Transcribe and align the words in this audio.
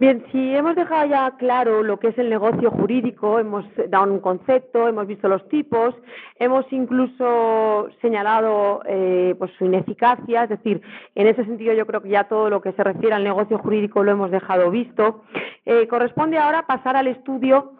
Bien, 0.00 0.24
si 0.32 0.56
hemos 0.56 0.76
dejado 0.76 1.04
ya 1.10 1.30
claro 1.36 1.82
lo 1.82 2.00
que 2.00 2.08
es 2.08 2.16
el 2.16 2.30
negocio 2.30 2.70
jurídico, 2.70 3.38
hemos 3.38 3.66
dado 3.90 4.10
un 4.10 4.20
concepto, 4.20 4.88
hemos 4.88 5.06
visto 5.06 5.28
los 5.28 5.46
tipos, 5.50 5.94
hemos 6.38 6.64
incluso 6.72 7.86
señalado 8.00 8.80
eh, 8.86 9.34
pues 9.38 9.50
su 9.58 9.66
ineficacia, 9.66 10.44
es 10.44 10.48
decir, 10.48 10.80
en 11.14 11.26
ese 11.26 11.44
sentido 11.44 11.74
yo 11.74 11.86
creo 11.86 12.00
que 12.00 12.08
ya 12.08 12.24
todo 12.24 12.48
lo 12.48 12.62
que 12.62 12.72
se 12.72 12.82
refiere 12.82 13.14
al 13.14 13.24
negocio 13.24 13.58
jurídico 13.58 14.02
lo 14.02 14.12
hemos 14.12 14.30
dejado 14.30 14.70
visto. 14.70 15.22
Eh, 15.66 15.86
corresponde 15.86 16.38
ahora 16.38 16.66
pasar 16.66 16.96
al 16.96 17.06
estudio 17.06 17.72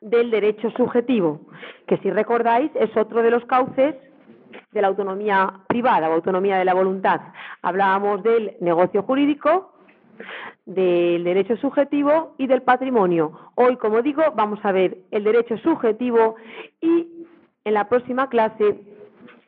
del 0.00 0.30
derecho 0.30 0.70
subjetivo, 0.76 1.40
que 1.88 1.96
si 1.98 2.10
recordáis 2.12 2.70
es 2.76 2.96
otro 2.96 3.20
de 3.20 3.32
los 3.32 3.44
cauces 3.46 3.96
de 4.72 4.82
la 4.82 4.88
autonomía 4.88 5.60
privada 5.66 6.08
o 6.08 6.12
autonomía 6.12 6.58
de 6.58 6.64
la 6.64 6.74
voluntad. 6.74 7.20
Hablábamos 7.62 8.22
del 8.22 8.56
negocio 8.60 9.02
jurídico, 9.02 9.72
del 10.66 11.24
derecho 11.24 11.56
subjetivo 11.56 12.34
y 12.38 12.46
del 12.46 12.62
patrimonio. 12.62 13.32
Hoy, 13.54 13.76
como 13.76 14.02
digo, 14.02 14.22
vamos 14.34 14.60
a 14.62 14.72
ver 14.72 14.98
el 15.10 15.24
derecho 15.24 15.56
subjetivo 15.58 16.36
y 16.80 17.26
en 17.64 17.74
la 17.74 17.88
próxima 17.88 18.28
clase 18.28 18.78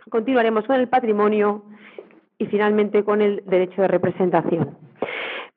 continuaremos 0.08 0.64
con 0.64 0.76
el 0.76 0.88
patrimonio 0.88 1.64
y 2.38 2.46
finalmente 2.46 3.04
con 3.04 3.20
el 3.20 3.42
derecho 3.46 3.82
de 3.82 3.88
representación. 3.88 4.76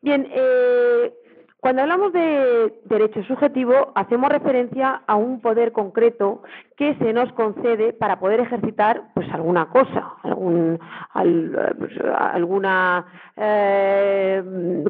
Bien, 0.02 0.28
eh, 0.32 1.14
cuando 1.64 1.82
hablamos 1.82 2.12
de 2.12 2.74
derecho 2.84 3.24
subjetivo, 3.24 3.94
hacemos 3.96 4.30
referencia 4.30 5.02
a 5.08 5.16
un 5.16 5.40
poder 5.40 5.72
concreto 5.72 6.44
que 6.76 6.94
se 6.96 7.14
nos 7.14 7.32
concede 7.32 7.94
para 7.94 8.20
poder 8.20 8.42
ejercitar 8.42 9.04
pues 9.14 9.32
alguna 9.32 9.70
cosa, 9.70 10.12
pues, 10.22 11.94
alguna 12.18 13.06
eh, 13.38 14.44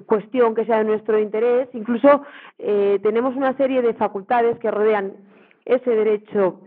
cuestión 0.08 0.56
que 0.56 0.66
sea 0.66 0.80
de 0.80 0.86
nuestro 0.86 1.20
interés. 1.20 1.70
Incluso 1.74 2.24
eh, 2.58 3.00
tenemos 3.04 3.36
una 3.36 3.56
serie 3.56 3.84
de 3.84 3.94
facultades 3.94 4.58
que 4.58 4.72
rodean 4.72 5.14
ese 5.66 5.92
derecho 5.92 6.60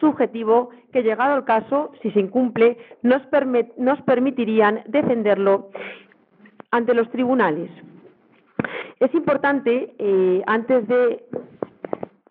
subjetivo 0.00 0.70
que, 0.94 1.02
llegado 1.02 1.34
al 1.34 1.44
caso, 1.44 1.92
si 2.00 2.10
se 2.12 2.20
incumple, 2.20 2.78
nos 3.02 4.00
permitirían 4.06 4.80
defenderlo 4.86 5.68
ante 6.70 6.94
los 6.94 7.10
tribunales. 7.10 7.70
Es 9.00 9.14
importante, 9.14 9.94
eh, 9.98 10.42
antes 10.46 10.88
de 10.88 11.24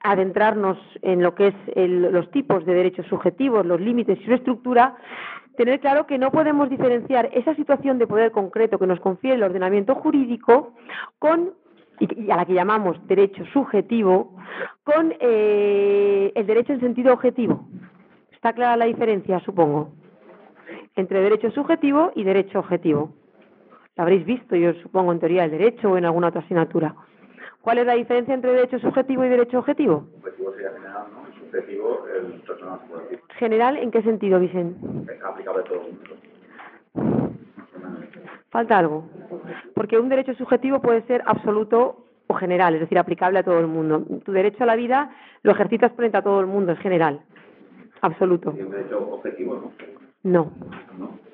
adentrarnos 0.01 0.77
en 1.01 1.23
lo 1.23 1.33
que 1.33 1.47
es 1.47 1.55
los 1.75 2.29
tipos 2.31 2.65
de 2.65 2.73
derechos 2.73 3.07
subjetivos, 3.07 3.65
los 3.65 3.81
límites 3.81 4.19
y 4.21 4.25
su 4.25 4.33
estructura, 4.33 4.95
tener 5.57 5.79
claro 5.79 6.05
que 6.05 6.17
no 6.17 6.31
podemos 6.31 6.69
diferenciar 6.69 7.29
esa 7.33 7.55
situación 7.55 7.97
de 7.97 8.07
poder 8.07 8.31
concreto 8.31 8.77
que 8.77 8.87
nos 8.87 8.99
confiere 8.99 9.37
el 9.37 9.43
ordenamiento 9.43 9.95
jurídico 9.95 10.73
con 11.17 11.53
a 12.29 12.35
la 12.35 12.45
que 12.45 12.53
llamamos 12.53 12.97
derecho 13.07 13.45
subjetivo, 13.53 14.35
con 14.83 15.13
eh, 15.19 16.31
el 16.35 16.45
derecho 16.45 16.73
en 16.73 16.81
sentido 16.81 17.13
objetivo. 17.13 17.67
¿Está 18.33 18.53
clara 18.53 18.75
la 18.75 18.85
diferencia, 18.85 19.39
supongo, 19.39 19.91
entre 20.95 21.21
derecho 21.21 21.51
subjetivo 21.51 22.11
y 22.15 22.23
derecho 22.23 22.59
objetivo? 22.59 23.13
La 23.95 24.03
habréis 24.03 24.25
visto, 24.25 24.55
yo 24.55 24.73
supongo, 24.75 25.13
en 25.13 25.19
teoría 25.19 25.43
del 25.43 25.51
derecho 25.51 25.91
o 25.91 25.97
en 25.97 26.05
alguna 26.05 26.27
otra 26.27 26.41
asignatura. 26.41 26.95
¿Cuál 27.61 27.77
es 27.79 27.85
la 27.85 27.93
diferencia 27.93 28.33
entre 28.33 28.51
derecho 28.51 28.77
subjetivo 28.79 29.23
y 29.23 29.29
derecho 29.29 29.59
objetivo? 29.59 30.07
Objetivo 30.17 30.51
sería 30.51 30.71
general, 30.71 31.05
¿no? 31.13 31.29
Y 31.29 31.39
subjetivo, 31.39 32.05
el 32.07 32.41
personal 32.41 32.79
¿General 33.37 33.77
en 33.77 33.91
qué 33.91 34.01
sentido, 34.01 34.39
Vicente? 34.39 34.77
Aplicable 35.25 35.61
a 35.61 35.63
todo 35.63 35.81
el 35.81 35.93
mundo. 35.93 37.35
Falta 38.49 38.77
algo. 38.77 39.09
Porque 39.73 39.97
un 39.97 40.09
derecho 40.09 40.33
subjetivo 40.35 40.81
puede 40.81 41.01
ser 41.03 41.23
absoluto 41.25 42.05
o 42.27 42.33
general, 42.33 42.75
es 42.75 42.81
decir, 42.81 42.99
aplicable 42.99 43.39
a 43.39 43.43
todo 43.43 43.59
el 43.59 43.67
mundo. 43.67 44.03
Tu 44.25 44.31
derecho 44.31 44.63
a 44.63 44.67
la 44.67 44.75
vida 44.75 45.09
lo 45.43 45.51
ejercitas 45.51 45.93
frente 45.93 46.17
a 46.17 46.21
todo 46.21 46.41
el 46.41 46.47
mundo, 46.47 46.73
es 46.73 46.79
general. 46.79 47.21
Absoluto. 48.01 48.53
¿Y 48.57 48.61
un 48.61 48.71
derecho 48.71 49.09
objetivo, 49.11 49.55
no? 49.55 49.71
No. 50.23 50.51
¿No? 50.97 51.25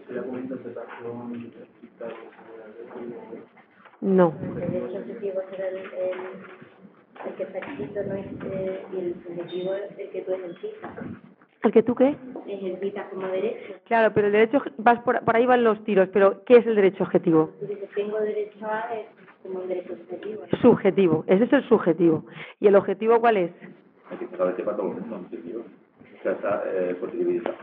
No. 4.01 4.34
El 4.41 4.72
derecho 4.72 4.97
objetivo 4.97 5.41
será 5.51 5.67
el, 5.69 5.78
el, 5.78 7.35
que 7.38 7.44
está 7.44 7.59
escrito 7.59 8.03
no 8.03 8.16
es, 8.16 8.25
eh, 8.51 8.85
y 8.94 8.97
el 8.97 9.13
subjetivo 9.23 9.75
es 9.75 10.00
el 10.00 10.09
que 10.09 10.22
tú 10.22 10.34
ejercitas. 10.34 10.91
¿El 11.63 11.72
que 11.72 11.84
tú 11.84 11.94
qué? 11.94 12.16
Ejercitas 12.47 13.07
como 13.09 13.28
derecho. 13.28 13.75
Claro, 13.85 14.11
pero 14.16 14.28
el 14.28 14.34
derecho, 14.34 14.63
vas 14.78 15.00
por, 15.01 15.23
por 15.23 15.35
ahí 15.35 15.45
van 15.45 15.63
los 15.63 15.84
tiros, 15.84 16.09
pero 16.11 16.44
¿qué 16.45 16.57
es 16.57 16.66
el 16.66 16.75
derecho 16.75 17.03
objetivo? 17.03 17.51
Tú 17.59 17.67
dices, 17.67 17.90
tengo 17.94 18.19
derecho 18.19 18.66
a, 18.66 18.95
es 18.95 19.06
como 19.44 19.61
el 19.61 19.67
derecho 19.67 19.95
subjetivo. 19.95 20.41
Subjetivo, 20.61 21.23
ese 21.28 21.44
es 21.44 21.53
el 21.53 21.69
subjetivo. 21.69 22.25
¿Y 22.59 22.67
el 22.67 22.75
objetivo 22.75 23.19
cuál 23.19 23.38
es? 23.38 23.51
El 24.11 24.17
que 24.17 24.28
que 24.28 24.63
para 24.63 24.78
todos 24.78 24.95
los 24.95 25.11
objetivos. 25.11 25.66
O 26.19 26.23
sea, 26.23 26.31
está 26.31 26.63
eh, 26.73 26.95
posibilidad. 26.95 27.53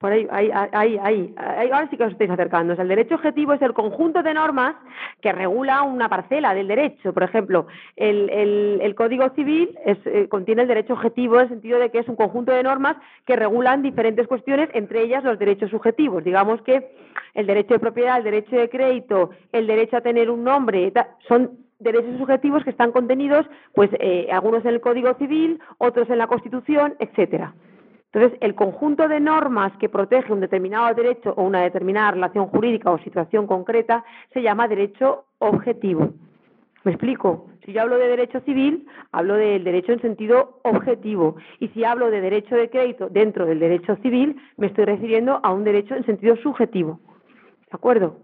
Por 0.00 0.12
ahí, 0.12 0.26
ahí, 0.30 0.50
ahí, 0.72 0.98
ahí, 1.02 1.34
ahora 1.70 1.86
sí 1.90 1.98
que 1.98 2.04
os 2.04 2.12
estáis 2.12 2.30
acercando. 2.30 2.72
el 2.72 2.88
derecho 2.88 3.16
objetivo 3.16 3.52
es 3.52 3.60
el 3.60 3.74
conjunto 3.74 4.22
de 4.22 4.32
normas 4.32 4.74
que 5.20 5.30
regula 5.30 5.82
una 5.82 6.08
parcela 6.08 6.54
del 6.54 6.68
derecho. 6.68 7.12
Por 7.12 7.22
ejemplo, 7.22 7.66
el, 7.96 8.30
el, 8.30 8.78
el 8.80 8.94
Código 8.94 9.28
Civil 9.34 9.78
es, 9.84 9.98
eh, 10.06 10.26
contiene 10.30 10.62
el 10.62 10.68
derecho 10.68 10.94
objetivo 10.94 11.34
en 11.36 11.42
el 11.42 11.48
sentido 11.50 11.78
de 11.78 11.90
que 11.90 11.98
es 11.98 12.08
un 12.08 12.16
conjunto 12.16 12.50
de 12.50 12.62
normas 12.62 12.96
que 13.26 13.36
regulan 13.36 13.82
diferentes 13.82 14.26
cuestiones, 14.26 14.70
entre 14.72 15.02
ellas 15.02 15.22
los 15.22 15.38
derechos 15.38 15.68
subjetivos. 15.68 16.24
Digamos 16.24 16.62
que 16.62 16.92
el 17.34 17.46
derecho 17.46 17.74
de 17.74 17.80
propiedad, 17.80 18.16
el 18.16 18.24
derecho 18.24 18.56
de 18.56 18.70
crédito, 18.70 19.32
el 19.52 19.66
derecho 19.66 19.98
a 19.98 20.00
tener 20.00 20.30
un 20.30 20.44
nombre, 20.44 20.94
son 21.28 21.58
derechos 21.78 22.16
subjetivos 22.16 22.64
que 22.64 22.70
están 22.70 22.92
contenidos, 22.92 23.44
pues, 23.74 23.90
eh, 24.00 24.28
algunos 24.32 24.64
en 24.64 24.70
el 24.70 24.80
Código 24.80 25.12
Civil, 25.18 25.60
otros 25.76 26.08
en 26.08 26.16
la 26.16 26.26
Constitución, 26.26 26.94
etcétera. 27.00 27.52
Entonces, 28.12 28.38
el 28.40 28.54
conjunto 28.56 29.06
de 29.06 29.20
normas 29.20 29.72
que 29.78 29.88
protege 29.88 30.32
un 30.32 30.40
determinado 30.40 30.92
derecho 30.94 31.32
o 31.36 31.44
una 31.44 31.62
determinada 31.62 32.10
relación 32.10 32.48
jurídica 32.48 32.90
o 32.90 32.98
situación 32.98 33.46
concreta 33.46 34.04
se 34.32 34.42
llama 34.42 34.66
derecho 34.66 35.26
objetivo. 35.38 36.10
¿Me 36.82 36.92
explico? 36.92 37.46
Si 37.64 37.72
yo 37.72 37.82
hablo 37.82 37.98
de 37.98 38.08
derecho 38.08 38.40
civil, 38.40 38.86
hablo 39.12 39.34
del 39.34 39.62
derecho 39.62 39.92
en 39.92 40.00
sentido 40.00 40.60
objetivo. 40.64 41.36
Y 41.60 41.68
si 41.68 41.84
hablo 41.84 42.10
de 42.10 42.20
derecho 42.20 42.56
de 42.56 42.70
crédito 42.70 43.08
dentro 43.08 43.46
del 43.46 43.60
derecho 43.60 43.96
civil, 43.96 44.36
me 44.56 44.68
estoy 44.68 44.86
refiriendo 44.86 45.40
a 45.42 45.52
un 45.52 45.62
derecho 45.62 45.94
en 45.94 46.04
sentido 46.04 46.36
subjetivo. 46.36 46.98
¿De 47.36 47.72
acuerdo? 47.72 48.16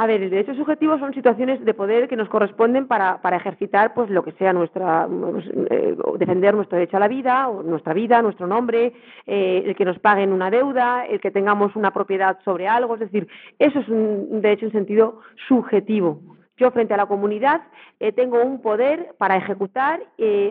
A 0.00 0.06
ver, 0.06 0.22
el 0.22 0.30
derecho 0.30 0.54
subjetivo 0.54 0.98
son 0.98 1.12
situaciones 1.12 1.62
de 1.62 1.74
poder 1.74 2.08
que 2.08 2.16
nos 2.16 2.30
corresponden 2.30 2.86
para, 2.86 3.20
para 3.20 3.36
ejercitar 3.36 3.92
pues 3.92 4.08
lo 4.08 4.24
que 4.24 4.32
sea 4.32 4.54
nuestra 4.54 5.06
pues, 5.06 5.44
eh, 5.70 5.94
defender 6.18 6.54
nuestro 6.54 6.78
derecho 6.78 6.96
a 6.96 7.00
la 7.00 7.08
vida, 7.08 7.50
o 7.50 7.62
nuestra 7.62 7.92
vida, 7.92 8.22
nuestro 8.22 8.46
nombre, 8.46 8.94
eh, 9.26 9.62
el 9.66 9.76
que 9.76 9.84
nos 9.84 9.98
paguen 9.98 10.32
una 10.32 10.50
deuda, 10.50 11.04
el 11.04 11.20
que 11.20 11.30
tengamos 11.30 11.76
una 11.76 11.90
propiedad 11.90 12.38
sobre 12.46 12.66
algo, 12.66 12.94
es 12.94 13.00
decir, 13.00 13.28
eso 13.58 13.78
es 13.78 13.88
un 13.90 14.40
derecho 14.40 14.64
en 14.64 14.72
sentido 14.72 15.20
subjetivo. 15.48 16.22
Yo 16.56 16.70
frente 16.70 16.94
a 16.94 16.96
la 16.96 17.04
comunidad 17.04 17.60
eh, 17.98 18.12
tengo 18.12 18.42
un 18.42 18.62
poder 18.62 19.14
para 19.18 19.36
ejecutar 19.36 20.00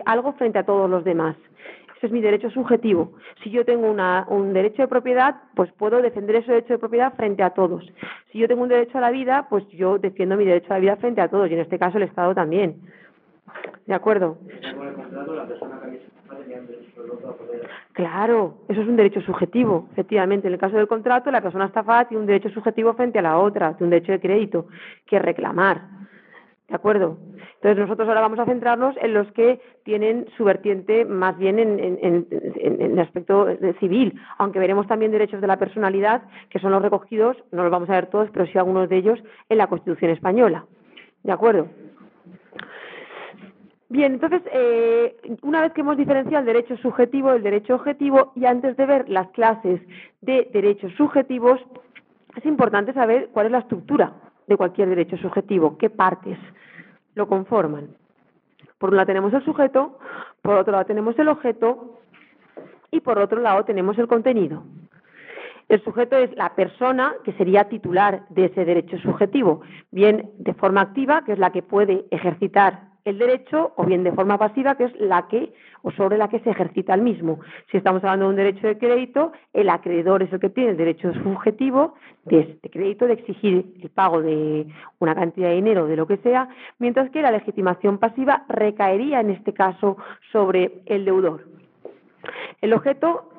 algo 0.06 0.32
frente 0.34 0.60
a 0.60 0.64
todos 0.64 0.88
los 0.88 1.02
demás. 1.02 1.34
Ese 2.00 2.06
es 2.06 2.12
mi 2.14 2.22
derecho 2.22 2.48
subjetivo. 2.48 3.12
Si 3.44 3.50
yo 3.50 3.62
tengo 3.66 3.90
un 3.90 4.54
derecho 4.54 4.80
de 4.80 4.88
propiedad, 4.88 5.36
pues 5.54 5.70
puedo 5.72 6.00
defender 6.00 6.36
ese 6.36 6.50
derecho 6.50 6.72
de 6.72 6.78
propiedad 6.78 7.12
frente 7.12 7.42
a 7.42 7.50
todos. 7.50 7.84
Si 8.32 8.38
yo 8.38 8.48
tengo 8.48 8.62
un 8.62 8.70
derecho 8.70 8.96
a 8.96 9.02
la 9.02 9.10
vida, 9.10 9.48
pues 9.50 9.68
yo 9.68 9.98
defiendo 9.98 10.34
mi 10.38 10.46
derecho 10.46 10.72
a 10.72 10.76
la 10.76 10.80
vida 10.80 10.96
frente 10.96 11.20
a 11.20 11.28
todos, 11.28 11.50
y 11.50 11.52
en 11.52 11.60
este 11.60 11.78
caso 11.78 11.98
el 11.98 12.04
Estado 12.04 12.34
también. 12.34 12.76
¿De 13.84 13.92
acuerdo? 13.92 14.38
Claro, 17.92 18.54
eso 18.70 18.80
es 18.80 18.88
un 18.88 18.96
derecho 18.96 19.20
subjetivo, 19.20 19.86
efectivamente. 19.92 20.46
En 20.46 20.54
el 20.54 20.58
caso 20.58 20.78
del 20.78 20.88
contrato, 20.88 21.30
la 21.30 21.42
persona 21.42 21.66
estafada 21.66 22.08
tiene 22.08 22.22
un 22.22 22.26
derecho 22.26 22.48
subjetivo 22.48 22.94
frente 22.94 23.18
a 23.18 23.22
la 23.22 23.38
otra, 23.38 23.76
tiene 23.76 23.88
un 23.88 23.90
derecho 23.90 24.12
de 24.12 24.20
crédito 24.20 24.68
que 25.04 25.18
reclamar. 25.18 25.82
¿De 26.66 26.74
acuerdo? 26.74 27.18
Entonces 27.60 27.78
nosotros 27.78 28.08
ahora 28.08 28.22
vamos 28.22 28.38
a 28.38 28.46
centrarnos 28.46 28.96
en 29.02 29.12
los 29.12 29.30
que 29.32 29.60
tienen 29.84 30.26
su 30.34 30.44
vertiente 30.44 31.04
más 31.04 31.36
bien 31.36 31.58
en, 31.58 32.26
el 32.80 32.98
aspecto 32.98 33.48
civil, 33.78 34.18
aunque 34.38 34.58
veremos 34.58 34.86
también 34.86 35.12
derechos 35.12 35.42
de 35.42 35.46
la 35.46 35.58
personalidad, 35.58 36.22
que 36.48 36.58
son 36.58 36.72
los 36.72 36.80
recogidos, 36.80 37.36
no 37.52 37.62
los 37.62 37.70
vamos 37.70 37.90
a 37.90 37.94
ver 37.96 38.06
todos, 38.06 38.30
pero 38.32 38.46
sí 38.46 38.56
algunos 38.56 38.88
de 38.88 38.96
ellos 38.96 39.18
en 39.50 39.58
la 39.58 39.66
Constitución 39.66 40.10
española. 40.10 40.64
¿De 41.22 41.32
acuerdo? 41.32 41.68
Bien, 43.90 44.14
entonces, 44.14 44.40
eh, 44.54 45.16
una 45.42 45.60
vez 45.60 45.72
que 45.74 45.82
hemos 45.82 45.98
diferenciado 45.98 46.40
el 46.40 46.46
derecho 46.46 46.78
subjetivo 46.78 47.32
del 47.32 47.42
derecho 47.42 47.74
objetivo, 47.74 48.32
y 48.36 48.46
antes 48.46 48.74
de 48.78 48.86
ver 48.86 49.06
las 49.10 49.28
clases 49.32 49.82
de 50.22 50.48
derechos 50.50 50.92
subjetivos, 50.94 51.60
es 52.36 52.46
importante 52.46 52.94
saber 52.94 53.28
cuál 53.34 53.46
es 53.46 53.52
la 53.52 53.58
estructura 53.58 54.14
de 54.46 54.56
cualquier 54.56 54.88
derecho 54.88 55.18
subjetivo, 55.18 55.76
qué 55.76 55.90
partes 55.90 56.38
lo 57.14 57.28
conforman. 57.28 57.88
Por 58.78 58.90
un 58.90 58.96
lado 58.96 59.06
tenemos 59.06 59.32
el 59.32 59.44
sujeto, 59.44 59.98
por 60.42 60.56
otro 60.56 60.72
lado 60.72 60.86
tenemos 60.86 61.18
el 61.18 61.28
objeto 61.28 62.00
y 62.90 63.00
por 63.00 63.18
otro 63.18 63.40
lado 63.40 63.64
tenemos 63.64 63.98
el 63.98 64.08
contenido. 64.08 64.62
El 65.68 65.82
sujeto 65.84 66.16
es 66.16 66.34
la 66.36 66.54
persona 66.56 67.14
que 67.22 67.32
sería 67.34 67.68
titular 67.68 68.26
de 68.28 68.46
ese 68.46 68.64
derecho 68.64 68.98
subjetivo, 68.98 69.60
bien 69.92 70.30
de 70.38 70.52
forma 70.54 70.80
activa, 70.80 71.22
que 71.24 71.32
es 71.32 71.38
la 71.38 71.52
que 71.52 71.62
puede 71.62 72.06
ejercitar 72.10 72.89
el 73.04 73.18
derecho, 73.18 73.72
o 73.76 73.84
bien 73.84 74.04
de 74.04 74.12
forma 74.12 74.38
pasiva, 74.38 74.74
que 74.76 74.84
es 74.84 75.00
la 75.00 75.26
que 75.28 75.52
o 75.82 75.90
sobre 75.92 76.18
la 76.18 76.28
que 76.28 76.40
se 76.40 76.50
ejercita 76.50 76.94
el 76.94 77.02
mismo. 77.02 77.40
Si 77.70 77.78
estamos 77.78 78.02
hablando 78.04 78.26
de 78.26 78.30
un 78.30 78.36
derecho 78.36 78.66
de 78.66 78.78
crédito, 78.78 79.32
el 79.52 79.68
acreedor 79.68 80.22
es 80.22 80.32
el 80.32 80.40
que 80.40 80.50
tiene 80.50 80.70
el 80.70 80.76
derecho 80.76 81.12
subjetivo 81.14 81.94
de 82.24 82.40
este 82.40 82.70
crédito, 82.70 83.06
de 83.06 83.14
exigir 83.14 83.72
el 83.80 83.90
pago 83.90 84.20
de 84.20 84.66
una 84.98 85.14
cantidad 85.14 85.48
de 85.48 85.54
dinero, 85.54 85.86
de 85.86 85.96
lo 85.96 86.06
que 86.06 86.18
sea, 86.18 86.48
mientras 86.78 87.10
que 87.10 87.22
la 87.22 87.30
legitimación 87.30 87.98
pasiva 87.98 88.44
recaería 88.48 89.20
en 89.20 89.30
este 89.30 89.54
caso 89.54 89.96
sobre 90.32 90.82
el 90.86 91.04
deudor. 91.04 91.46
El 92.60 92.74
objeto 92.74 93.30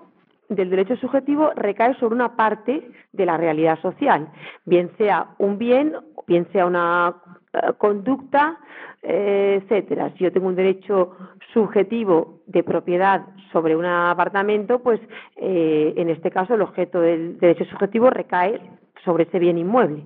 del 0.50 0.70
derecho 0.70 0.98
subjetivo 0.98 1.52
recae 1.56 1.96
sobre 1.96 2.16
una 2.16 2.36
parte 2.36 2.90
de 3.14 3.26
la 3.26 3.38
realidad 3.38 3.80
social, 3.82 4.28
bien 4.66 4.92
sea 4.98 5.28
un 5.38 5.58
bien, 5.58 5.96
bien 6.32 6.48
sea 6.54 6.66
una 6.66 7.16
eh, 7.54 7.74
conducta, 7.78 8.58
eh, 9.02 9.60
etcétera. 9.62 10.14
Si 10.18 10.24
yo 10.24 10.32
tengo 10.32 10.48
un 10.48 10.56
derecho 10.56 11.12
subjetivo 11.54 12.40
de 12.46 12.64
propiedad 12.64 13.26
sobre 13.52 13.76
un 13.76 13.86
apartamento, 13.86 14.80
pues 14.80 15.02
eh, 15.36 15.94
en 15.98 16.10
este 16.10 16.32
caso 16.32 16.54
el 16.54 16.62
objeto 16.62 17.02
del 17.02 17.38
derecho 17.38 17.66
subjetivo 17.66 18.10
recae 18.10 18.62
sobre 19.04 19.24
ese 19.24 19.40
bien 19.40 19.58
inmueble. 19.58 20.04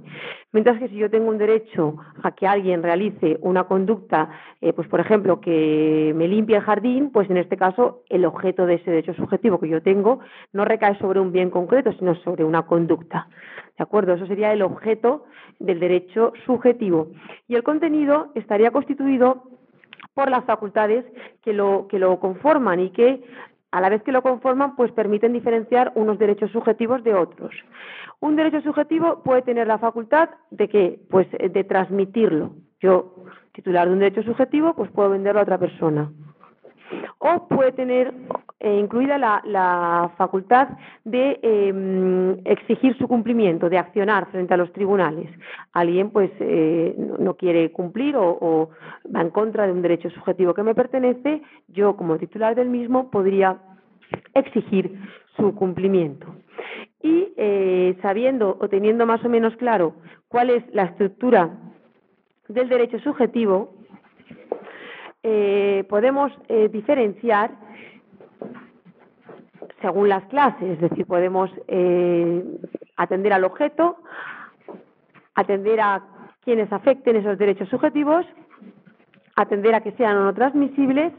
Mientras 0.54 0.80
que 0.80 0.88
si 0.88 0.96
yo 0.96 1.10
tengo 1.12 1.30
un 1.30 1.38
derecho 1.38 1.98
a 2.24 2.32
que 2.32 2.48
alguien 2.48 2.82
realice 2.82 3.38
una 3.42 3.66
conducta, 3.66 4.30
pues 4.74 4.88
por 4.88 5.02
ejemplo, 5.02 5.42
que 5.42 6.14
me 6.16 6.30
limpie 6.30 6.56
el 6.56 6.62
jardín, 6.62 7.12
pues 7.12 7.30
en 7.30 7.36
este 7.36 7.58
caso 7.58 8.04
el 8.08 8.24
objeto 8.24 8.66
de 8.66 8.76
ese 8.76 8.90
derecho 8.90 9.14
subjetivo 9.14 9.60
que 9.60 9.68
yo 9.68 9.82
tengo 9.82 10.22
no 10.54 10.64
recae 10.64 10.98
sobre 10.98 11.20
un 11.20 11.34
bien 11.34 11.50
concreto, 11.50 11.92
sino 11.92 12.16
sobre 12.16 12.46
una 12.46 12.62
conducta. 12.62 13.28
¿De 13.78 13.84
acuerdo? 13.84 14.14
Eso 14.14 14.26
sería 14.28 14.54
el 14.54 14.62
objeto 14.62 15.26
del 15.60 15.80
derecho 15.80 16.34
subjetivo. 16.46 17.10
Y 17.48 17.56
el 17.56 17.64
contenido 17.64 18.32
estaría 18.36 18.72
constituido 18.72 19.44
por 20.14 20.30
las 20.30 20.46
facultades 20.46 21.06
que 21.44 21.54
lo, 21.54 21.88
que 21.90 22.00
lo 22.00 22.20
conforman 22.20 22.80
y 22.80 22.90
que 22.92 23.24
a 23.72 23.82
la 23.82 23.90
vez 23.90 24.02
que 24.04 24.14
lo 24.14 24.22
conforman, 24.22 24.78
pues 24.78 24.92
permiten 24.94 25.34
diferenciar 25.34 25.92
unos 25.96 26.18
derechos 26.18 26.50
subjetivos 26.52 27.04
de 27.04 27.14
otros. 27.14 27.54
Un 28.22 28.38
derecho 28.38 28.62
subjetivo 28.62 29.22
puede 29.22 29.42
tener 29.42 29.68
la 29.68 29.80
facultad 29.80 30.30
de 30.50 30.70
que, 30.70 31.02
pues, 31.10 31.28
de 31.32 31.64
transmitirlo. 31.66 32.54
Yo, 32.80 33.26
titular 33.52 33.88
de 33.88 33.94
un 33.94 34.00
derecho 34.00 34.24
subjetivo, 34.24 34.74
pues 34.76 34.90
puedo 34.92 35.10
venderlo 35.10 35.42
a 35.42 35.44
otra 35.44 35.58
persona 35.58 36.10
o 37.20 37.48
puede 37.48 37.72
tener 37.72 38.14
eh, 38.62 38.80
incluida 38.80 39.18
la, 39.18 40.12
facultad 40.18 40.70
de 41.04 41.40
em, 41.42 42.38
exigir 42.46 42.98
su 42.98 43.06
cumplimiento, 43.06 43.70
de 43.70 43.78
accionar 43.78 44.32
frente 44.32 44.54
a 44.54 44.58
los 44.58 44.72
tribunales. 44.72 45.30
Alguien 45.74 46.10
pues 46.10 46.32
eh, 46.40 46.96
no, 47.20 47.34
quiere 47.36 47.72
cumplir 47.74 48.16
o, 48.18 48.70
va 49.14 49.22
en 49.22 49.30
contra 49.32 49.66
de 49.66 49.74
un 49.74 49.82
derecho 49.82 50.10
subjetivo 50.10 50.54
que 50.54 50.64
me 50.64 50.74
pertenece, 50.74 51.42
yo 51.68 51.98
como 51.98 52.18
titular 52.18 52.56
del 52.56 52.70
mismo 52.70 53.12
podría 53.12 53.58
exigir 54.34 55.02
su 55.36 55.54
cumplimiento. 55.54 56.28
Y 57.02 57.34
eh, 57.36 57.98
sabiendo 58.02 58.58
o 58.62 58.70
teniendo 58.70 59.06
más 59.06 59.24
o 59.26 59.30
menos 59.30 59.54
claro 59.58 59.96
cuál 60.30 60.50
es 60.50 60.64
la 60.74 60.84
estructura 60.84 61.50
del 62.48 62.70
derecho 62.70 63.00
subjetivo, 63.00 63.74
eh, 65.24 65.84
podemos 65.90 66.32
diferenciar 66.72 67.65
según 69.86 70.10
las 70.10 70.24
clases, 70.26 70.64
es 70.64 70.82
decir, 70.82 71.06
podemos 71.06 71.52
eh, 71.68 72.44
atender 72.98 73.32
al 73.34 73.44
objeto, 73.44 73.98
atender 75.36 75.80
a 75.80 76.02
quienes 76.42 76.74
afecten 76.74 77.18
esos 77.18 77.38
derechos 77.38 77.70
subjetivos, 77.70 78.26
atender 79.36 79.76
a 79.76 79.82
que 79.82 79.92
sean 79.92 80.24
no 80.24 80.34
transmisibles 80.34 81.14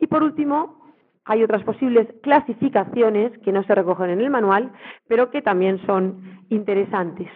y, 0.00 0.06
por 0.06 0.22
último, 0.22 0.94
hay 1.26 1.42
otras 1.42 1.64
posibles 1.64 2.08
clasificaciones 2.22 3.36
que 3.40 3.52
no 3.52 3.62
se 3.64 3.74
recogen 3.74 4.08
en 4.08 4.22
el 4.22 4.30
manual, 4.30 4.72
pero 5.06 5.30
que 5.30 5.42
también 5.42 5.78
son 5.84 6.40
interesantes. 6.48 7.28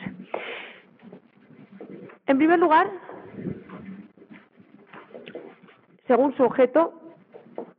En 2.26 2.38
primer 2.38 2.58
lugar, 2.58 2.91
según 6.06 6.35
su 6.35 6.44
objeto, 6.44 6.94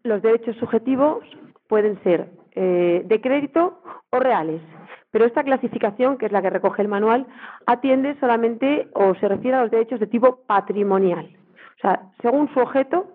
los 0.03 0.21
derechos 0.21 0.55
subjetivos 0.57 1.23
pueden 1.67 1.99
ser 2.03 2.36
eh, 2.59 3.03
de 3.05 3.21
crédito 3.21 3.81
o 4.09 4.19
reales. 4.19 4.63
Pero 5.11 5.25
esta 5.25 5.43
clasificación, 5.43 6.17
que 6.17 6.25
es 6.25 6.31
la 6.31 6.41
que 6.41 6.49
recoge 6.49 6.81
el 6.81 6.87
manual, 6.87 7.27
atiende 7.67 8.19
solamente 8.19 8.87
o 8.93 9.13
se 9.15 9.27
refiere 9.27 9.57
a 9.57 9.61
los 9.61 9.69
derechos 9.69 9.99
de 9.99 10.07
tipo 10.07 10.39
patrimonial. 10.47 11.29
O 11.77 11.81
sea, 11.81 12.01
según 12.19 12.51
su 12.55 12.59
objeto, 12.59 13.05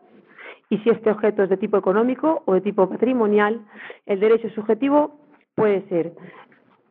y 0.71 0.79
si 0.79 0.91
este 0.91 1.11
objeto 1.11 1.43
es 1.43 1.51
de 1.51 1.57
tipo 1.57 1.77
económico 1.77 2.45
o 2.47 2.55
de 2.55 2.61
tipo 2.61 2.89
patrimonial, 2.89 3.67
el 4.07 4.21
derecho 4.21 4.49
subjetivo 4.51 5.19
puede 5.57 5.83
ser 5.89 6.13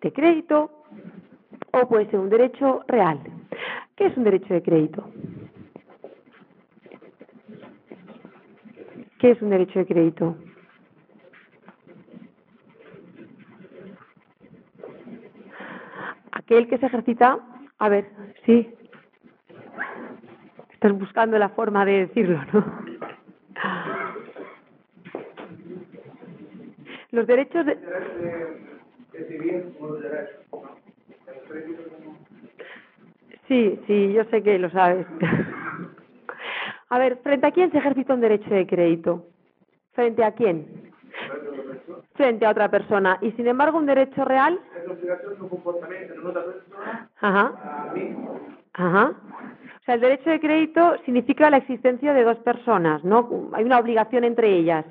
de 0.02 0.12
crédito 0.12 0.72
o 1.72 1.88
puede 1.88 2.10
ser 2.12 2.20
un 2.20 2.30
derecho 2.30 2.84
real. 2.88 3.20
¿Qué 3.96 4.08
es 4.08 4.18
un 4.18 4.26
derecho 4.26 4.54
de 4.54 4.62
crédito? 4.62 5.10
¿Qué 9.20 9.32
es 9.32 9.42
un 9.42 9.52
derecho 9.52 9.80
de 9.80 9.86
crédito? 9.86 10.36
Aquel 16.52 16.68
que 16.68 16.80
se 16.80 16.86
ejercita, 16.88 17.40
a 17.80 17.88
ver, 17.88 18.10
sí. 18.46 18.76
Estás 20.74 20.92
buscando 20.92 21.38
la 21.40 21.48
forma 21.48 21.86
de 21.86 22.08
decirlo, 22.08 22.42
¿no? 22.52 22.66
Los 27.12 27.26
derechos 27.26 27.66
de... 27.66 27.78
Sí, 33.48 33.80
sí, 33.88 34.12
yo 34.12 34.26
sé 34.26 34.44
que 34.44 34.60
lo 34.60 34.70
sabes. 34.72 35.08
A 36.90 37.00
ver, 37.00 37.16
¿frente 37.24 37.48
a 37.48 37.52
quién 37.52 37.72
se 37.72 37.78
ejercita 37.78 38.14
un 38.14 38.20
derecho 38.20 38.50
de 38.50 38.68
crédito? 38.68 39.26
¿Frente 39.94 40.22
a 40.26 40.34
quién? 40.34 40.91
Frente 42.22 42.46
a 42.46 42.52
otra 42.52 42.70
persona. 42.70 43.18
Y 43.22 43.32
sin 43.32 43.48
embargo, 43.48 43.80
un 43.80 43.88
derecho 43.88 44.24
real. 44.24 44.60
Ajá. 47.20 47.52
Ajá. 48.74 49.06
O 49.10 49.84
sea, 49.84 49.96
el 49.96 50.02
derecho 50.02 50.30
de 50.30 50.40
crédito 50.40 50.98
significa 51.04 51.50
la 51.50 51.58
existencia 51.58 52.14
de 52.14 52.24
dos 52.24 52.38
personas, 52.38 53.04
¿no? 53.04 53.50
Hay 53.54 53.64
una 53.64 53.80
obligación 53.80 54.24
entre 54.24 54.56
ellas. 54.56 54.86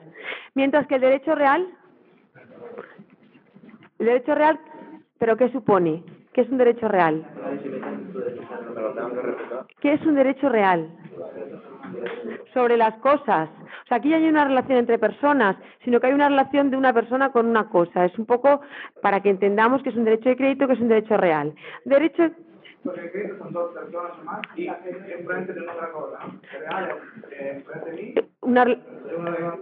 Mientras 0.57 0.89
que 0.89 0.97
el 0.97 1.03
derecho 1.03 1.37
real. 1.37 1.69
El 4.01 4.07
derecho 4.07 4.35
real, 4.35 4.59
¿pero 5.21 5.37
qué 5.37 5.51
supone? 5.51 6.03
¿Qué 6.33 6.41
es 6.41 6.51
un 6.51 6.59
derecho 6.59 6.89
real? 6.89 7.25
¿Qué 9.79 9.93
es 9.93 10.05
un 10.05 10.17
derecho 10.17 10.49
real? 10.49 10.91
Sobre 12.53 12.77
las 12.77 12.95
cosas. 12.97 13.49
O 13.85 13.89
sea, 13.89 13.99
aquí 13.99 14.11
ya 14.11 14.17
hay 14.17 14.29
una 14.29 14.45
relación 14.45 14.79
entre 14.79 14.99
personas, 14.99 15.57
sino 15.85 16.01
que 16.01 16.09
hay 16.09 16.13
una 16.13 16.29
relación 16.29 16.71
de 16.71 16.77
una 16.77 16.93
persona 16.93 17.31
con 17.31 17.47
una 17.47 17.69
cosa. 17.69 18.05
Es 18.05 18.19
un 18.19 18.27
poco 18.27 18.61
para 19.03 19.21
que 19.21 19.31
entendamos 19.31 19.83
que 19.83 19.91
es 19.91 19.97
un 19.97 20.05
derecho 20.05 20.29
de 20.31 20.37
crédito, 20.37 20.67
que 20.67 20.75
es 20.75 20.81
un 20.81 20.89
derecho 20.89 21.17
real. 21.17 21.55
Derecho 21.85 22.31
una, 28.43 28.65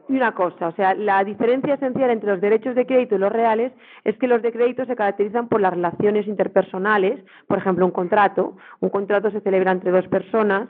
y 0.09 0.17
una 0.17 0.35
cosa, 0.35 0.69
o 0.69 0.73
sea, 0.73 0.95
la 0.95 1.25
diferencia 1.25 1.75
esencial 1.75 2.11
entre 2.11 2.31
los 2.31 2.41
derechos 2.41 2.75
de 2.75 2.87
crédito 2.87 3.17
y 3.17 3.19
los 3.19 3.33
reales 3.33 3.73
es 4.05 4.17
que 4.19 4.29
los 4.29 4.41
de 4.41 4.53
crédito 4.53 4.85
se 4.85 4.95
caracterizan 4.95 5.49
por 5.49 5.61
las 5.61 5.73
relaciones 5.73 6.27
interpersonales, 6.27 7.25
por 7.47 7.59
ejemplo, 7.59 7.85
un 7.85 7.91
contrato. 7.91 8.57
Un 8.81 8.91
contrato 8.91 9.31
se 9.31 9.41
celebra 9.41 9.73
entre 9.73 9.91
dos 9.91 10.07
personas, 10.09 10.69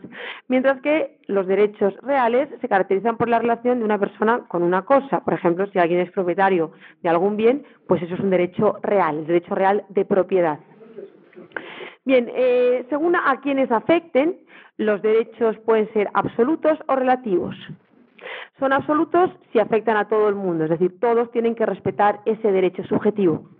mientras 0.49 0.81
que 0.81 1.19
los 1.26 1.47
derechos 1.47 1.95
reales 2.02 2.49
se 2.61 2.69
caracterizan 2.69 3.17
por 3.19 3.28
la 3.28 3.38
relación 3.40 3.78
de 3.78 3.85
una 3.85 3.99
persona 3.99 4.47
con 4.49 4.62
una 4.62 4.83
cosa. 4.83 5.21
Por 5.21 5.35
ejemplo, 5.35 5.67
si 5.67 5.78
alguien 5.78 6.00
es 6.00 6.11
propietario 6.11 6.73
de 7.02 7.09
algún 7.09 7.37
bien, 7.37 7.64
pues 7.87 8.02
eso 8.02 8.14
es 8.14 8.21
un 8.21 8.31
derecho 8.31 8.78
real, 8.83 9.19
el 9.19 9.26
derecho 9.26 9.55
real 9.55 9.85
de 9.90 10.05
propiedad. 10.05 10.59
Bien, 12.09 12.27
eh, 12.35 12.87
según 12.88 13.17
a 13.17 13.38
quienes 13.43 13.71
afecten, 13.71 14.38
los 14.79 15.03
derechos 15.03 15.59
pueden 15.59 15.93
ser 15.93 16.09
absolutos 16.15 16.79
o 16.87 16.97
relativos. 16.97 17.55
Son 18.59 18.73
absolutos 18.73 19.31
si 19.53 19.59
afectan 19.59 19.99
a 19.99 20.09
todo 20.09 20.31
el 20.31 20.35
mundo, 20.35 20.65
es 20.65 20.71
decir, 20.71 20.99
todos 21.00 21.31
tienen 21.33 21.55
que 21.55 21.67
respetar 21.67 22.21
ese 22.25 22.50
derecho 22.50 22.83
subjetivo. 22.85 23.50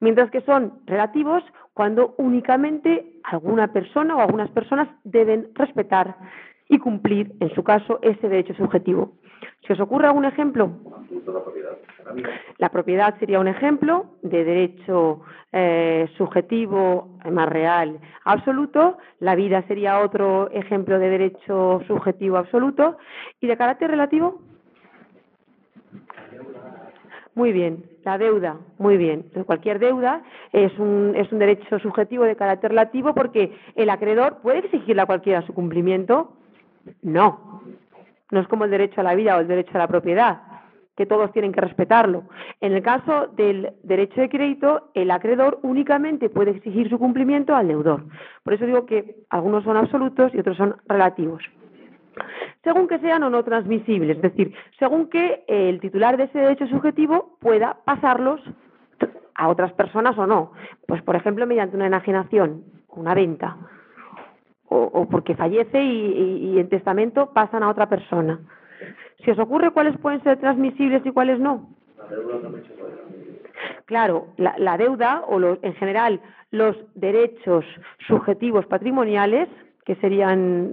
Mientras 0.00 0.30
que 0.30 0.40
son 0.40 0.80
relativos 0.86 1.44
cuando 1.74 2.14
únicamente 2.16 3.20
alguna 3.22 3.70
persona 3.70 4.16
o 4.16 4.20
algunas 4.20 4.48
personas 4.48 4.88
deben 5.04 5.50
respetar 5.54 6.16
y 6.70 6.78
cumplir, 6.78 7.34
en 7.40 7.54
su 7.54 7.62
caso, 7.62 7.98
ese 8.00 8.30
derecho 8.30 8.54
subjetivo. 8.54 9.12
¿Se 9.66 9.72
os 9.74 9.80
ocurre 9.80 10.06
algún 10.06 10.24
ejemplo? 10.24 10.70
La 12.58 12.68
propiedad. 12.70 13.18
Sería 13.18 13.40
un 13.40 13.48
ejemplo 13.48 14.06
de 14.22 14.44
derecho 14.44 15.20
eh, 15.52 16.08
subjetivo 16.16 17.18
más 17.30 17.48
real 17.48 17.98
absoluto, 18.24 18.98
la 19.18 19.34
vida 19.34 19.62
sería 19.66 20.00
otro 20.00 20.50
ejemplo 20.52 20.98
de 20.98 21.08
derecho 21.08 21.82
subjetivo 21.86 22.36
absoluto 22.36 22.98
y 23.40 23.46
de 23.46 23.56
carácter 23.56 23.90
relativo. 23.90 24.40
Muy 27.34 27.52
bien, 27.52 27.84
la 28.04 28.18
deuda, 28.18 28.58
muy 28.78 28.96
bien. 28.96 29.24
Cualquier 29.46 29.78
deuda 29.78 30.22
es 30.52 30.76
un, 30.78 31.14
es 31.16 31.30
un 31.32 31.38
derecho 31.38 31.78
subjetivo 31.78 32.24
de 32.24 32.36
carácter 32.36 32.70
relativo 32.70 33.14
porque 33.14 33.56
el 33.76 33.88
acreedor 33.88 34.38
puede 34.42 34.58
exigirle 34.58 35.02
a 35.02 35.06
cualquiera 35.06 35.42
su 35.42 35.54
cumplimiento. 35.54 36.32
No, 37.02 37.49
no 38.30 38.40
es 38.40 38.48
como 38.48 38.64
el 38.64 38.70
derecho 38.70 39.00
a 39.00 39.04
la 39.04 39.14
vida 39.14 39.36
o 39.36 39.40
el 39.40 39.48
derecho 39.48 39.72
a 39.74 39.78
la 39.78 39.88
propiedad, 39.88 40.42
que 40.96 41.06
todos 41.06 41.32
tienen 41.32 41.52
que 41.52 41.60
respetarlo. 41.60 42.24
En 42.60 42.72
el 42.72 42.82
caso 42.82 43.28
del 43.28 43.72
derecho 43.82 44.20
de 44.20 44.28
crédito, 44.28 44.90
el 44.94 45.10
acreedor 45.10 45.58
únicamente 45.62 46.28
puede 46.28 46.50
exigir 46.50 46.90
su 46.90 46.98
cumplimiento 46.98 47.54
al 47.54 47.68
deudor. 47.68 48.04
Por 48.42 48.54
eso 48.54 48.66
digo 48.66 48.86
que 48.86 49.16
algunos 49.30 49.64
son 49.64 49.76
absolutos 49.76 50.34
y 50.34 50.40
otros 50.40 50.56
son 50.56 50.76
relativos 50.86 51.42
según 52.62 52.88
que 52.88 52.98
sean 52.98 53.22
o 53.22 53.30
no 53.30 53.42
transmisibles, 53.42 54.16
es 54.16 54.22
decir, 54.22 54.54
según 54.78 55.08
que 55.08 55.44
el 55.46 55.80
titular 55.80 56.16
de 56.16 56.24
ese 56.24 56.38
derecho 56.38 56.66
subjetivo 56.66 57.36
pueda 57.40 57.78
pasarlos 57.84 58.40
a 59.34 59.48
otras 59.48 59.72
personas 59.72 60.18
o 60.18 60.26
no. 60.26 60.52
Pues, 60.86 61.02
por 61.02 61.16
ejemplo, 61.16 61.46
mediante 61.46 61.76
una 61.76 61.86
enajenación, 61.86 62.64
una 62.88 63.14
venta, 63.14 63.56
o, 64.76 65.08
porque 65.08 65.34
fallece 65.34 65.82
y, 65.82 66.52
y- 66.54 66.58
en 66.60 66.68
testamento 66.68 67.32
pasan 67.32 67.62
a 67.62 67.68
otra 67.70 67.88
persona. 67.88 68.38
¿Se 69.24 69.32
os 69.32 69.38
ocurre 69.38 69.70
cuáles 69.72 69.98
pueden 69.98 70.22
ser 70.22 70.38
transmisibles 70.38 71.04
y 71.04 71.10
cuáles 71.10 71.38
no? 71.40 71.68
Claro, 73.86 74.28
la, 74.36 74.54
la 74.58 74.76
deuda 74.78 75.24
o 75.28 75.38
los, 75.38 75.58
en 75.62 75.74
general 75.74 76.20
los 76.50 76.76
derechos 76.94 77.64
subjetivos 78.06 78.66
patrimoniales, 78.66 79.48
que 79.84 79.96
serían 79.96 80.72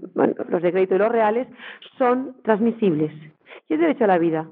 los 0.49 0.61
de 0.61 0.71
crédito 0.71 0.95
y 0.95 0.99
los 0.99 1.11
reales, 1.11 1.47
son 1.97 2.35
transmisibles. 2.43 3.11
¿Y 3.69 3.73
el 3.73 3.79
derecho 3.81 4.03
a 4.05 4.07
la 4.07 4.17
vida? 4.19 4.47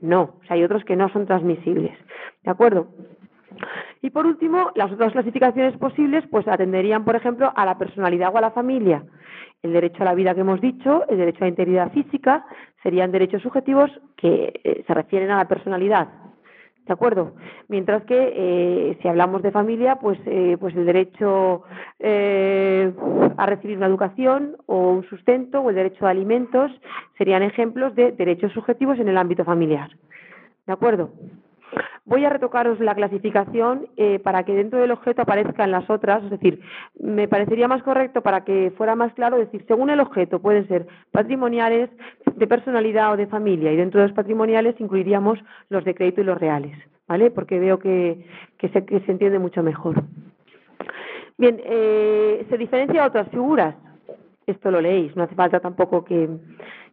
No, 0.00 0.22
o 0.22 0.44
sea, 0.46 0.56
hay 0.56 0.64
otros 0.64 0.84
que 0.84 0.96
no 0.96 1.08
son 1.10 1.26
transmisibles. 1.26 1.96
¿De 2.42 2.50
acuerdo? 2.50 2.88
Y 4.02 4.10
por 4.10 4.26
último, 4.26 4.70
las 4.74 4.90
otras 4.90 5.12
clasificaciones 5.12 5.76
posibles 5.76 6.24
pues 6.30 6.48
atenderían, 6.48 7.04
por 7.04 7.16
ejemplo, 7.16 7.52
a 7.54 7.66
la 7.66 7.76
personalidad 7.76 8.34
o 8.34 8.38
a 8.38 8.40
la 8.40 8.50
familia. 8.50 9.04
El 9.62 9.74
derecho 9.74 10.02
a 10.02 10.06
la 10.06 10.14
vida 10.14 10.34
que 10.34 10.40
hemos 10.40 10.60
dicho, 10.60 11.06
el 11.08 11.18
derecho 11.18 11.38
a 11.40 11.44
la 11.44 11.50
integridad 11.50 11.92
física, 11.92 12.46
serían 12.82 13.12
derechos 13.12 13.42
subjetivos 13.42 13.90
que 14.16 14.58
eh, 14.64 14.84
se 14.86 14.94
refieren 14.94 15.30
a 15.30 15.36
la 15.36 15.48
personalidad. 15.48 16.08
¿De 16.86 16.94
acuerdo? 16.94 17.34
Mientras 17.68 18.02
que 18.04 18.32
eh, 18.34 18.98
si 19.00 19.06
hablamos 19.06 19.42
de 19.42 19.52
familia, 19.52 19.96
pues, 19.96 20.18
eh, 20.24 20.56
pues 20.58 20.74
el 20.74 20.86
derecho 20.86 21.62
a 22.02 23.46
recibir 23.46 23.76
una 23.76 23.86
educación 23.86 24.56
o 24.66 24.90
un 24.90 25.04
sustento 25.04 25.60
o 25.60 25.68
el 25.68 25.76
derecho 25.76 26.06
a 26.06 26.10
alimentos 26.10 26.72
serían 27.18 27.42
ejemplos 27.42 27.94
de 27.94 28.12
derechos 28.12 28.52
subjetivos 28.52 28.98
en 28.98 29.08
el 29.08 29.18
ámbito 29.18 29.44
familiar. 29.44 29.90
¿De 30.66 30.72
acuerdo? 30.72 31.10
Voy 32.04 32.24
a 32.24 32.30
retocaros 32.30 32.80
la 32.80 32.94
clasificación 32.94 33.86
eh, 33.96 34.18
para 34.18 34.44
que 34.44 34.54
dentro 34.54 34.80
del 34.80 34.90
objeto 34.90 35.22
aparezcan 35.22 35.70
las 35.70 35.88
otras, 35.90 36.24
es 36.24 36.30
decir, 36.30 36.60
me 36.98 37.28
parecería 37.28 37.68
más 37.68 37.82
correcto 37.82 38.22
para 38.22 38.44
que 38.44 38.72
fuera 38.76 38.94
más 38.94 39.12
claro 39.14 39.36
decir, 39.36 39.64
según 39.68 39.90
el 39.90 40.00
objeto 40.00 40.40
pueden 40.40 40.66
ser 40.66 40.86
patrimoniales, 41.12 41.90
de 42.34 42.46
personalidad 42.46 43.12
o 43.12 43.16
de 43.16 43.26
familia, 43.26 43.72
y 43.72 43.76
dentro 43.76 44.00
de 44.00 44.08
los 44.08 44.16
patrimoniales 44.16 44.74
incluiríamos 44.80 45.38
los 45.68 45.84
de 45.84 45.94
crédito 45.94 46.22
y 46.22 46.24
los 46.24 46.38
reales, 46.38 46.76
¿vale? 47.06 47.30
Porque 47.30 47.58
veo 47.58 47.78
que, 47.78 48.26
se, 48.60 48.84
que 48.84 49.00
se 49.00 49.12
entiende 49.12 49.38
mucho 49.38 49.62
mejor. 49.62 50.02
Bien, 51.36 51.60
eh, 51.64 52.46
se 52.48 52.58
diferencia 52.58 53.02
de 53.02 53.08
otras 53.08 53.28
figuras. 53.28 53.74
Esto 54.46 54.70
lo 54.70 54.80
leéis, 54.80 55.14
no 55.16 55.22
hace 55.22 55.34
falta 55.34 55.60
tampoco 55.60 56.04
que, 56.04 56.28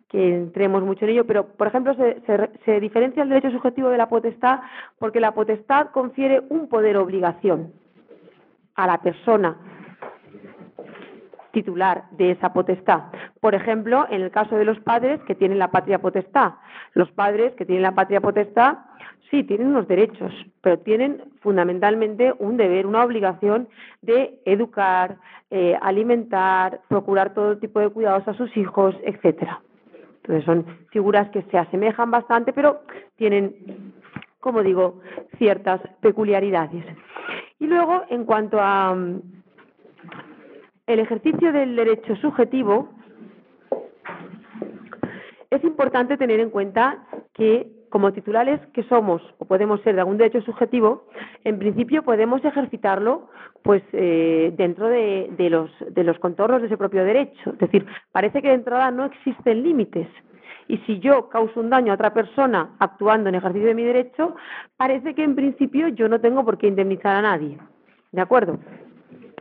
que 0.09 0.35
entremos 0.35 0.83
mucho 0.83 1.05
en 1.05 1.11
ello, 1.11 1.25
pero 1.25 1.47
por 1.47 1.67
ejemplo 1.67 1.93
se, 1.95 2.21
se, 2.21 2.49
se 2.65 2.79
diferencia 2.79 3.23
el 3.23 3.29
derecho 3.29 3.51
subjetivo 3.51 3.89
de 3.89 3.97
la 3.97 4.09
potestad 4.09 4.61
porque 4.99 5.19
la 5.19 5.33
potestad 5.33 5.87
confiere 5.91 6.43
un 6.49 6.69
poder 6.69 6.97
obligación 6.97 7.73
a 8.75 8.87
la 8.87 9.01
persona 9.01 9.57
titular 11.57 12.03
de 12.11 12.31
esa 12.31 12.53
potestad. 12.53 13.05
Por 13.41 13.55
ejemplo, 13.55 14.05
en 14.11 14.21
el 14.21 14.29
caso 14.29 14.55
de 14.55 14.63
los 14.63 14.79
padres 14.79 15.19
que 15.23 15.33
tienen 15.33 15.57
la 15.57 15.71
patria 15.71 15.99
potestad. 15.99 16.53
Los 16.93 17.11
padres 17.11 17.53
que 17.55 17.65
tienen 17.65 17.81
la 17.81 17.95
patria 17.95 18.21
potestad, 18.21 18.77
sí, 19.31 19.43
tienen 19.43 19.67
unos 19.67 19.87
derechos, 19.87 20.31
pero 20.61 20.77
tienen 20.79 21.23
fundamentalmente 21.41 22.33
un 22.37 22.57
deber, 22.57 22.85
una 22.85 23.03
obligación 23.03 23.67
de 24.03 24.39
educar, 24.45 25.17
eh, 25.49 25.75
alimentar, 25.81 26.81
procurar 26.87 27.33
todo 27.33 27.57
tipo 27.57 27.79
de 27.79 27.89
cuidados 27.89 28.27
a 28.27 28.35
sus 28.35 28.55
hijos, 28.55 28.95
etcétera. 29.03 29.61
Son 30.45 30.65
figuras 30.91 31.29
que 31.29 31.41
se 31.43 31.57
asemejan 31.57 32.11
bastante, 32.11 32.51
pero 32.51 32.81
tienen, 33.15 33.93
como 34.39 34.61
digo, 34.61 34.99
ciertas 35.37 35.81
peculiaridades. 36.01 36.83
Y 37.59 37.67
luego, 37.67 38.03
en 38.09 38.25
cuanto 38.25 38.59
a 38.59 38.93
mm, 38.93 39.21
el 40.87 40.99
ejercicio 40.99 41.51
del 41.51 41.75
derecho 41.75 42.15
subjetivo, 42.17 42.89
es 45.49 45.63
importante 45.63 46.17
tener 46.17 46.39
en 46.39 46.49
cuenta 46.49 47.05
que 47.33 47.76
como 47.89 48.13
titulares 48.13 48.59
que 48.73 48.83
somos 48.83 49.21
o 49.37 49.45
podemos 49.45 49.81
ser 49.81 49.95
de 49.95 50.01
algún 50.01 50.17
derecho 50.17 50.41
subjetivo, 50.41 51.05
en 51.43 51.59
principio 51.59 52.03
podemos 52.03 52.43
ejercitarlo 52.43 53.29
pues 53.63 53.83
eh, 53.93 54.53
dentro 54.55 54.87
de, 54.87 55.29
los, 55.49 55.71
de 55.89 56.03
los 56.03 56.17
contornos 56.19 56.61
de 56.61 56.67
ese 56.67 56.77
propio 56.77 57.03
derecho. 57.03 57.51
Es 57.51 57.59
decir, 57.59 57.85
parece 58.11 58.41
que 58.41 58.49
de 58.49 58.55
entrada 58.55 58.91
no 58.91 59.05
existen 59.05 59.63
límites. 59.63 60.07
Y 60.67 60.77
si 60.79 60.99
yo 60.99 61.29
causo 61.29 61.59
un 61.59 61.69
daño 61.69 61.91
a 61.91 61.95
otra 61.95 62.13
persona 62.13 62.75
actuando 62.79 63.29
en 63.29 63.35
ejercicio 63.35 63.67
de 63.67 63.75
mi 63.75 63.83
derecho, 63.83 64.35
parece 64.75 65.15
que 65.15 65.23
en 65.23 65.35
principio 65.35 65.87
yo 65.89 66.09
no 66.09 66.19
tengo 66.19 66.43
por 66.43 66.57
qué 66.57 66.67
indemnizar 66.67 67.15
a 67.15 67.21
nadie. 67.21 67.57
¿De 68.11 68.21
acuerdo? 68.21 68.59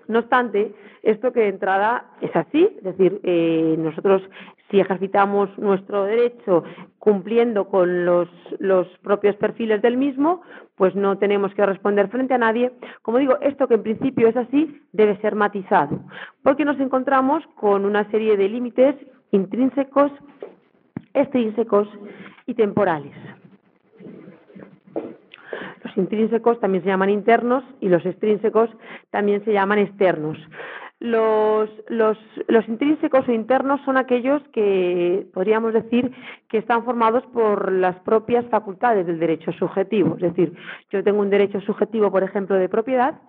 No 0.09 0.21
obstante, 0.21 0.73
esto 1.03 1.33
que 1.33 1.41
de 1.41 1.49
entrada 1.49 2.05
es 2.21 2.35
así, 2.35 2.69
es 2.79 2.85
decir, 2.85 3.21
eh, 3.25 3.75
nosotros 3.79 4.23
si 4.71 4.81
ejercitamos 4.81 5.57
nuestro 5.59 6.05
derecho 6.05 6.65
cumpliendo 6.99 7.69
con 7.69 8.05
los, 8.05 8.29
propios 9.03 9.37
perfiles 9.37 9.81
del 9.83 9.97
mismo, 9.97 10.43
pues 10.75 10.95
no 10.95 11.19
tenemos 11.19 11.55
que 11.55 11.65
responder 11.65 12.09
frente 12.09 12.35
a 12.35 12.39
nadie. 12.39 12.73
Como 13.03 13.19
digo, 13.19 13.39
esto 13.41 13.69
que 13.69 13.75
en 13.75 13.83
principio 13.83 14.29
es 14.29 14.37
así 14.37 14.81
debe 14.93 15.17
ser 15.19 15.35
matizado, 15.35 16.01
porque 16.43 16.65
nos 16.65 16.81
encontramos 16.81 17.45
con 17.55 17.85
una 17.85 18.11
serie 18.11 18.37
de 18.37 18.49
límites 18.49 18.97
intrínsecos, 19.31 20.11
extrínsecos 21.15 21.89
y 22.47 22.55
temporales. 22.55 23.15
Los 25.85 25.97
intrínsecos 25.97 26.59
también 26.59 26.83
se 26.83 26.91
llaman 26.91 27.11
internos 27.11 27.63
y 27.81 27.89
los 27.89 28.05
extrínsecos 28.05 28.69
también 29.11 29.45
se 29.45 29.53
llaman 29.53 29.79
externos. 29.79 30.37
Los, 30.99 31.69
los, 31.89 32.17
intrínsecos 32.69 33.29
o 33.29 33.33
internos 33.33 33.83
son 33.85 33.99
aquellos 33.99 34.41
que 34.49 35.27
podríamos 35.35 35.75
decir 35.75 36.11
que 36.49 36.57
están 36.57 36.85
formados 36.85 37.23
por 37.35 37.71
las 37.71 37.97
propias 38.01 38.47
facultades 38.47 39.07
del 39.07 39.19
derecho 39.19 39.53
subjetivo. 39.53 40.15
Es 40.15 40.23
decir, 40.23 40.55
yo 40.91 41.05
tengo 41.05 41.21
un 41.21 41.29
derecho 41.29 41.61
subjetivo, 41.61 42.11
por 42.11 42.23
ejemplo, 42.23 42.57
de 42.57 42.71
propiedad, 42.71 43.21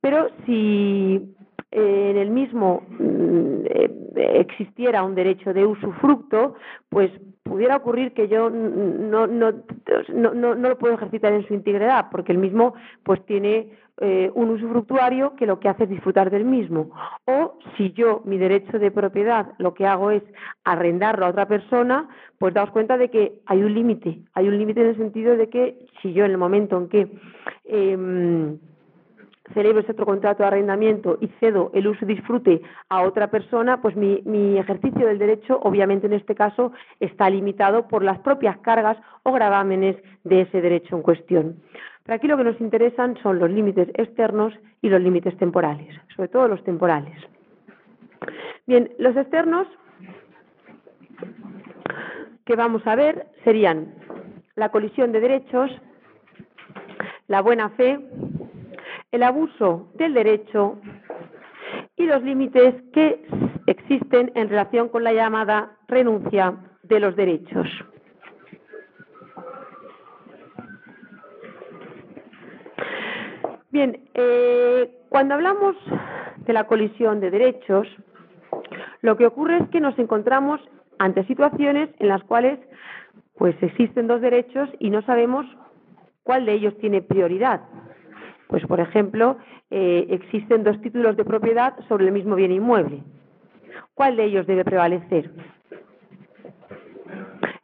pero 0.00 0.28
si 0.46 1.34
eh, 1.72 2.10
en 2.10 2.16
el 2.16 2.30
mismo 2.30 2.84
eh, 3.00 3.90
existiera 4.14 5.02
un 5.02 5.16
derecho 5.16 5.52
de 5.52 5.66
usufructo, 5.66 6.54
pues 6.88 7.10
pudiera 7.42 7.76
ocurrir 7.76 8.12
que 8.12 8.28
yo 8.28 8.50
no, 8.50 9.26
no, 9.26 9.52
no, 9.52 10.32
no, 10.32 10.54
no 10.54 10.68
lo 10.68 10.78
puedo 10.78 10.94
ejercitar 10.94 11.32
en 11.32 11.46
su 11.46 11.54
integridad, 11.54 12.06
porque 12.10 12.30
el 12.30 12.38
mismo 12.38 12.74
pues 13.02 13.24
tiene 13.26 13.70
eh, 13.98 14.30
un 14.34 14.50
usufructuario 14.50 15.34
que 15.36 15.46
lo 15.46 15.58
que 15.58 15.68
hace 15.68 15.84
es 15.84 15.90
disfrutar 15.90 16.30
del 16.30 16.44
mismo. 16.44 16.90
O 17.24 17.58
si 17.76 17.92
yo, 17.92 18.22
mi 18.24 18.36
derecho 18.36 18.78
de 18.78 18.90
propiedad, 18.90 19.52
lo 19.58 19.74
que 19.74 19.86
hago 19.86 20.10
es 20.10 20.22
arrendarlo 20.64 21.26
a 21.26 21.30
otra 21.30 21.48
persona, 21.48 22.08
pues 22.38 22.52
daos 22.52 22.70
cuenta 22.70 22.98
de 22.98 23.10
que 23.10 23.40
hay 23.46 23.62
un 23.62 23.74
límite. 23.74 24.18
Hay 24.34 24.48
un 24.48 24.58
límite 24.58 24.82
en 24.82 24.88
el 24.88 24.96
sentido 24.96 25.36
de 25.36 25.48
que 25.48 25.86
si 26.02 26.12
yo 26.12 26.24
en 26.24 26.32
el 26.32 26.38
momento 26.38 26.76
en 26.76 26.88
que 26.88 27.08
eh, 27.64 28.56
celebro 29.54 29.80
ese 29.80 29.92
otro 29.92 30.06
contrato 30.06 30.42
de 30.42 30.48
arrendamiento 30.48 31.18
y 31.20 31.28
cedo 31.40 31.70
el 31.74 31.86
uso 31.86 32.04
y 32.04 32.14
disfrute 32.14 32.62
a 32.88 33.02
otra 33.02 33.30
persona, 33.30 33.80
pues 33.80 33.96
mi, 33.96 34.22
mi, 34.24 34.58
ejercicio 34.58 35.06
del 35.06 35.18
derecho, 35.18 35.58
obviamente 35.62 36.06
en 36.06 36.12
este 36.12 36.34
caso, 36.34 36.72
está 37.00 37.30
limitado 37.30 37.88
por 37.88 38.02
las 38.02 38.18
propias 38.20 38.58
cargas 38.58 38.98
o 39.22 39.32
gravámenes 39.32 39.96
de 40.24 40.42
ese 40.42 40.60
derecho 40.60 40.96
en 40.96 41.02
cuestión. 41.02 41.56
Pero 42.04 42.16
aquí 42.16 42.28
lo 42.28 42.36
que 42.36 42.44
nos 42.44 42.60
interesan 42.60 43.16
son 43.22 43.38
los 43.38 43.50
límites 43.50 43.88
externos 43.94 44.54
y 44.80 44.88
los 44.88 45.00
límites 45.00 45.36
temporales, 45.38 45.94
sobre 46.14 46.28
todo 46.28 46.48
los 46.48 46.62
temporales. 46.62 47.18
Bien, 48.66 48.90
los 48.98 49.16
externos 49.16 49.66
que 52.44 52.56
vamos 52.56 52.86
a 52.86 52.94
ver 52.94 53.26
serían 53.44 53.94
la 54.54 54.70
colisión 54.70 55.12
de 55.12 55.20
derechos, 55.20 55.70
la 57.28 57.42
buena 57.42 57.70
fe, 57.70 57.98
el 59.16 59.22
abuso 59.22 59.88
del 59.94 60.12
derecho 60.12 60.78
y 61.96 62.04
los 62.04 62.22
límites 62.22 62.74
que 62.92 63.26
existen 63.66 64.30
en 64.34 64.50
relación 64.50 64.90
con 64.90 65.04
la 65.04 65.14
llamada 65.14 65.78
renuncia 65.88 66.54
de 66.82 67.00
los 67.00 67.16
derechos. 67.16 67.66
Bien, 73.70 73.98
eh, 74.12 74.90
cuando 75.08 75.34
hablamos 75.34 75.76
de 76.46 76.52
la 76.52 76.64
colisión 76.64 77.20
de 77.20 77.30
derechos, 77.30 77.88
lo 79.00 79.16
que 79.16 79.26
ocurre 79.26 79.56
es 79.58 79.68
que 79.70 79.80
nos 79.80 79.98
encontramos 79.98 80.60
ante 80.98 81.24
situaciones 81.24 81.88
en 81.98 82.08
las 82.08 82.22
cuales 82.24 82.58
pues 83.38 83.56
existen 83.62 84.08
dos 84.08 84.20
derechos 84.20 84.68
y 84.78 84.90
no 84.90 85.00
sabemos 85.02 85.46
cuál 86.22 86.44
de 86.44 86.52
ellos 86.52 86.76
tiene 86.80 87.00
prioridad. 87.00 87.62
Pues, 88.48 88.64
por 88.66 88.80
ejemplo, 88.80 89.36
eh, 89.70 90.06
existen 90.10 90.62
dos 90.62 90.80
títulos 90.80 91.16
de 91.16 91.24
propiedad 91.24 91.74
sobre 91.88 92.06
el 92.06 92.12
mismo 92.12 92.36
bien 92.36 92.52
inmueble. 92.52 93.02
¿Cuál 93.94 94.16
de 94.16 94.24
ellos 94.24 94.46
debe 94.46 94.64
prevalecer? 94.64 95.30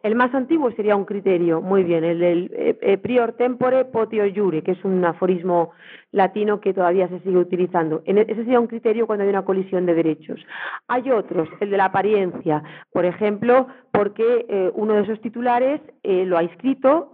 El 0.03 0.17
más 0.17 0.35
antiguo 0.35 0.73
sería 0.73 0.97
un 0.97 1.05
criterio, 1.05 1.61
muy 1.61 1.85
bien, 1.85 2.03
el 2.03 2.19
del 2.19 2.51
eh, 2.55 2.77
eh, 2.81 2.99
prior 2.99 3.35
tempore 3.35 3.85
potio 3.85 4.25
jure, 4.35 4.63
que 4.63 4.73
es 4.73 4.85
un 4.85 5.05
aforismo 5.05 5.71
latino 6.11 6.61
que 6.61 6.75
todavía 6.75 7.07
se 7.07 7.21
sigue 7.21 7.39
utilizando. 7.39 8.03
E, 8.05 8.11
ese 8.11 8.35
sería 8.35 8.59
un 8.59 8.67
criterio 8.67 9.07
cuando 9.07 9.23
hay 9.23 9.31
una 9.31 9.45
colisión 9.45 9.87
de 9.87 9.95
derechos. 9.95 10.45
Hay 10.89 11.09
otros, 11.13 11.49
el 11.61 11.71
de 11.71 11.77
la 11.77 11.85
apariencia, 11.85 12.65
por 12.93 13.05
ejemplo, 13.05 13.69
porque 13.93 14.73
uno 14.75 14.95
de 14.95 15.03
esos 15.03 15.21
titulares 15.21 15.81
lo 16.03 16.37
ha 16.37 16.43
inscrito 16.43 17.12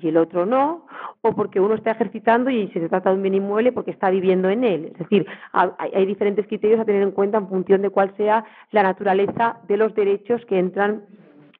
y 0.00 0.08
el 0.08 0.16
otro 0.16 0.46
no, 0.46 0.86
o 1.22 1.32
porque 1.34 1.60
uno 1.60 1.74
está 1.74 1.92
ejercitando 1.92 2.50
y 2.50 2.68
se 2.68 2.88
trata 2.88 3.10
de 3.10 3.16
un 3.16 3.22
bien 3.22 3.34
inmueble 3.34 3.72
porque 3.72 3.90
está 3.90 4.10
viviendo 4.10 4.48
en 4.48 4.64
él. 4.64 4.90
Es 4.92 4.98
decir, 4.98 5.26
hay, 5.52 6.06
diferentes 6.06 6.46
criterios 6.46 6.80
a 6.80 6.84
tener 6.84 7.02
en 7.02 7.12
cuenta 7.12 7.38
en 7.38 7.48
función 7.48 7.82
de 7.82 7.90
cuál 7.90 8.14
sea 8.16 8.44
la 8.70 8.82
naturaleza 8.82 9.58
de 9.68 9.76
los 9.76 9.94
derechos 9.94 10.44
que 10.46 10.58
entran 10.58 11.04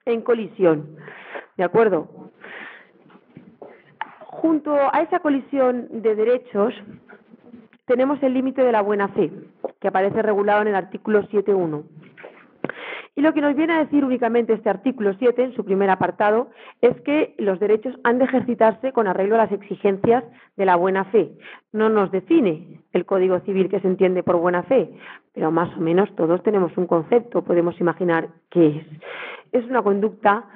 en 0.06 0.22
colisión. 0.22 0.96
¿De 1.56 1.64
acuerdo? 1.64 2.08
Junto 4.20 4.74
a 4.74 5.02
esa 5.02 5.20
colisión 5.20 5.88
de 5.90 6.14
derechos 6.14 6.74
tenemos 7.84 8.22
el 8.22 8.34
límite 8.34 8.62
de 8.62 8.72
la 8.72 8.82
buena 8.82 9.08
fe, 9.08 9.30
que 9.80 9.88
aparece 9.88 10.22
regulado 10.22 10.62
en 10.62 10.68
el 10.68 10.76
artículo 10.76 11.22
7.1. 11.24 11.82
Y 13.20 13.22
lo 13.22 13.34
que 13.34 13.42
nos 13.42 13.54
viene 13.54 13.74
a 13.74 13.80
decir 13.80 14.02
únicamente 14.02 14.54
este 14.54 14.70
artículo 14.70 15.12
7, 15.18 15.44
en 15.44 15.54
su 15.54 15.62
primer 15.62 15.90
apartado, 15.90 16.48
es 16.80 16.98
que 17.02 17.34
los 17.36 17.60
derechos 17.60 17.94
han 18.02 18.16
de 18.16 18.24
ejercitarse 18.24 18.92
con 18.92 19.06
arreglo 19.06 19.34
a 19.34 19.44
las 19.44 19.52
exigencias 19.52 20.24
de 20.56 20.64
la 20.64 20.76
buena 20.76 21.04
fe. 21.04 21.30
No 21.70 21.90
nos 21.90 22.10
define 22.12 22.80
el 22.94 23.04
Código 23.04 23.38
Civil 23.40 23.68
que 23.68 23.78
se 23.80 23.88
entiende 23.88 24.22
por 24.22 24.36
buena 24.36 24.62
fe, 24.62 24.90
pero 25.34 25.50
más 25.50 25.68
o 25.76 25.80
menos 25.80 26.08
todos 26.16 26.42
tenemos 26.42 26.74
un 26.78 26.86
concepto, 26.86 27.44
podemos 27.44 27.78
imaginar 27.78 28.28
qué 28.48 28.78
es. 28.78 28.86
Es 29.52 29.66
una 29.68 29.82
conducta 29.82 30.46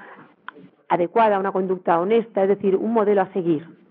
adecuada, 0.89 1.39
una 1.39 1.53
conducta 1.53 2.01
honesta, 2.01 2.45
es 2.45 2.49
decir, 2.49 2.77
un 2.77 2.95
modelo 2.95 3.21
a 3.21 3.33
seguir. 3.35 3.84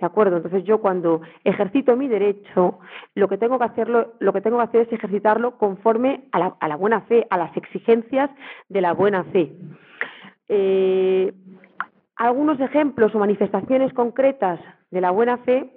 ¿De 0.00 0.06
acuerdo? 0.06 0.38
Entonces 0.38 0.64
yo 0.64 0.80
cuando 0.80 1.20
ejercito 1.44 1.94
mi 1.94 2.08
derecho, 2.08 2.78
lo 3.14 3.28
que 3.28 3.36
tengo 3.36 3.58
que 3.58 3.66
hacerlo, 3.66 4.14
lo 4.18 4.32
que 4.32 4.40
tengo 4.40 4.56
que 4.56 4.64
hacer 4.64 4.80
es 4.82 4.92
ejercitarlo 4.92 5.58
conforme 5.58 6.24
a 6.32 6.38
la, 6.38 6.56
a 6.58 6.68
la 6.68 6.76
buena 6.76 7.02
fe, 7.02 7.26
a 7.28 7.36
las 7.36 7.54
exigencias 7.56 8.30
de 8.68 8.80
la 8.80 8.94
buena 8.94 9.24
fe. 9.24 9.52
Eh, 10.48 11.32
algunos 12.16 12.58
ejemplos 12.60 13.14
o 13.14 13.18
manifestaciones 13.18 13.92
concretas 13.92 14.58
de 14.90 15.00
la 15.00 15.10
buena 15.10 15.38
fe 15.38 15.70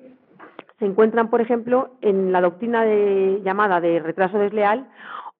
se 0.79 0.85
encuentran, 0.85 1.29
por 1.29 1.41
ejemplo, 1.41 1.91
en 2.01 2.31
la 2.31 2.41
doctrina 2.41 2.83
de, 2.83 3.41
llamada 3.43 3.79
de 3.79 3.99
retraso 3.99 4.39
desleal 4.39 4.87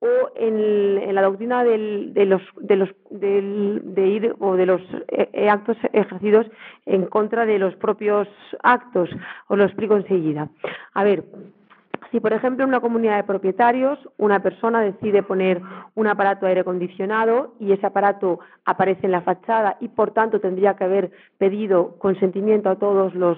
o 0.04 0.32
en, 0.36 1.16
la 1.16 1.22
doctrina 1.22 1.64
de 1.64 2.26
los 2.26 2.42
de 2.60 2.76
los 2.76 2.90
de 3.10 4.08
ir 4.08 4.36
o 4.40 4.56
de 4.56 4.66
los 4.66 4.82
eh, 5.08 5.48
actos 5.50 5.78
ejercidos 5.94 6.46
en 6.86 7.06
contra 7.06 7.46
de 7.46 7.58
los 7.58 7.74
propios 7.76 8.28
actos 8.64 9.10
os 9.48 9.58
lo 9.58 9.64
explico 9.64 9.96
enseguida. 9.96 10.50
A 10.94 11.06
ver 11.06 11.24
si, 12.12 12.20
por 12.20 12.34
ejemplo, 12.34 12.64
en 12.64 12.70
una 12.70 12.82
comunidad 12.82 13.16
de 13.16 13.24
propietarios 13.24 13.98
una 14.18 14.42
persona 14.42 14.82
decide 14.82 15.24
poner 15.24 15.62
un 15.96 16.08
aparato 16.08 16.46
aire 16.46 16.62
acondicionado 16.62 17.54
y 17.60 17.72
ese 17.72 17.86
aparato 17.86 18.40
aparece 18.66 19.06
en 19.06 19.12
la 19.12 19.22
fachada 19.22 19.78
y, 19.80 19.90
por 19.90 20.12
tanto, 20.12 20.40
tendría 20.40 20.76
que 20.76 20.84
haber 20.86 21.12
pedido 21.38 21.98
consentimiento 22.00 22.70
a 22.70 22.78
todos 22.78 23.14
los, 23.14 23.38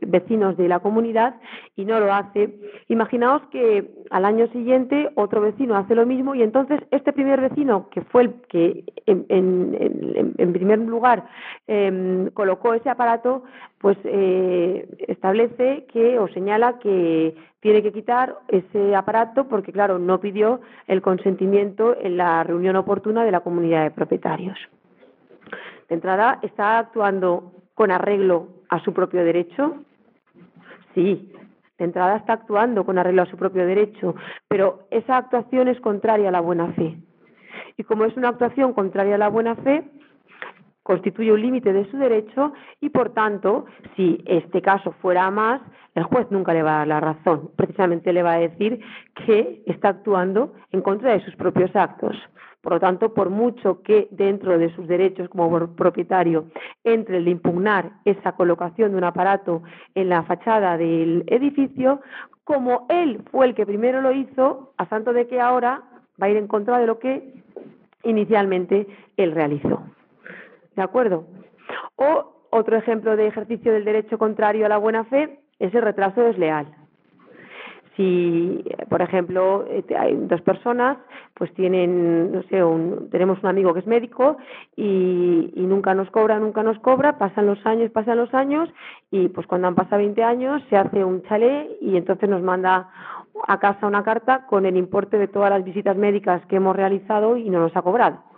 vecinos 0.00 0.56
de 0.56 0.68
la 0.68 0.80
comunidad 0.80 1.36
y 1.76 1.84
no 1.84 1.98
lo 2.00 2.12
hace, 2.12 2.54
imaginaos 2.88 3.42
que 3.50 3.90
al 4.10 4.24
año 4.24 4.46
siguiente 4.48 5.10
otro 5.14 5.40
vecino 5.40 5.76
hace 5.76 5.94
lo 5.94 6.04
mismo 6.04 6.34
y 6.34 6.42
entonces 6.42 6.80
este 6.90 7.12
primer 7.12 7.40
vecino, 7.40 7.88
que 7.90 8.02
fue 8.02 8.22
el 8.22 8.34
que 8.48 8.84
en, 9.06 10.52
primer 10.52 10.78
lugar 10.80 11.26
em, 11.66 12.30
colocó 12.30 12.74
ese 12.74 12.90
aparato, 12.90 13.44
pues 13.82 13.98
eh, 14.04 14.88
establece 15.08 15.86
que 15.92 16.18
o 16.18 16.28
señala 16.28 16.78
que 16.78 17.34
tiene 17.60 17.82
que 17.82 17.92
quitar 17.92 18.36
ese 18.48 18.94
aparato 18.94 19.48
porque, 19.48 19.72
claro, 19.72 19.98
no 19.98 20.20
pidió 20.20 20.60
el 20.86 21.02
consentimiento 21.02 21.96
en 22.00 22.16
la 22.16 22.44
reunión 22.44 22.76
oportuna 22.76 23.24
de 23.24 23.32
la 23.32 23.40
comunidad 23.40 23.82
de 23.82 23.90
propietarios. 23.90 24.56
De 25.88 25.96
entrada, 25.96 26.38
¿está 26.42 26.78
actuando 26.78 27.52
con 27.74 27.90
arreglo 27.90 28.48
a 28.68 28.78
su 28.80 28.94
propio 28.94 29.24
derecho? 29.24 29.82
Sí, 30.94 31.32
de 31.76 31.84
entrada 31.84 32.16
está 32.16 32.34
actuando 32.34 32.84
con 32.84 32.98
arreglo 32.98 33.22
a 33.22 33.26
su 33.26 33.36
propio 33.36 33.66
derecho, 33.66 34.14
pero 34.46 34.86
esa 34.90 35.16
actuación 35.16 35.66
es 35.66 35.80
contraria 35.80 36.28
a 36.28 36.32
la 36.32 36.40
buena 36.40 36.68
fe. 36.74 36.96
Y 37.76 37.82
como 37.82 38.04
es 38.04 38.16
una 38.16 38.28
actuación 38.28 38.74
contraria 38.74 39.16
a 39.16 39.18
la 39.18 39.28
buena 39.28 39.56
fe, 39.56 39.82
constituye 40.82 41.32
un 41.32 41.40
límite 41.40 41.72
de 41.72 41.88
su 41.90 41.96
derecho 41.96 42.52
y, 42.80 42.90
por 42.90 43.10
tanto, 43.10 43.66
si 43.96 44.22
este 44.26 44.62
caso 44.62 44.92
fuera 45.00 45.30
más, 45.30 45.60
el 45.94 46.04
juez 46.04 46.26
nunca 46.30 46.52
le 46.52 46.62
va 46.62 46.74
a 46.74 46.78
dar 46.78 46.88
la 46.88 47.00
razón. 47.00 47.50
Precisamente 47.56 48.12
le 48.12 48.22
va 48.22 48.34
a 48.34 48.38
decir 48.38 48.80
que 49.26 49.62
está 49.66 49.90
actuando 49.90 50.54
en 50.70 50.82
contra 50.82 51.12
de 51.12 51.24
sus 51.24 51.36
propios 51.36 51.74
actos. 51.76 52.16
Por 52.62 52.74
lo 52.74 52.80
tanto, 52.80 53.12
por 53.12 53.28
mucho 53.28 53.82
que 53.82 54.06
dentro 54.12 54.56
de 54.56 54.72
sus 54.74 54.86
derechos 54.86 55.28
como 55.28 55.74
propietario 55.74 56.46
entre 56.84 57.18
el 57.18 57.24
de 57.24 57.32
impugnar 57.32 57.90
esa 58.04 58.32
colocación 58.32 58.92
de 58.92 58.98
un 58.98 59.04
aparato 59.04 59.62
en 59.96 60.08
la 60.08 60.22
fachada 60.22 60.78
del 60.78 61.24
edificio, 61.26 62.00
como 62.44 62.86
él 62.88 63.20
fue 63.32 63.46
el 63.46 63.54
que 63.56 63.66
primero 63.66 64.00
lo 64.00 64.12
hizo, 64.12 64.74
a 64.76 64.86
santo 64.86 65.12
de 65.12 65.26
que 65.26 65.40
ahora 65.40 65.82
va 66.20 66.26
a 66.26 66.30
ir 66.30 66.36
en 66.36 66.46
contra 66.46 66.78
de 66.78 66.86
lo 66.86 67.00
que 67.00 67.34
inicialmente 68.04 68.86
él 69.16 69.32
realizó. 69.32 69.82
¿De 70.76 70.82
acuerdo? 70.82 71.24
O 71.96 72.46
otro 72.50 72.76
ejemplo 72.76 73.16
de 73.16 73.26
ejercicio 73.26 73.72
del 73.72 73.84
derecho 73.84 74.18
contrario 74.18 74.66
a 74.66 74.68
la 74.68 74.78
buena 74.78 75.04
fe 75.04 75.40
es 75.58 75.74
el 75.74 75.82
retraso 75.82 76.20
desleal. 76.20 76.66
Si, 77.96 78.64
por 78.88 79.02
ejemplo, 79.02 79.66
eh, 79.68 79.84
hay 79.98 80.16
dos 80.16 80.40
personas, 80.40 80.96
pues 81.34 81.52
tienen, 81.54 82.32
no 82.32 82.42
sé, 82.44 82.62
tenemos 83.10 83.42
un 83.42 83.48
amigo 83.48 83.74
que 83.74 83.80
es 83.80 83.86
médico 83.86 84.38
y, 84.76 85.52
nunca 85.56 85.94
nos 85.94 86.10
cobra, 86.10 86.38
nunca 86.38 86.62
nos 86.62 86.78
cobra, 86.80 87.18
pasan 87.18 87.46
los 87.46 87.64
años, 87.66 87.90
pasan 87.90 88.18
los 88.18 88.32
años 88.34 88.68
y 89.10 89.28
pues 89.28 89.46
cuando 89.46 89.68
han 89.68 89.74
pasado 89.74 89.98
20 89.98 90.22
años 90.22 90.62
se 90.68 90.76
hace 90.76 91.04
un 91.04 91.22
chalet 91.22 91.70
y 91.80 91.96
entonces 91.96 92.28
nos 92.28 92.42
manda 92.42 92.90
a 93.48 93.58
casa 93.58 93.86
una 93.86 94.04
carta 94.04 94.46
con 94.46 94.66
el 94.66 94.76
importe 94.76 95.18
de 95.18 95.28
todas 95.28 95.50
las 95.50 95.64
visitas 95.64 95.96
médicas 95.96 96.44
que 96.46 96.56
hemos 96.56 96.76
realizado 96.76 97.36
y 97.36 97.48
no 97.48 97.60
nos 97.60 97.76
ha 97.76 97.82
cobrado. 97.82 98.31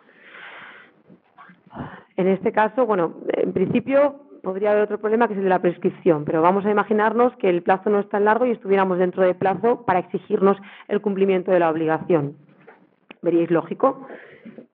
En 2.17 2.29
este 2.29 2.53
caso, 2.53 2.87
bueno, 2.87 3.15
en 3.29 3.53
principio 3.53 4.21
podría 4.43 4.71
haber 4.71 4.85
otro 4.85 4.99
problema 4.99 5.27
que 5.27 5.33
es 5.33 5.39
el 5.39 5.45
de 5.45 5.51
la 5.51 5.63
prescripción, 5.63 6.25
pero 6.25 6.43
vamos 6.43 6.65
a 6.67 6.71
imaginarnos 6.71 7.35
que 7.37 7.49
el 7.49 7.63
plazo 7.63 7.91
no 7.91 7.99
es 7.99 8.09
tan 8.09 8.25
largo 8.25 8.47
y 8.47 8.53
estuviéramos 8.53 8.99
dentro 8.99 9.23
de 9.23 9.35
plazo 9.35 9.85
para 9.85 10.01
exigirnos 10.01 10.57
el 10.87 11.01
cumplimiento 11.01 11.51
de 11.51 11.59
la 11.59 11.71
obligación. 11.71 12.37
¿Veríais 13.23 13.51
lógico 13.51 14.07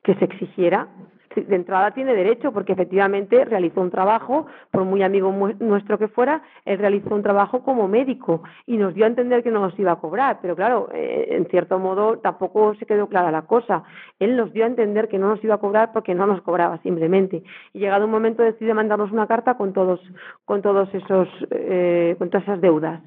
que 0.03 0.14
se 0.16 0.24
exigiera 0.24 0.88
de 1.34 1.54
entrada 1.54 1.92
tiene 1.92 2.14
derecho 2.14 2.52
porque 2.52 2.72
efectivamente 2.72 3.44
realizó 3.44 3.80
un 3.80 3.90
trabajo, 3.90 4.46
por 4.70 4.84
muy 4.84 5.02
amigo 5.02 5.32
nuestro 5.60 5.98
que 5.98 6.08
fuera, 6.08 6.42
él 6.64 6.78
realizó 6.78 7.14
un 7.14 7.22
trabajo 7.22 7.62
como 7.62 7.86
médico 7.86 8.42
y 8.66 8.76
nos 8.76 8.94
dio 8.94 9.04
a 9.04 9.08
entender 9.08 9.42
que 9.42 9.50
no 9.50 9.60
nos 9.60 9.78
iba 9.78 9.92
a 9.92 10.00
cobrar, 10.00 10.38
pero 10.42 10.56
claro, 10.56 10.88
eh, 10.92 11.28
en 11.30 11.46
cierto 11.46 11.78
modo 11.78 12.18
tampoco 12.18 12.74
se 12.74 12.86
quedó 12.86 13.08
clara 13.08 13.30
la 13.30 13.42
cosa. 13.42 13.84
Él 14.18 14.36
nos 14.36 14.52
dio 14.52 14.64
a 14.64 14.68
entender 14.68 15.08
que 15.08 15.18
no 15.18 15.28
nos 15.28 15.42
iba 15.44 15.54
a 15.54 15.58
cobrar 15.58 15.92
porque 15.92 16.14
no 16.14 16.26
nos 16.26 16.42
cobraba 16.42 16.78
simplemente. 16.78 17.42
Y 17.72 17.78
llegado 17.78 18.06
un 18.06 18.10
momento 18.10 18.42
decide 18.42 18.74
mandarnos 18.74 19.12
una 19.12 19.26
carta 19.26 19.54
con 19.54 19.72
todos, 19.72 20.00
con 20.44 20.62
todos 20.62 20.92
esos, 20.94 21.28
eh, 21.50 22.16
con 22.18 22.28
todas 22.30 22.44
esas 22.44 22.60
deudas. 22.60 23.00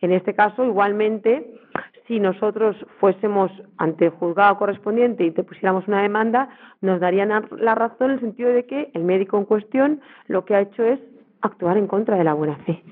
En 0.00 0.12
este 0.12 0.34
caso, 0.34 0.64
igualmente, 0.64 1.58
si 2.06 2.20
nosotros 2.20 2.76
fuésemos 2.98 3.50
ante 3.76 4.06
el 4.06 4.10
juzgado 4.12 4.56
correspondiente 4.56 5.24
y 5.24 5.30
te 5.30 5.44
pusiéramos 5.44 5.86
una 5.88 6.02
demanda, 6.02 6.48
nos 6.80 7.00
darían 7.00 7.28
la 7.58 7.74
razón 7.74 8.10
en 8.10 8.14
el 8.14 8.20
sentido 8.20 8.50
de 8.50 8.64
que 8.64 8.90
el 8.94 9.04
médico 9.04 9.38
en 9.38 9.44
cuestión 9.44 10.00
lo 10.26 10.44
que 10.44 10.54
ha 10.54 10.60
hecho 10.60 10.84
es 10.84 11.00
actuar 11.42 11.76
en 11.76 11.86
contra 11.86 12.16
de 12.16 12.24
la 12.24 12.34
buena 12.34 12.56
fe. 12.58 12.82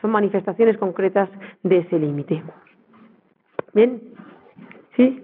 Son 0.00 0.10
manifestaciones 0.10 0.78
concretas 0.78 1.28
de 1.62 1.78
ese 1.78 1.98
límite. 1.98 2.42
¿Bien? 3.74 4.00
¿Sí? 4.96 5.22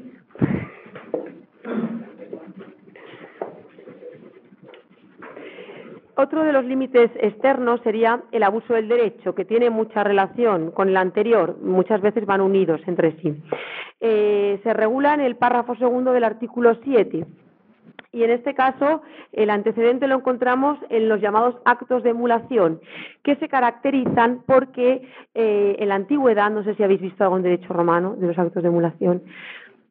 Otro 6.17 6.45
de 6.45 6.53
los 6.53 6.65
límites 6.65 7.11
externos 7.17 7.81
sería 7.83 8.23
el 8.31 8.45
abuso 8.45 8.75
del 8.75 8.89
derecho, 8.89 9.35
que 9.35 9.45
tiene 9.45 9.69
mucha 9.71 10.05
relación 10.05 10.71
con 10.71 10.89
el 10.89 10.97
anterior, 10.97 11.57
muchas 11.61 12.01
veces 12.01 12.25
van 12.25 12.41
unidos 12.41 12.81
entre 12.87 13.13
sí. 13.21 13.35
Eh, 14.01 14.61
se 14.63 14.73
regula 14.75 15.15
en 15.15 15.21
el 15.21 15.37
párrafo 15.37 15.75
segundo 15.77 16.13
del 16.13 16.25
artículo 16.25 16.79
7. 16.85 17.27
Y 18.13 18.23
en 18.23 18.31
este 18.31 18.55
caso, 18.55 19.03
el 19.33 19.51
antecedente 19.51 20.07
lo 20.07 20.15
encontramos 20.15 20.79
en 20.89 21.09
los 21.09 21.21
llamados 21.21 21.57
actos 21.65 22.05
de 22.05 22.11
emulación, 22.11 22.81
que 23.25 23.35
se 23.37 23.49
caracterizan 23.49 24.45
porque 24.47 25.09
eh, 25.35 25.77
en 25.81 25.89
la 25.89 25.97
antigüedad, 25.97 26.49
no 26.53 26.63
sé 26.63 26.77
si 26.77 26.85
habéis 26.85 27.01
visto 27.01 27.25
algún 27.25 27.43
derecho 27.43 27.73
romano 27.73 28.15
de 28.15 28.29
los 28.29 28.39
actos 28.39 28.63
de 28.63 28.69
emulación, 28.69 29.25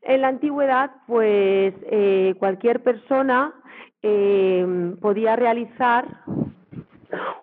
en 0.05 0.21
la 0.21 0.27
antigüedad, 0.27 0.91
pues 1.07 1.73
eh, 1.83 2.35
cualquier 2.39 2.83
persona 2.83 3.53
eh, 4.01 4.95
podía 5.01 5.35
realizar 5.35 6.05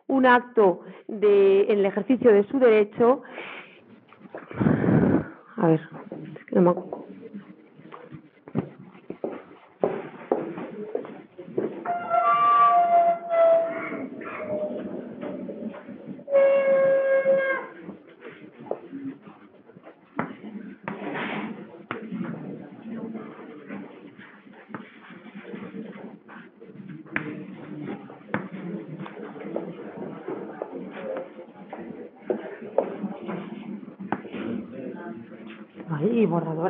un 0.07 0.27
acto 0.27 0.81
de, 1.09 1.63
en 1.63 1.79
el 1.79 1.87
ejercicio 1.87 2.33
de 2.33 2.45
su 2.49 2.59
derecho. 2.59 3.23
A 5.57 5.67
ver, 5.67 5.81
es 6.37 6.45
que 6.47 6.55
no 6.57 6.63
me 6.63 6.71
acuerdo. 6.71 7.00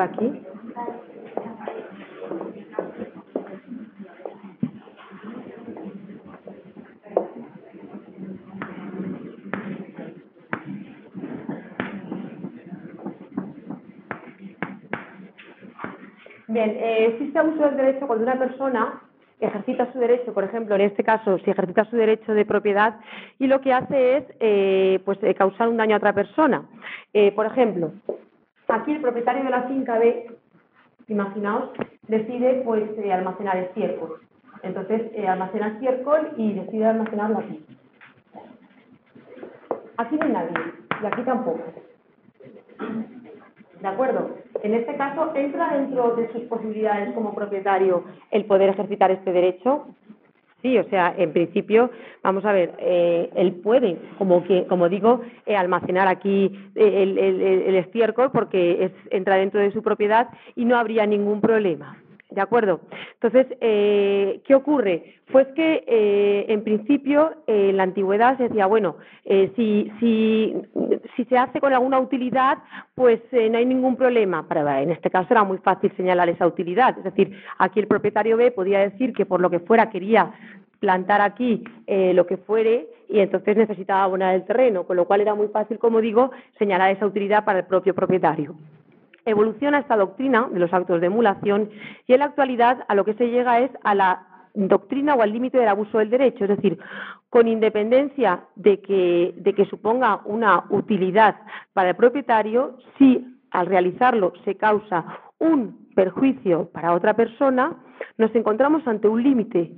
Borrador 0.00 0.02
aquí. 0.02 0.42
Bien, 16.48 16.70
eh, 16.70 17.06
existe 17.06 17.38
abuso 17.38 17.62
del 17.62 17.76
derecho 17.76 18.06
cuando 18.06 18.24
una 18.24 18.38
persona 18.38 19.02
ejercita 19.40 19.90
su 19.92 19.98
derecho, 19.98 20.34
por 20.34 20.44
ejemplo, 20.44 20.74
en 20.74 20.82
este 20.82 21.04
caso, 21.04 21.38
si 21.38 21.50
ejercita 21.50 21.84
su 21.84 21.96
derecho 21.96 22.34
de 22.34 22.44
propiedad 22.44 22.96
y 23.38 23.46
lo 23.46 23.60
que 23.60 23.72
hace 23.72 24.18
es 24.18 24.24
eh, 24.40 25.00
pues, 25.04 25.18
eh, 25.22 25.34
causar 25.34 25.68
un 25.68 25.76
daño 25.76 25.94
a 25.94 25.98
otra 25.98 26.12
persona. 26.12 26.62
Eh, 27.12 27.32
por 27.32 27.46
ejemplo, 27.46 27.92
aquí 28.72 28.92
el 28.92 29.00
propietario 29.00 29.44
de 29.44 29.50
la 29.50 29.62
finca 29.64 29.98
B, 29.98 30.26
imaginaos, 31.08 31.70
decide 32.08 32.62
pues 32.64 32.84
eh, 32.98 33.12
almacenar 33.12 33.56
estiércol. 33.56 34.20
Entonces, 34.62 35.02
eh, 35.14 35.26
almacena 35.26 35.68
estiércol 35.68 36.32
y 36.36 36.52
decide 36.52 36.86
almacenarlo 36.86 37.38
aquí. 37.38 37.64
Aquí 39.96 40.16
no 40.16 40.26
hay 40.26 40.32
nadie, 40.32 40.54
y 41.02 41.06
aquí 41.06 41.22
tampoco. 41.22 41.60
¿De 43.80 43.88
acuerdo? 43.88 44.36
En 44.62 44.74
este 44.74 44.94
caso, 44.96 45.34
¿entra 45.34 45.74
dentro 45.74 46.16
de 46.16 46.30
sus 46.32 46.42
posibilidades 46.42 47.14
como 47.14 47.34
propietario 47.34 48.04
el 48.30 48.44
poder 48.44 48.70
ejercitar 48.70 49.10
este 49.10 49.32
derecho? 49.32 49.86
Sí, 50.62 50.76
o 50.76 50.84
sea, 50.90 51.14
en 51.16 51.32
principio, 51.32 51.90
vamos 52.22 52.44
a 52.44 52.52
ver, 52.52 52.74
eh, 52.78 53.30
él 53.34 53.52
puede, 53.62 53.96
como 54.18 54.44
que, 54.44 54.66
como 54.66 54.88
digo, 54.90 55.22
eh, 55.46 55.56
almacenar 55.56 56.06
aquí 56.06 56.52
eh, 56.74 57.02
el, 57.02 57.16
el- 57.18 57.40
el- 57.42 57.74
estiércol 57.76 58.30
porque 58.30 58.84
es, 58.84 58.92
entra 59.10 59.36
dentro 59.36 59.58
de 59.60 59.72
su 59.72 59.82
propiedad 59.82 60.28
y 60.56 60.66
no 60.66 60.76
habría 60.76 61.06
ningún 61.06 61.40
problema. 61.40 61.96
¿De 62.30 62.40
acuerdo? 62.40 62.80
Entonces, 63.14 63.46
eh, 63.60 64.40
¿qué 64.46 64.54
ocurre? 64.54 65.16
Pues 65.32 65.48
que 65.48 65.84
eh, 65.86 66.46
en 66.48 66.62
principio 66.62 67.32
en 67.46 67.76
la 67.76 67.82
antigüedad 67.82 68.36
se 68.36 68.44
decía, 68.44 68.66
bueno, 68.66 68.96
eh, 69.24 69.50
si, 69.56 69.90
si, 69.98 70.54
si 71.16 71.24
se 71.24 71.36
hace 71.36 71.60
con 71.60 71.72
alguna 71.72 71.98
utilidad, 71.98 72.58
pues 72.94 73.20
eh, 73.32 73.50
no 73.50 73.58
hay 73.58 73.66
ningún 73.66 73.96
problema. 73.96 74.46
Pero 74.48 74.68
en 74.68 74.90
este 74.90 75.10
caso 75.10 75.28
era 75.30 75.42
muy 75.42 75.58
fácil 75.58 75.92
señalar 75.96 76.28
esa 76.28 76.46
utilidad. 76.46 76.96
Es 76.98 77.04
decir, 77.04 77.36
aquí 77.58 77.80
el 77.80 77.88
propietario 77.88 78.36
B 78.36 78.52
podía 78.52 78.78
decir 78.78 79.12
que 79.12 79.26
por 79.26 79.40
lo 79.40 79.50
que 79.50 79.60
fuera 79.60 79.90
quería 79.90 80.32
plantar 80.78 81.20
aquí 81.20 81.64
eh, 81.86 82.14
lo 82.14 82.26
que 82.26 82.38
fuere 82.38 82.88
y 83.08 83.18
entonces 83.18 83.56
necesitaba 83.56 84.04
abonar 84.04 84.34
el 84.34 84.44
terreno, 84.44 84.84
con 84.84 84.96
lo 84.96 85.04
cual 85.04 85.20
era 85.20 85.34
muy 85.34 85.48
fácil, 85.48 85.78
como 85.78 86.00
digo, 86.00 86.30
señalar 86.58 86.90
esa 86.92 87.06
utilidad 87.06 87.44
para 87.44 87.58
el 87.60 87.66
propio 87.66 87.94
propietario 87.94 88.54
evoluciona 89.24 89.78
esta 89.78 89.96
doctrina 89.96 90.48
de 90.50 90.58
los 90.58 90.72
actos 90.72 91.00
de 91.00 91.06
emulación 91.06 91.70
y 92.06 92.12
en 92.12 92.20
la 92.20 92.26
actualidad 92.26 92.84
a 92.88 92.94
lo 92.94 93.04
que 93.04 93.14
se 93.14 93.28
llega 93.28 93.60
es 93.60 93.70
a 93.82 93.94
la 93.94 94.26
doctrina 94.54 95.14
o 95.14 95.22
al 95.22 95.32
límite 95.32 95.58
del 95.58 95.68
abuso 95.68 95.98
del 95.98 96.10
derecho, 96.10 96.44
es 96.44 96.50
decir, 96.50 96.78
con 97.28 97.46
independencia 97.46 98.44
de 98.56 98.80
que, 98.80 99.34
de 99.36 99.54
que 99.54 99.66
suponga 99.66 100.22
una 100.24 100.64
utilidad 100.70 101.36
para 101.72 101.90
el 101.90 101.96
propietario, 101.96 102.78
si 102.98 103.24
al 103.50 103.66
realizarlo 103.66 104.32
se 104.44 104.56
causa 104.56 105.04
un 105.38 105.88
perjuicio 105.94 106.70
para 106.72 106.92
otra 106.92 107.14
persona, 107.14 107.76
nos 108.18 108.34
encontramos 108.34 108.86
ante 108.86 109.08
un 109.08 109.22
límite. 109.22 109.72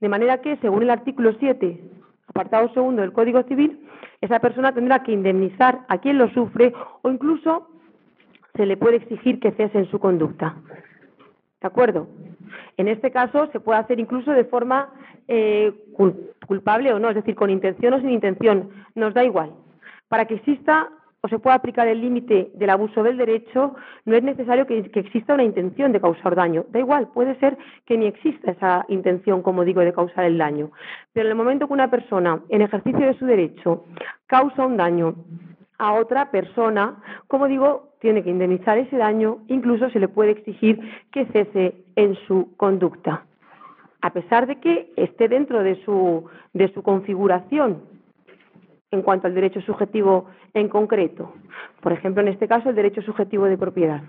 De 0.00 0.08
manera 0.08 0.40
que, 0.40 0.56
según 0.58 0.82
el 0.82 0.90
artículo 0.90 1.34
7, 1.38 1.80
apartado 2.28 2.72
segundo 2.72 3.02
del 3.02 3.12
Código 3.12 3.42
Civil, 3.44 3.84
esa 4.20 4.38
persona 4.38 4.72
tendrá 4.72 5.02
que 5.02 5.12
indemnizar 5.12 5.84
a 5.88 5.98
quien 5.98 6.18
lo 6.18 6.28
sufre 6.30 6.72
o 7.02 7.10
incluso 7.10 7.68
se 8.58 8.66
le 8.66 8.76
puede 8.76 8.96
exigir 8.96 9.38
que 9.38 9.52
cese 9.52 9.78
en 9.78 9.86
su 9.86 9.98
conducta. 10.00 10.56
¿De 11.62 11.66
acuerdo? 11.66 12.08
En 12.76 12.88
este 12.88 13.10
caso 13.10 13.48
se 13.52 13.60
puede 13.60 13.78
hacer 13.78 13.98
incluso 14.00 14.32
de 14.32 14.44
forma 14.44 14.90
eh, 15.28 15.72
cul- 15.96 16.32
culpable 16.46 16.92
o 16.92 16.98
no, 16.98 17.08
es 17.08 17.14
decir, 17.14 17.34
con 17.36 17.50
intención 17.50 17.94
o 17.94 18.00
sin 18.00 18.10
intención, 18.10 18.68
nos 18.96 19.14
da 19.14 19.22
igual. 19.24 19.52
Para 20.08 20.24
que 20.24 20.34
exista 20.34 20.88
o 21.20 21.28
se 21.28 21.38
pueda 21.38 21.56
aplicar 21.56 21.86
el 21.88 22.00
límite 22.00 22.50
del 22.54 22.70
abuso 22.70 23.02
del 23.02 23.16
derecho, 23.16 23.74
no 24.04 24.16
es 24.16 24.22
necesario 24.22 24.66
que, 24.66 24.90
que 24.90 25.00
exista 25.00 25.34
una 25.34 25.44
intención 25.44 25.92
de 25.92 26.00
causar 26.00 26.34
daño. 26.34 26.64
Da 26.70 26.78
igual, 26.80 27.08
puede 27.14 27.34
ser 27.38 27.56
que 27.86 27.96
ni 27.98 28.06
exista 28.06 28.52
esa 28.52 28.84
intención, 28.88 29.42
como 29.42 29.64
digo, 29.64 29.80
de 29.82 29.92
causar 29.92 30.24
el 30.24 30.38
daño. 30.38 30.70
Pero 31.12 31.26
en 31.26 31.32
el 31.32 31.36
momento 31.36 31.66
que 31.68 31.72
una 31.74 31.90
persona, 31.90 32.40
en 32.48 32.62
ejercicio 32.62 33.06
de 33.06 33.14
su 33.18 33.26
derecho, 33.26 33.84
causa 34.26 34.66
un 34.66 34.76
daño 34.76 35.14
a 35.78 35.94
otra 35.94 36.30
persona, 36.30 36.96
como 37.28 37.46
digo, 37.46 37.90
tiene 38.00 38.22
que 38.22 38.30
indemnizar 38.30 38.78
ese 38.78 38.96
daño, 38.96 39.38
incluso 39.48 39.90
se 39.90 40.00
le 40.00 40.08
puede 40.08 40.32
exigir 40.32 40.80
que 41.12 41.26
cese 41.26 41.74
en 41.96 42.14
su 42.26 42.56
conducta, 42.56 43.24
a 44.00 44.12
pesar 44.12 44.46
de 44.46 44.56
que 44.56 44.92
esté 44.96 45.28
dentro 45.28 45.62
de 45.62 45.82
su, 45.84 46.26
de 46.52 46.72
su 46.72 46.82
configuración 46.82 47.82
en 48.90 49.02
cuanto 49.02 49.26
al 49.26 49.34
derecho 49.34 49.60
subjetivo 49.60 50.26
en 50.54 50.68
concreto. 50.68 51.32
Por 51.80 51.92
ejemplo, 51.92 52.22
en 52.22 52.28
este 52.28 52.48
caso, 52.48 52.70
el 52.70 52.76
derecho 52.76 53.02
subjetivo 53.02 53.44
de 53.44 53.58
propiedad. 53.58 54.02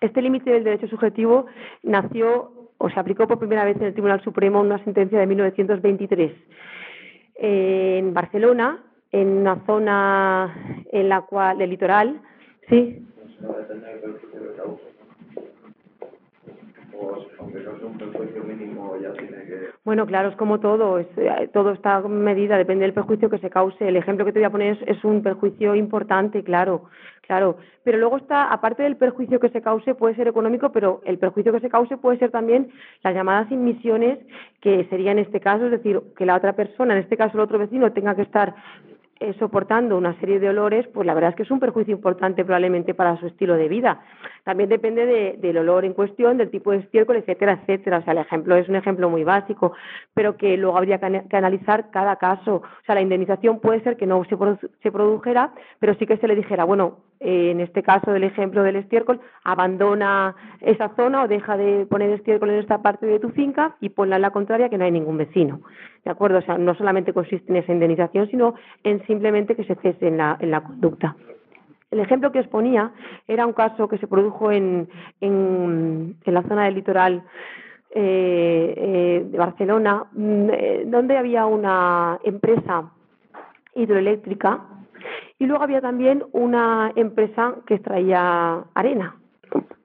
Este 0.00 0.22
límite 0.22 0.50
del 0.50 0.64
derecho 0.64 0.88
subjetivo 0.88 1.46
nació 1.82 2.52
o 2.78 2.88
se 2.88 2.98
aplicó 2.98 3.26
por 3.26 3.38
primera 3.38 3.64
vez 3.64 3.76
en 3.76 3.84
el 3.84 3.92
Tribunal 3.92 4.22
Supremo 4.22 4.60
una 4.60 4.82
sentencia 4.84 5.18
de 5.18 5.26
1923 5.26 6.32
en 7.34 8.14
Barcelona, 8.14 8.82
en 9.12 9.28
una 9.28 9.64
zona 9.66 10.84
en 10.92 11.08
la 11.08 11.22
cual, 11.22 11.58
del 11.58 11.70
litoral, 11.70 12.20
sí. 12.68 13.06
Bueno, 19.84 20.06
claro, 20.06 20.28
es 20.28 20.36
como 20.36 20.60
todo, 20.60 20.98
es, 20.98 21.06
eh, 21.16 21.48
todo 21.52 21.72
está 21.72 22.00
medida, 22.00 22.58
depende 22.58 22.84
del 22.84 22.92
perjuicio 22.92 23.30
que 23.30 23.38
se 23.38 23.50
cause. 23.50 23.88
El 23.88 23.96
ejemplo 23.96 24.24
que 24.24 24.32
te 24.32 24.38
voy 24.38 24.46
a 24.46 24.50
poner 24.50 24.76
es, 24.76 24.96
es 24.98 25.04
un 25.04 25.22
perjuicio 25.22 25.74
importante, 25.74 26.44
claro, 26.44 26.84
claro. 27.26 27.56
Pero 27.82 27.98
luego 27.98 28.18
está, 28.18 28.52
aparte 28.52 28.82
del 28.82 28.96
perjuicio 28.96 29.40
que 29.40 29.48
se 29.48 29.62
cause, 29.62 29.94
puede 29.94 30.14
ser 30.14 30.28
económico, 30.28 30.70
pero 30.70 31.00
el 31.04 31.18
perjuicio 31.18 31.52
que 31.52 31.60
se 31.60 31.70
cause 31.70 31.96
puede 31.96 32.18
ser 32.18 32.30
también 32.30 32.70
las 33.02 33.14
llamadas 33.14 33.50
inmisiones, 33.50 34.18
que 34.60 34.84
sería 34.90 35.12
en 35.12 35.18
este 35.18 35.40
caso, 35.40 35.64
es 35.64 35.72
decir, 35.72 36.00
que 36.16 36.26
la 36.26 36.36
otra 36.36 36.52
persona, 36.52 36.94
en 36.94 37.00
este 37.00 37.16
caso 37.16 37.38
el 37.38 37.44
otro 37.44 37.58
vecino, 37.58 37.92
tenga 37.92 38.14
que 38.14 38.22
estar 38.22 38.54
eh, 39.20 39.34
soportando 39.38 39.98
una 39.98 40.18
serie 40.18 40.40
de 40.40 40.48
olores, 40.48 40.88
pues 40.88 41.06
la 41.06 41.12
verdad 41.12 41.30
es 41.30 41.36
que 41.36 41.42
es 41.42 41.50
un 41.50 41.60
perjuicio 41.60 41.94
importante 41.94 42.42
probablemente 42.42 42.94
para 42.94 43.18
su 43.20 43.26
estilo 43.26 43.54
de 43.56 43.68
vida. 43.68 44.00
También 44.44 44.70
depende 44.70 45.04
de, 45.04 45.36
del 45.38 45.58
olor 45.58 45.84
en 45.84 45.92
cuestión, 45.92 46.38
del 46.38 46.50
tipo 46.50 46.70
de 46.70 46.78
estiércol, 46.78 47.16
etcétera, 47.16 47.60
etcétera. 47.60 47.98
O 47.98 48.02
sea, 48.02 48.14
el 48.14 48.20
ejemplo 48.20 48.56
es 48.56 48.66
un 48.70 48.76
ejemplo 48.76 49.10
muy 49.10 49.22
básico, 49.22 49.74
pero 50.14 50.38
que 50.38 50.56
luego 50.56 50.78
habría 50.78 50.98
que, 50.98 51.36
analizar 51.36 51.90
cada 51.90 52.16
caso. 52.16 52.56
O 52.56 52.84
sea, 52.86 52.94
la 52.94 53.02
indemnización 53.02 53.60
puede 53.60 53.82
ser 53.82 53.98
que 53.98 54.06
no 54.06 54.24
se, 54.24 54.36
se 54.82 54.90
produjera, 54.90 55.52
pero 55.78 55.94
sí 55.96 56.06
que 56.06 56.16
se 56.16 56.26
le 56.26 56.34
dijera, 56.34 56.64
bueno, 56.64 57.00
eh, 57.20 57.50
en 57.50 57.60
este 57.60 57.82
caso 57.82 58.12
del 58.12 58.24
ejemplo 58.24 58.62
del 58.62 58.76
estiércol, 58.76 59.20
abandona 59.44 60.34
esa 60.60 60.88
zona 60.96 61.22
o 61.22 61.28
deja 61.28 61.56
de 61.56 61.86
poner 61.86 62.10
estiércol 62.10 62.50
en 62.50 62.60
esta 62.60 62.82
parte 62.82 63.06
de 63.06 63.20
tu 63.20 63.28
finca 63.30 63.76
y 63.80 63.90
ponla 63.90 64.16
en 64.16 64.22
la 64.22 64.30
contraria 64.30 64.70
que 64.70 64.78
no 64.78 64.84
hay 64.84 64.90
ningún 64.90 65.18
vecino. 65.18 65.60
¿De 66.04 66.10
acuerdo? 66.10 66.38
O 66.38 66.42
sea, 66.42 66.56
no 66.56 66.74
solamente 66.74 67.12
consiste 67.12 67.52
en 67.52 67.56
esa 67.56 67.72
indemnización, 67.72 68.28
sino 68.28 68.54
en 68.84 69.06
simplemente 69.06 69.54
que 69.54 69.64
se 69.64 69.74
cese 69.76 70.08
en 70.08 70.16
la, 70.16 70.38
en 70.40 70.50
la 70.50 70.62
conducta. 70.62 71.14
El 71.90 72.00
ejemplo 72.00 72.32
que 72.32 72.38
os 72.38 72.46
ponía 72.46 72.92
era 73.28 73.46
un 73.46 73.52
caso 73.52 73.88
que 73.88 73.98
se 73.98 74.06
produjo 74.06 74.50
en, 74.50 74.88
en, 75.20 76.16
en 76.24 76.34
la 76.34 76.42
zona 76.44 76.64
del 76.64 76.74
litoral 76.74 77.24
eh, 77.92 78.74
eh, 78.76 79.26
de 79.28 79.36
Barcelona, 79.38 80.06
mm, 80.12 80.48
eh, 80.52 80.82
donde 80.86 81.18
había 81.18 81.46
una 81.46 82.20
empresa 82.22 82.92
hidroeléctrica 83.74 84.60
y 85.38 85.46
luego 85.46 85.62
había 85.62 85.80
también 85.80 86.24
una 86.32 86.92
empresa 86.96 87.56
que 87.66 87.74
extraía 87.74 88.64
arena. 88.74 89.19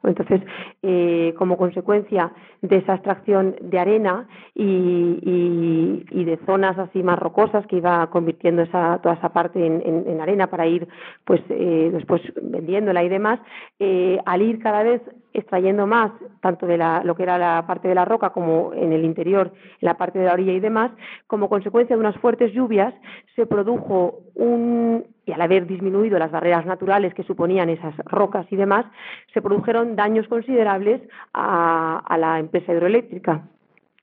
Entonces, 0.03 0.41
eh, 0.83 1.33
como 1.37 1.57
consecuencia 1.57 2.31
de 2.61 2.77
esa 2.77 2.95
extracción 2.95 3.55
de 3.61 3.79
arena 3.79 4.27
y, 4.53 6.03
y, 6.11 6.23
de 6.25 6.37
zonas 6.45 6.77
así 6.79 7.03
más 7.03 7.19
rocosas 7.19 7.65
que 7.67 7.77
iba 7.77 8.07
convirtiendo 8.09 8.63
esa, 8.63 8.99
toda 9.01 9.15
esa 9.15 9.29
parte 9.29 9.63
en 9.65 10.21
arena 10.21 10.47
para 10.47 10.65
ir 10.65 10.87
pues 11.23 11.41
eh, 11.49 11.89
después 11.91 12.21
vendiéndola 12.41 13.03
y 13.03 13.09
demás, 13.09 13.39
eh, 13.79 14.19
al 14.25 14.41
ir 14.41 14.59
cada 14.59 14.83
vez 14.83 15.01
extrayendo 15.33 15.85
más, 15.85 16.11
tanto 16.41 16.65
de 16.65 16.77
la, 16.77 17.03
lo 17.03 17.15
que 17.15 17.23
era 17.23 17.37
la 17.37 17.65
parte 17.67 17.87
de 17.87 17.95
la 17.95 18.05
roca 18.05 18.29
como 18.29 18.73
en 18.73 18.93
el 18.93 19.03
interior, 19.03 19.51
en 19.81 19.85
la 19.85 19.97
parte 19.97 20.19
de 20.19 20.25
la 20.25 20.33
orilla 20.33 20.53
y 20.53 20.59
demás, 20.59 20.91
como 21.27 21.49
consecuencia 21.49 21.95
de 21.95 21.99
unas 21.99 22.15
fuertes 22.17 22.53
lluvias, 22.53 22.93
se 23.35 23.45
produjo 23.45 24.19
un, 24.35 25.05
y 25.25 25.31
al 25.31 25.41
haber 25.41 25.65
disminuido 25.65 26.19
las 26.19 26.31
barreras 26.31 26.65
naturales 26.65 27.13
que 27.13 27.23
suponían 27.23 27.69
esas 27.69 27.95
rocas 28.05 28.45
y 28.51 28.55
demás, 28.55 28.85
se 29.33 29.41
produjeron 29.41 29.95
daños 29.95 30.27
considerables 30.27 31.01
a, 31.33 32.15
la 32.17 32.39
empresa 32.39 32.73
hidroeléctrica. 32.73 33.43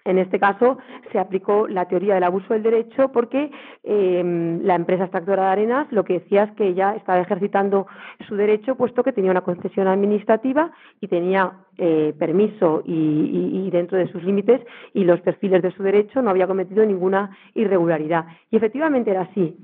En 0.05 0.19
este 0.19 0.41
caso 0.41 0.79
se 1.13 1.19
aplicó 1.21 1.69
la 1.69 1.87
teoría 1.87 2.15
del 2.15 2.25
abuso 2.25 2.53
del 2.53 2.65
derecho 2.65 3.13
porque 3.13 3.53
eh, 3.85 4.59
la 4.65 4.75
empresa 4.75 5.05
extractora 5.05 5.45
de 5.45 5.49
arenas 5.51 5.93
lo 5.93 6.03
que 6.03 6.15
decía 6.15 6.43
es 6.43 6.51
que 6.53 6.67
ella 6.67 6.97
estaba 6.97 7.21
ejercitando 7.21 7.87
su 8.27 8.35
derecho 8.35 8.75
puesto 8.75 9.05
que 9.05 9.13
tenía 9.13 9.31
una 9.31 9.43
concesión 9.43 9.87
administrativa 9.87 10.73
y 11.01 11.07
tenía 11.07 11.53
eh, 11.79 12.13
permiso 12.19 12.83
y, 12.85 13.63
y, 13.65 13.71
dentro 13.71 13.97
de 13.97 14.11
sus 14.11 14.25
límites 14.25 14.61
y 14.93 15.05
los 15.05 15.21
perfiles 15.21 15.63
de 15.63 15.71
su 15.71 15.85
derecho 15.85 16.21
no 16.21 16.31
había 16.31 16.49
cometido 16.49 16.85
ninguna 16.85 17.37
irregularidad. 17.55 18.27
Y 18.51 18.57
efectivamente 18.57 19.13
era 19.13 19.23
así. 19.23 19.57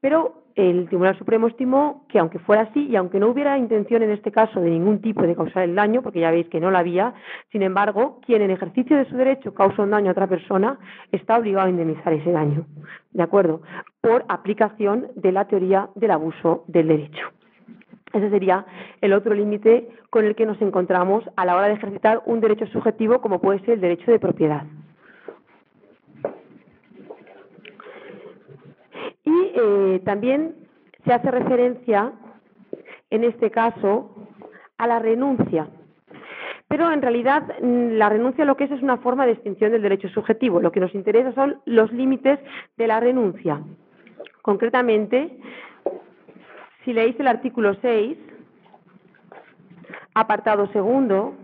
Pero 0.00 0.43
el 0.56 0.86
Tribunal 0.86 1.18
Supremo 1.18 1.48
estimó 1.48 2.04
que, 2.08 2.18
aunque 2.18 2.38
fuera 2.38 2.62
así 2.62 2.86
y 2.86 2.96
aunque 2.96 3.18
no 3.18 3.28
hubiera 3.28 3.58
intención 3.58 4.02
en 4.02 4.10
este 4.10 4.30
caso 4.30 4.60
de 4.60 4.70
ningún 4.70 5.00
tipo 5.00 5.22
de 5.22 5.34
causar 5.34 5.64
el 5.64 5.74
daño, 5.74 6.02
porque 6.02 6.20
ya 6.20 6.30
veis 6.30 6.48
que 6.48 6.60
no 6.60 6.70
la 6.70 6.78
había, 6.80 7.14
sin 7.50 7.62
embargo, 7.62 8.20
quien 8.24 8.42
en 8.42 8.50
ejercicio 8.50 8.96
de 8.96 9.04
su 9.06 9.16
derecho 9.16 9.52
causa 9.52 9.82
un 9.82 9.90
daño 9.90 10.08
a 10.08 10.12
otra 10.12 10.28
persona 10.28 10.78
está 11.10 11.38
obligado 11.38 11.66
a 11.66 11.70
indemnizar 11.70 12.12
ese 12.12 12.30
daño, 12.30 12.66
¿de 13.12 13.22
acuerdo? 13.22 13.62
Por 14.00 14.24
aplicación 14.28 15.08
de 15.16 15.32
la 15.32 15.46
teoría 15.46 15.88
del 15.96 16.12
abuso 16.12 16.64
del 16.68 16.88
derecho. 16.88 17.30
Ese 18.12 18.30
sería 18.30 18.64
el 19.00 19.12
otro 19.12 19.34
límite 19.34 19.88
con 20.08 20.24
el 20.24 20.36
que 20.36 20.46
nos 20.46 20.62
encontramos 20.62 21.24
a 21.34 21.44
la 21.44 21.56
hora 21.56 21.66
de 21.66 21.74
ejercitar 21.74 22.22
un 22.26 22.40
derecho 22.40 22.66
subjetivo 22.68 23.20
como 23.20 23.40
puede 23.40 23.58
ser 23.60 23.70
el 23.70 23.80
derecho 23.80 24.12
de 24.12 24.20
propiedad. 24.20 24.62
Y 29.24 29.52
eh, 29.54 30.02
también 30.04 30.54
se 31.04 31.12
hace 31.12 31.30
referencia, 31.30 32.12
en 33.10 33.24
este 33.24 33.50
caso, 33.50 34.28
a 34.78 34.86
la 34.86 34.98
renuncia. 34.98 35.68
Pero 36.68 36.90
en 36.90 37.02
realidad 37.02 37.42
mm, 37.62 37.92
la 37.96 38.08
renuncia 38.08 38.44
lo 38.44 38.56
que 38.56 38.64
es 38.64 38.70
es 38.70 38.82
una 38.82 38.98
forma 38.98 39.26
de 39.26 39.32
extinción 39.32 39.72
del 39.72 39.82
derecho 39.82 40.08
subjetivo. 40.08 40.60
Lo 40.60 40.72
que 40.72 40.80
nos 40.80 40.94
interesa 40.94 41.32
son 41.32 41.60
los 41.66 41.92
límites 41.92 42.38
de 42.76 42.86
la 42.86 43.00
renuncia. 43.00 43.60
Concretamente, 44.42 45.38
si 46.84 46.92
leéis 46.92 47.18
el 47.18 47.28
artículo 47.28 47.74
6, 47.80 48.18
apartado 50.14 50.66
segundo, 50.72 51.34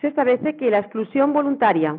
se 0.00 0.08
establece 0.08 0.56
que 0.56 0.70
la 0.70 0.78
exclusión 0.78 1.32
voluntaria 1.32 1.96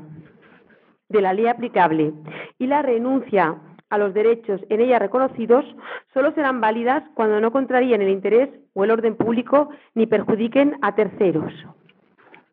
de 1.10 1.22
la 1.22 1.34
ley 1.34 1.48
aplicable 1.48 2.14
y 2.58 2.68
la 2.68 2.82
renuncia 2.82 3.56
a 3.90 3.98
los 3.98 4.14
derechos 4.14 4.62
en 4.70 4.82
ella 4.82 5.00
reconocidos 5.00 5.66
solo 6.14 6.32
serán 6.34 6.62
válidas 6.62 7.04
cuando 7.16 7.40
no 7.42 7.52
contrarían 7.52 8.02
el 8.02 8.10
interés 8.10 8.50
o 8.74 8.84
el 8.84 8.92
orden 8.92 9.16
público 9.16 9.70
ni 9.96 10.06
perjudiquen 10.06 10.78
a 10.82 10.94
terceros. 10.96 11.52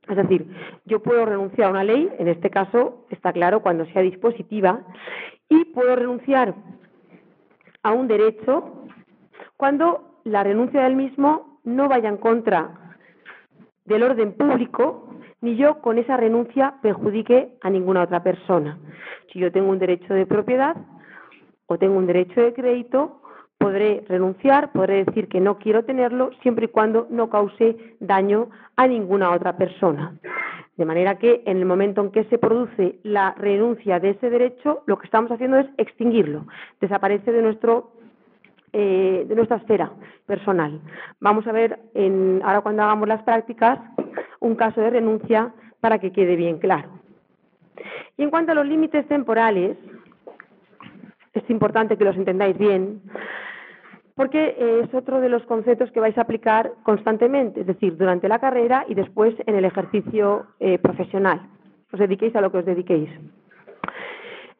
Es 0.09 0.17
decir, 0.17 0.47
yo 0.85 1.03
puedo 1.03 1.27
renunciar 1.27 1.69
a 1.69 1.71
una 1.71 1.85
ley, 1.85 2.11
en 2.19 2.29
este 2.29 2.49
caso 2.49 3.07
está 3.11 3.33
claro 3.33 3.61
cuando 3.61 3.85
sea 3.87 4.03
dispositiva, 4.03 4.83
y 5.49 5.65
puedo 5.67 5.95
renunciar 5.97 6.55
a 7.83 7.93
un 7.93 8.09
derecho 8.09 8.85
cuando 9.57 10.21
la 10.25 10.43
renuncia 10.43 10.83
del 10.83 10.97
mismo 10.97 11.61
no 11.65 11.89
vaya 11.89 12.09
en 12.09 12.17
contra 12.17 12.95
del 13.85 14.03
orden 14.03 14.33
público 14.33 15.16
ni 15.47 15.55
yo 15.55 15.81
con 15.81 15.97
esa 15.99 16.17
renuncia 16.17 16.75
perjudique 16.83 17.53
a 17.63 17.71
ninguna 17.71 18.03
otra 18.03 18.21
persona. 18.25 18.81
Si 19.33 19.39
yo 19.39 19.53
tengo 19.53 19.71
un 19.71 19.79
derecho 19.79 20.13
de 20.13 20.27
propiedad 20.27 20.77
o 21.67 21.79
tengo 21.79 21.97
un 21.97 22.07
derecho 22.09 22.41
de 22.41 22.53
crédito, 22.53 23.23
podré 23.57 24.05
renunciar, 24.09 24.73
podré 24.73 25.05
decir 25.05 25.29
que 25.29 25.41
no 25.41 25.59
quiero 25.59 25.85
tenerlo 25.85 26.31
siempre 26.43 26.65
y 26.65 26.69
cuando 26.69 27.07
no 27.11 27.31
cause 27.31 27.77
daño 28.01 28.51
a 28.75 28.89
ninguna 28.89 29.31
otra 29.31 29.57
persona. 29.57 30.19
De 30.77 30.85
manera 30.85 31.17
que 31.17 31.45
en 31.47 31.59
el 31.59 31.65
momento 31.65 32.01
en 32.01 32.11
que 32.11 32.25
se 32.25 32.39
produce 32.39 32.99
la 33.05 33.33
renuncia 33.39 34.01
de 34.01 34.11
ese 34.11 34.29
derecho, 34.29 34.83
lo 34.87 34.99
que 34.99 35.07
estamos 35.07 35.31
haciendo 35.31 35.59
es 35.59 35.67
extinguirlo, 35.79 36.45
desaparece 36.81 37.31
de 37.31 37.43
nuestro 37.43 37.93
eh, 38.79 39.25
de 39.27 39.35
nuestra 39.35 39.57
esfera 39.57 39.91
personal. 40.27 40.79
Vamos 41.19 41.47
a 41.47 41.53
ver 41.53 41.79
en, 41.95 42.43
ahora 42.45 42.61
cuando 42.61 42.83
hagamos 42.83 43.09
las 43.09 43.23
prácticas 43.23 43.79
un 44.41 44.55
caso 44.55 44.83
de 44.83 44.91
renuncia 44.91 45.55
para 45.81 45.99
que 45.99 46.13
quede 46.13 46.37
bien 46.37 46.59
claro. 46.59 46.91
Y 48.19 48.23
en 48.23 48.29
cuanto 48.29 48.53
a 48.53 48.55
los 48.55 48.67
límites 48.67 49.09
temporales, 49.09 49.79
es 51.33 51.49
importante 51.49 51.97
que 51.97 52.05
los 52.05 52.17
entendáis 52.17 52.59
bien, 52.59 53.01
porque 54.15 54.83
es 54.83 54.93
otro 54.93 55.23
de 55.23 55.31
los 55.31 55.43
conceptos 55.45 55.91
que 55.91 56.01
vais 56.01 56.19
a 56.19 56.23
aplicar 56.23 56.73
constantemente, 56.83 57.63
es 57.63 57.67
decir, 57.67 57.97
durante 57.97 58.29
la 58.29 58.41
carrera 58.41 58.85
y 58.89 58.95
después 58.95 59.35
en 59.47 59.55
el 59.55 59.65
ejercicio 59.65 60.49
eh, 60.61 60.79
profesional. 60.79 61.49
Os 61.91 61.99
dediquéis 61.99 62.37
a 62.37 62.43
lo 62.43 62.53
que 62.53 62.59
os 62.59 62.67
dediquéis. 62.67 63.09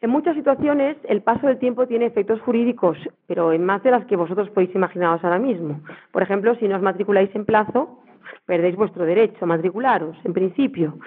En 0.01 0.11
muchas 0.11 0.35
situaciones 0.37 0.97
el 1.05 1.23
paso 1.23 1.47
del 1.47 1.59
tiempo 1.59 1.87
tiene 1.87 2.07
efectos 2.07 2.41
jurídicos, 2.43 2.99
pero 3.27 3.53
en 3.53 3.65
más 3.65 3.83
de 3.83 3.91
las 3.91 4.05
que 4.07 4.17
vosotros 4.17 4.51
podéis 4.51 4.75
imaginaros 4.75 5.25
ahora 5.25 5.39
mismo. 5.39 5.81
Por 6.13 6.23
ejemplo, 6.23 6.55
si 6.57 6.69
no 6.69 6.77
os 6.77 6.83
matriculáis 6.83 7.35
en 7.35 7.45
plazo, 7.45 8.03
perdéis 8.45 8.77
vuestro 8.77 9.05
derecho 9.05 9.39
a 9.45 9.47
matricularos, 9.47 10.17
en 10.25 10.33
principio. 10.33 10.99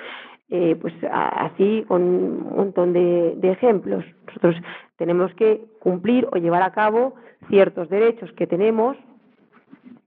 Eh, 0.51 0.75
pues 0.81 0.95
así 1.11 1.85
con 1.87 2.01
un 2.01 2.55
montón 2.55 2.91
de 2.91 3.51
ejemplos. 3.51 4.03
Nosotros 4.25 4.55
tenemos 4.97 5.31
que 5.35 5.61
cumplir 5.79 6.27
o 6.31 6.37
llevar 6.37 6.63
a 6.63 6.71
cabo 6.71 7.13
ciertos 7.49 7.87
derechos 7.89 8.31
que 8.33 8.47
tenemos 8.47 8.97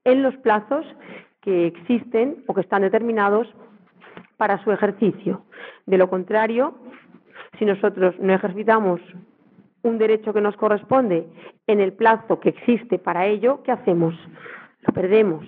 en 0.04 0.22
los 0.22 0.36
plazos 0.38 0.84
que 1.40 1.66
existen 1.66 2.42
o 2.48 2.54
que 2.54 2.60
están 2.60 2.82
determinados 2.82 3.46
para 4.36 4.62
su 4.64 4.72
ejercicio. 4.72 5.42
De 5.86 5.98
lo 5.98 6.10
contrario, 6.10 6.74
si 7.58 7.64
nosotros 7.64 8.14
no 8.18 8.34
ejercitamos 8.34 9.00
un 9.82 9.98
derecho 9.98 10.32
que 10.32 10.40
nos 10.40 10.56
corresponde 10.56 11.26
en 11.66 11.80
el 11.80 11.92
plazo 11.92 12.40
que 12.40 12.50
existe 12.50 12.98
para 12.98 13.26
ello, 13.26 13.62
¿qué 13.62 13.72
hacemos? 13.72 14.14
Lo 14.86 14.92
perdemos. 14.92 15.46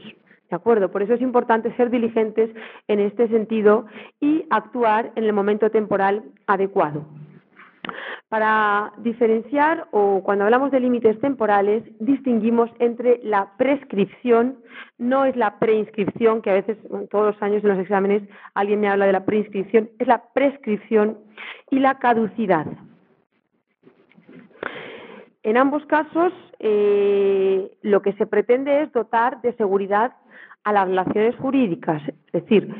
¿De 0.50 0.56
acuerdo? 0.56 0.90
Por 0.90 1.02
eso 1.02 1.14
es 1.14 1.20
importante 1.20 1.74
ser 1.76 1.90
diligentes 1.90 2.50
en 2.86 3.00
este 3.00 3.28
sentido 3.28 3.86
y 4.20 4.46
actuar 4.50 5.12
en 5.16 5.24
el 5.24 5.32
momento 5.32 5.70
temporal 5.70 6.22
adecuado. 6.46 7.04
Para 8.34 8.92
diferenciar 8.96 9.86
o 9.92 10.20
cuando 10.24 10.42
hablamos 10.42 10.72
de 10.72 10.80
límites 10.80 11.20
temporales, 11.20 11.84
distinguimos 12.00 12.68
entre 12.80 13.20
la 13.22 13.52
prescripción, 13.56 14.56
no 14.98 15.24
es 15.24 15.36
la 15.36 15.60
preinscripción, 15.60 16.42
que 16.42 16.50
a 16.50 16.54
veces 16.54 16.76
todos 17.12 17.32
los 17.32 17.42
años 17.44 17.62
en 17.62 17.68
los 17.68 17.78
exámenes 17.78 18.24
alguien 18.54 18.80
me 18.80 18.88
habla 18.88 19.06
de 19.06 19.12
la 19.12 19.24
preinscripción, 19.24 19.88
es 20.00 20.08
la 20.08 20.24
prescripción 20.34 21.16
y 21.70 21.78
la 21.78 22.00
caducidad. 22.00 22.66
En 25.44 25.56
ambos 25.56 25.86
casos, 25.86 26.32
eh, 26.58 27.70
lo 27.82 28.02
que 28.02 28.14
se 28.14 28.26
pretende 28.26 28.82
es 28.82 28.90
dotar 28.90 29.42
de 29.42 29.52
seguridad 29.52 30.12
a 30.64 30.72
las 30.72 30.88
relaciones 30.88 31.36
jurídicas, 31.36 32.02
es 32.08 32.32
decir, 32.32 32.74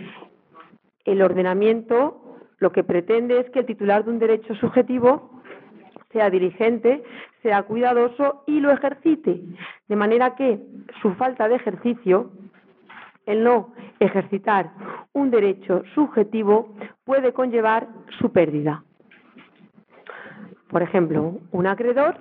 el 1.04 1.22
ordenamiento 1.22 2.40
lo 2.58 2.72
que 2.72 2.82
pretende 2.82 3.38
es 3.38 3.50
que 3.50 3.60
el 3.60 3.66
titular 3.66 4.04
de 4.04 4.10
un 4.10 4.18
derecho 4.18 4.54
subjetivo 4.56 5.33
sea 6.14 6.30
dirigente, 6.30 7.02
sea 7.42 7.64
cuidadoso 7.64 8.44
y 8.46 8.60
lo 8.60 8.70
ejercite, 8.70 9.42
de 9.88 9.96
manera 9.96 10.34
que 10.36 10.58
su 11.02 11.12
falta 11.14 11.48
de 11.48 11.56
ejercicio, 11.56 12.30
el 13.26 13.42
no 13.44 13.74
ejercitar 14.00 14.70
un 15.12 15.30
derecho 15.30 15.82
subjetivo, 15.94 16.74
puede 17.04 17.32
conllevar 17.32 17.88
su 18.18 18.32
pérdida. 18.32 18.84
Por 20.68 20.82
ejemplo, 20.82 21.40
un 21.50 21.66
acreedor 21.66 22.16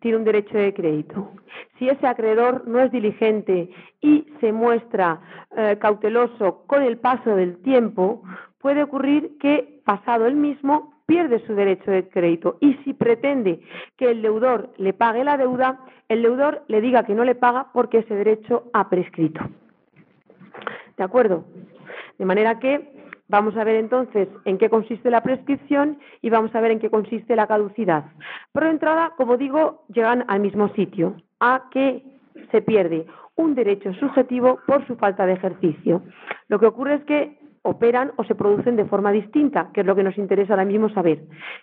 tiene 0.00 0.18
un 0.18 0.24
derecho 0.24 0.58
de 0.58 0.74
crédito. 0.74 1.32
Si 1.78 1.88
ese 1.88 2.06
acreedor 2.06 2.66
no 2.66 2.80
es 2.80 2.90
diligente 2.92 3.70
y 4.00 4.26
se 4.40 4.52
muestra 4.52 5.20
eh, 5.56 5.76
cauteloso 5.80 6.64
con 6.66 6.82
el 6.82 6.98
paso 6.98 7.34
del 7.34 7.58
tiempo, 7.62 8.22
puede 8.58 8.82
ocurrir 8.82 9.38
que, 9.38 9.80
pasado 9.84 10.26
el 10.26 10.36
mismo, 10.36 10.97
pierde 11.08 11.42
su 11.46 11.54
derecho 11.54 11.90
de 11.90 12.06
crédito. 12.06 12.58
Y 12.60 12.74
si 12.84 12.92
pretende 12.92 13.60
que 13.96 14.10
el 14.10 14.20
deudor 14.20 14.70
le 14.76 14.92
pague 14.92 15.24
la 15.24 15.38
deuda, 15.38 15.80
el 16.08 16.22
deudor 16.22 16.62
le 16.68 16.82
diga 16.82 17.04
que 17.04 17.14
no 17.14 17.24
le 17.24 17.34
paga 17.34 17.68
porque 17.72 17.98
ese 17.98 18.14
derecho 18.14 18.64
ha 18.74 18.90
prescrito. 18.90 19.40
¿De 20.98 21.02
acuerdo? 21.02 21.46
De 22.18 22.26
manera 22.26 22.58
que 22.58 22.92
vamos 23.26 23.56
a 23.56 23.64
ver 23.64 23.76
entonces 23.76 24.28
en 24.44 24.58
qué 24.58 24.68
consiste 24.68 25.10
la 25.10 25.22
prescripción 25.22 25.98
y 26.20 26.28
vamos 26.28 26.54
a 26.54 26.60
ver 26.60 26.72
en 26.72 26.78
qué 26.78 26.90
consiste 26.90 27.36
la 27.36 27.46
caducidad. 27.46 28.04
De 28.52 28.68
entrada, 28.68 29.14
como 29.16 29.38
digo, 29.38 29.84
llegan 29.88 30.26
al 30.28 30.40
mismo 30.40 30.68
sitio, 30.74 31.16
a 31.40 31.68
que 31.70 32.04
se 32.50 32.60
pierde 32.60 33.06
un 33.36 33.54
derecho 33.54 33.94
subjetivo 33.94 34.58
por 34.66 34.86
su 34.86 34.96
falta 34.96 35.24
de 35.24 35.34
ejercicio. 35.34 36.02
Lo 36.48 36.58
que 36.58 36.66
ocurre 36.66 36.96
es 36.96 37.04
que 37.04 37.37
operan 37.68 38.12
o 38.16 38.24
se 38.24 38.34
producen 38.34 38.76
de 38.76 38.84
forma 38.84 39.12
distinta, 39.12 39.70
que 39.72 39.80
es 39.80 39.86
lo 39.86 39.94
que 39.94 40.02
nos 40.02 40.18
interesa 40.18 40.54
ahora 40.54 40.64
mismo 40.64 40.88
saber. 40.90 41.22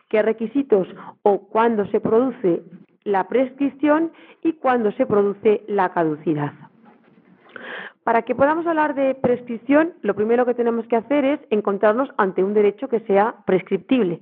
¿Qué 0.10 0.22
requisitos 0.22 0.88
o 1.24 1.48
cuándo 1.48 1.86
se 1.88 2.00
produce 2.00 2.62
la 3.04 3.28
prescripción 3.28 4.12
y 4.44 4.54
cuándo 4.54 4.92
se 4.94 5.06
produce 5.06 5.64
la 5.68 5.90
caducidad? 5.90 6.54
Para 8.04 8.22
que 8.22 8.36
podamos 8.36 8.68
hablar 8.68 8.94
de 8.94 9.16
prescripción, 9.16 9.94
lo 10.04 10.14
primero 10.14 10.46
que 10.46 10.54
tenemos 10.54 10.86
que 10.88 10.96
hacer 10.96 11.26
es 11.26 11.40
encontrarnos 11.50 12.10
ante 12.18 12.44
un 12.44 12.54
derecho 12.54 12.88
que 12.88 13.00
sea 13.02 13.36
prescriptible, 13.48 14.20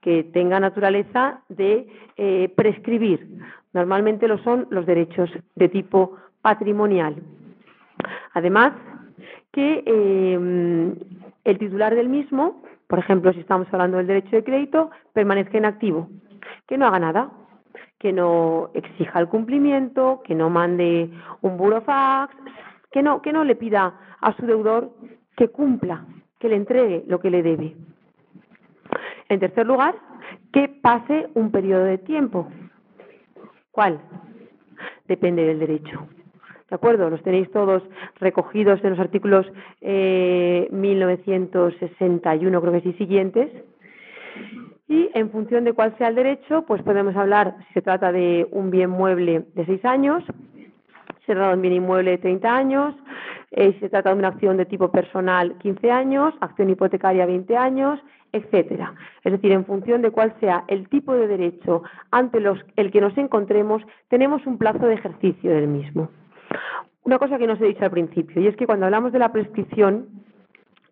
que 0.00 0.22
tenga 0.22 0.60
naturaleza 0.60 1.40
de 1.48 1.88
eh, 2.16 2.52
prescribir. 2.54 3.28
Normalmente 3.72 4.28
lo 4.28 4.38
son 4.38 4.68
los 4.70 4.86
derechos 4.86 5.28
de 5.56 5.68
tipo 5.68 6.16
patrimonial. 6.40 7.16
Además, 8.34 8.72
que 9.54 9.84
eh, 9.86 10.94
el 11.44 11.58
titular 11.58 11.94
del 11.94 12.08
mismo, 12.08 12.60
por 12.88 12.98
ejemplo, 12.98 13.32
si 13.32 13.38
estamos 13.38 13.68
hablando 13.70 13.98
del 13.98 14.08
derecho 14.08 14.34
de 14.34 14.42
crédito, 14.42 14.90
permanezca 15.12 15.56
inactivo, 15.56 16.08
que 16.66 16.76
no 16.76 16.86
haga 16.86 16.98
nada, 16.98 17.30
que 18.00 18.12
no 18.12 18.70
exija 18.74 19.20
el 19.20 19.28
cumplimiento, 19.28 20.22
que 20.24 20.34
no 20.34 20.50
mande 20.50 21.08
un 21.40 21.56
burofax, 21.56 22.34
que 22.90 23.00
no, 23.02 23.22
que 23.22 23.32
no 23.32 23.44
le 23.44 23.54
pida 23.54 23.94
a 24.20 24.32
su 24.36 24.44
deudor 24.44 24.90
que 25.36 25.48
cumpla, 25.48 26.04
que 26.40 26.48
le 26.48 26.56
entregue 26.56 27.04
lo 27.06 27.20
que 27.20 27.30
le 27.30 27.44
debe. 27.44 27.76
En 29.28 29.38
tercer 29.38 29.66
lugar, 29.66 29.94
que 30.52 30.68
pase 30.68 31.28
un 31.34 31.52
periodo 31.52 31.84
de 31.84 31.98
tiempo. 31.98 32.48
¿Cuál? 33.70 34.00
Depende 35.06 35.44
del 35.44 35.60
derecho. 35.60 36.08
¿De 36.70 36.76
acuerdo? 36.76 37.10
Los 37.10 37.22
tenéis 37.22 37.50
todos 37.50 37.82
recogidos 38.20 38.82
en 38.82 38.90
los 38.90 38.98
artículos 38.98 39.46
eh, 39.80 40.68
1961, 40.70 42.60
creo 42.60 42.72
que 42.72 42.80
sí, 42.80 42.92
siguientes. 42.94 43.50
Y 44.88 45.10
en 45.14 45.30
función 45.30 45.64
de 45.64 45.72
cuál 45.72 45.96
sea 45.98 46.08
el 46.08 46.14
derecho, 46.14 46.62
pues 46.66 46.82
podemos 46.82 47.14
hablar 47.16 47.56
si 47.68 47.74
se 47.74 47.82
trata 47.82 48.12
de 48.12 48.46
un 48.50 48.70
bien 48.70 48.90
mueble 48.90 49.44
de 49.54 49.66
seis 49.66 49.84
años, 49.84 50.22
si 51.20 51.26
se 51.26 51.34
trata 51.34 51.48
de 51.48 51.54
un 51.54 51.62
bien 51.62 51.74
inmueble 51.74 52.12
de 52.12 52.18
30 52.18 52.56
años, 52.56 52.94
eh, 53.50 53.72
si 53.74 53.80
se 53.80 53.88
trata 53.88 54.10
de 54.10 54.18
una 54.18 54.28
acción 54.28 54.56
de 54.56 54.66
tipo 54.66 54.90
personal 54.90 55.56
15 55.58 55.90
años, 55.90 56.34
acción 56.40 56.70
hipotecaria 56.70 57.24
20 57.24 57.56
años, 57.56 58.00
etcétera. 58.32 58.94
Es 59.22 59.32
decir, 59.32 59.52
en 59.52 59.64
función 59.64 60.02
de 60.02 60.10
cuál 60.10 60.34
sea 60.40 60.64
el 60.68 60.88
tipo 60.88 61.14
de 61.14 61.28
derecho 61.28 61.82
ante 62.10 62.40
los, 62.40 62.58
el 62.76 62.90
que 62.90 63.00
nos 63.00 63.16
encontremos, 63.16 63.82
tenemos 64.08 64.44
un 64.46 64.58
plazo 64.58 64.86
de 64.86 64.94
ejercicio 64.94 65.52
del 65.52 65.68
mismo. 65.68 66.10
Una 67.04 67.18
cosa 67.18 67.38
que 67.38 67.46
no 67.46 67.52
os 67.52 67.60
he 67.60 67.66
dicho 67.66 67.84
al 67.84 67.90
principio, 67.90 68.40
y 68.40 68.46
es 68.46 68.56
que 68.56 68.66
cuando 68.66 68.86
hablamos 68.86 69.12
de 69.12 69.18
la 69.18 69.32
prescripción, 69.32 70.08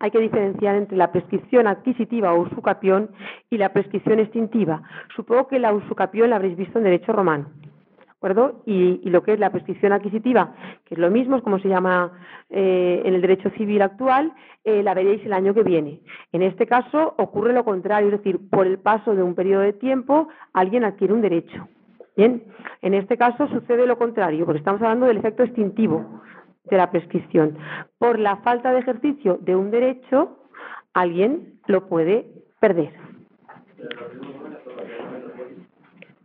hay 0.02 0.10
que 0.10 0.18
diferenciar 0.18 0.74
entre 0.74 0.96
la 0.96 1.12
prescripción 1.12 1.68
adquisitiva 1.68 2.34
o 2.34 2.42
usucapión 2.42 3.10
y 3.50 3.56
la 3.56 3.72
prescripción 3.72 4.18
extintiva. 4.18 4.82
Supongo 5.14 5.46
que 5.46 5.60
la 5.60 5.72
usucapión 5.72 6.28
la 6.28 6.36
habréis 6.36 6.56
visto 6.56 6.78
en 6.78 6.84
derecho 6.84 7.12
romano. 7.12 7.46
¿De 8.04 8.10
acuerdo? 8.10 8.62
Y, 8.66 9.08
lo 9.08 9.22
que 9.22 9.34
es 9.34 9.38
la 9.38 9.50
prescripción 9.50 9.92
adquisitiva, 9.92 10.54
que 10.84 10.94
es 10.94 11.00
lo 11.00 11.10
mismo, 11.10 11.36
es 11.36 11.42
como 11.42 11.60
se 11.60 11.68
llama 11.68 12.12
eh, 12.50 13.02
en 13.04 13.14
el 13.14 13.20
derecho 13.20 13.50
civil 13.50 13.80
actual, 13.80 14.32
eh, 14.64 14.82
la 14.82 14.94
veréis 14.94 15.24
el 15.24 15.32
año 15.32 15.54
que 15.54 15.62
viene. 15.62 16.00
En 16.32 16.42
este 16.42 16.66
caso 16.66 17.14
ocurre 17.18 17.52
lo 17.52 17.64
contrario, 17.64 18.08
es 18.08 18.18
decir, 18.18 18.38
por 18.50 18.66
el 18.66 18.78
paso 18.78 19.14
de 19.14 19.22
un 19.22 19.34
periodo 19.34 19.62
de 19.62 19.72
tiempo 19.72 20.28
alguien 20.52 20.84
adquiere 20.84 21.14
un 21.14 21.22
derecho. 21.22 21.68
Bien, 22.16 22.44
en 22.82 22.94
este 22.94 23.16
caso 23.16 23.48
sucede 23.48 23.86
lo 23.86 23.96
contrario, 23.96 24.44
porque 24.44 24.58
estamos 24.58 24.82
hablando 24.82 25.06
del 25.06 25.16
efecto 25.16 25.42
extintivo 25.42 26.22
de 26.64 26.76
la 26.76 26.90
prescripción. 26.90 27.56
Por 27.98 28.18
la 28.18 28.36
falta 28.38 28.72
de 28.72 28.80
ejercicio 28.80 29.38
de 29.40 29.56
un 29.56 29.70
derecho, 29.70 30.38
alguien 30.92 31.58
lo 31.66 31.88
puede 31.88 32.26
perder. 32.60 32.92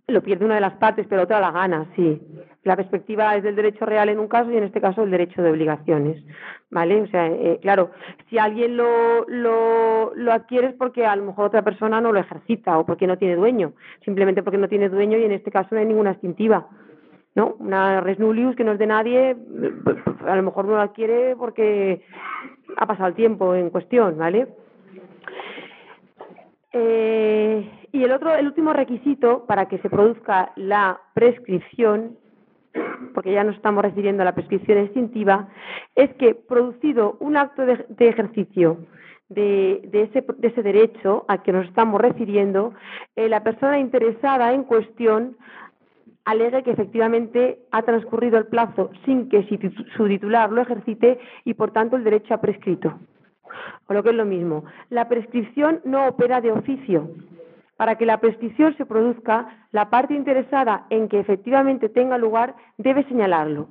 Lo 0.08 0.22
pierde 0.22 0.46
una 0.46 0.56
de 0.56 0.62
las 0.62 0.74
partes, 0.74 1.06
pero 1.10 1.24
otra 1.24 1.40
la 1.40 1.52
gana, 1.52 1.86
sí. 1.96 2.22
La 2.68 2.76
perspectiva 2.76 3.34
es 3.38 3.44
del 3.44 3.56
derecho 3.56 3.86
real 3.86 4.10
en 4.10 4.20
un 4.20 4.28
caso 4.28 4.52
y 4.52 4.58
en 4.58 4.66
este 4.66 4.82
caso 4.82 5.04
el 5.04 5.10
derecho 5.10 5.42
de 5.42 5.52
obligaciones. 5.52 6.22
¿Vale? 6.70 7.02
O 7.02 7.08
sea, 7.08 7.28
eh, 7.28 7.60
claro, 7.62 7.92
si 8.30 8.38
alguien 8.38 8.76
lo, 8.76 9.26
lo, 9.30 10.14
lo 10.14 10.34
adquiere 10.34 10.68
es 10.68 10.74
porque 10.74 11.06
a 11.06 11.16
lo 11.16 11.24
mejor 11.24 11.46
otra 11.46 11.62
persona 11.62 12.02
no 12.02 12.12
lo 12.12 12.20
ejercita 12.20 12.78
o 12.78 12.86
porque 12.86 13.08
no 13.08 13.18
tiene 13.18 13.38
dueño. 13.38 13.72
Simplemente 14.04 14.44
porque 14.44 14.58
no 14.58 14.68
tiene 14.68 14.90
dueño 14.90 15.18
y 15.18 15.24
en 15.24 15.32
este 15.32 15.50
caso 15.50 15.70
no 15.72 15.80
hay 15.80 15.86
ninguna 15.86 16.12
extintiva. 16.12 16.68
¿no? 17.36 17.56
Una 17.60 18.02
res 18.02 18.20
nullius 18.20 18.58
que 18.58 18.66
no 18.66 18.74
es 18.74 18.80
de 18.80 18.88
nadie, 18.88 19.38
a 20.26 20.36
lo 20.36 20.44
mejor 20.44 20.66
no 20.66 20.72
lo 20.72 20.82
adquiere 20.82 21.38
porque 21.38 22.02
ha 22.76 22.86
pasado 22.86 23.08
el 23.08 23.16
tiempo 23.16 23.56
en 23.56 23.70
cuestión, 23.70 24.18
¿vale? 24.18 24.50
Eh, 26.74 27.88
y 27.94 28.04
el 28.04 28.12
otro, 28.12 28.36
el 28.36 28.48
último 28.48 28.74
requisito 28.74 29.46
para 29.46 29.68
que 29.70 29.78
se 29.78 29.90
produzca 29.90 30.52
la 30.58 31.00
prescripción 31.14 32.18
porque 33.14 33.32
ya 33.32 33.44
nos 33.44 33.56
estamos 33.56 33.84
refiriendo 33.84 34.22
a 34.22 34.26
la 34.26 34.36
prescripción 34.36 34.78
extintiva, 34.78 35.48
es 35.96 36.14
que 36.16 36.36
producido 36.36 37.18
un 37.20 37.38
acto 37.38 37.66
de, 37.66 37.86
ejercicio 38.00 38.78
de, 39.30 40.10
ese, 40.42 40.64
derecho 40.64 41.26
al 41.28 41.42
que 41.44 41.52
nos 41.52 41.68
estamos 41.68 42.00
refiriendo, 42.02 42.74
eh, 43.16 43.30
la 43.30 43.44
persona 43.44 43.80
interesada 43.80 44.54
en 44.54 44.64
cuestión 44.64 45.38
alegue 46.26 46.64
que 46.64 46.72
efectivamente 46.72 47.60
ha 47.72 47.84
transcurrido 47.84 48.38
el 48.38 48.48
plazo 48.48 48.92
sin 49.06 49.30
que 49.30 49.48
su 49.96 50.08
titular 50.08 50.52
lo 50.52 50.62
ejercite 50.62 51.20
y 51.46 51.54
por 51.54 51.72
tanto 51.72 51.96
el 51.96 52.04
derecho 52.04 52.34
ha 52.34 52.42
prescrito. 52.42 53.00
O 53.88 53.94
lo 53.94 54.04
que 54.04 54.10
es 54.10 54.16
lo 54.16 54.26
mismo, 54.26 54.66
la 54.90 55.08
prescripción 55.08 55.80
no 55.86 56.08
opera 56.08 56.42
de 56.42 56.52
oficio, 56.52 57.10
para 57.78 57.96
que 57.96 58.06
la 58.06 58.20
prescripción 58.20 58.76
se 58.76 58.86
produzca, 58.86 59.48
la 59.72 59.90
parte 59.90 60.14
interesada 60.14 60.86
en 60.90 61.08
que 61.08 61.20
efectivamente 61.20 61.90
tenga 61.90 62.18
lugar 62.18 62.56
debe 62.78 63.04
señalarlo. 63.06 63.70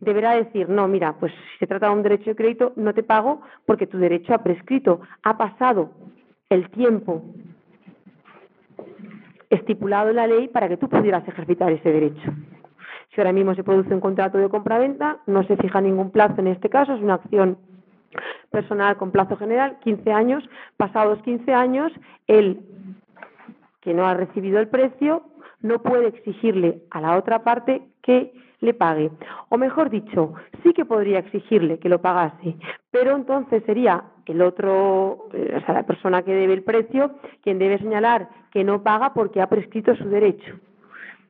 Deberá 0.00 0.32
decir, 0.32 0.68
no, 0.68 0.86
mira, 0.88 1.14
pues 1.18 1.32
si 1.32 1.58
se 1.60 1.66
trata 1.66 1.86
de 1.86 1.94
un 1.94 2.02
derecho 2.02 2.30
de 2.30 2.36
crédito, 2.36 2.72
no 2.76 2.92
te 2.92 3.02
pago 3.02 3.42
porque 3.66 3.86
tu 3.86 3.98
derecho 3.98 4.34
ha 4.34 4.42
prescrito, 4.42 5.00
ha 5.22 5.38
pasado 5.38 5.92
el 6.50 6.68
tiempo 6.70 7.22
estipulado 9.50 10.10
en 10.10 10.16
la 10.16 10.26
ley 10.26 10.48
para 10.48 10.68
que 10.68 10.76
tú 10.76 10.88
pudieras 10.88 11.26
ejercitar 11.26 11.72
ese 11.72 11.90
derecho. 11.90 12.32
Si 13.14 13.20
ahora 13.20 13.32
mismo 13.32 13.54
se 13.54 13.62
produce 13.62 13.94
un 13.94 14.00
contrato 14.00 14.38
de 14.38 14.48
compraventa, 14.48 15.18
no 15.26 15.44
se 15.44 15.56
fija 15.56 15.80
ningún 15.80 16.10
plazo 16.10 16.34
en 16.38 16.48
este 16.48 16.68
caso, 16.68 16.94
es 16.94 17.00
una 17.00 17.14
acción 17.14 17.58
personal 18.50 18.96
con 18.96 19.10
plazo 19.10 19.36
general, 19.36 19.78
15 19.80 20.12
años. 20.12 20.48
Pasados 20.76 21.20
15 21.22 21.52
años, 21.52 21.92
el 22.26 22.60
que 23.84 23.94
no 23.94 24.06
ha 24.06 24.14
recibido 24.14 24.58
el 24.58 24.68
precio 24.68 25.22
no 25.60 25.80
puede 25.80 26.08
exigirle 26.08 26.82
a 26.90 27.00
la 27.00 27.16
otra 27.16 27.44
parte 27.44 27.82
que 28.02 28.32
le 28.60 28.74
pague. 28.74 29.10
O 29.50 29.58
mejor 29.58 29.90
dicho, 29.90 30.34
sí 30.62 30.72
que 30.72 30.84
podría 30.84 31.18
exigirle 31.18 31.78
que 31.78 31.88
lo 31.88 32.00
pagase, 32.00 32.56
pero 32.90 33.14
entonces 33.16 33.62
sería 33.64 34.04
el 34.26 34.40
otro, 34.42 35.28
eh, 35.32 35.54
o 35.56 35.64
sea, 35.64 35.74
la 35.74 35.86
persona 35.86 36.22
que 36.22 36.34
debe 36.34 36.54
el 36.54 36.64
precio, 36.64 37.12
quien 37.42 37.58
debe 37.58 37.78
señalar 37.78 38.28
que 38.50 38.64
no 38.64 38.82
paga 38.82 39.12
porque 39.12 39.42
ha 39.42 39.48
prescrito 39.48 39.94
su 39.96 40.08
derecho. 40.08 40.54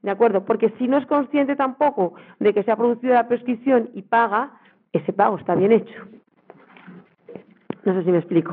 ¿De 0.02 0.10
acuerdo? 0.10 0.44
Porque 0.44 0.70
si 0.78 0.86
no 0.86 0.98
es 0.98 1.06
consciente 1.06 1.56
tampoco 1.56 2.14
de 2.38 2.52
que 2.52 2.62
se 2.62 2.70
ha 2.70 2.76
producido 2.76 3.14
la 3.14 3.26
prescripción 3.26 3.90
y 3.94 4.02
paga, 4.02 4.52
ese 4.92 5.12
pago 5.12 5.38
está 5.38 5.54
bien 5.54 5.72
hecho. 5.72 6.04
No 7.84 7.94
sé 7.94 8.04
si 8.04 8.10
me 8.10 8.18
explico. 8.18 8.52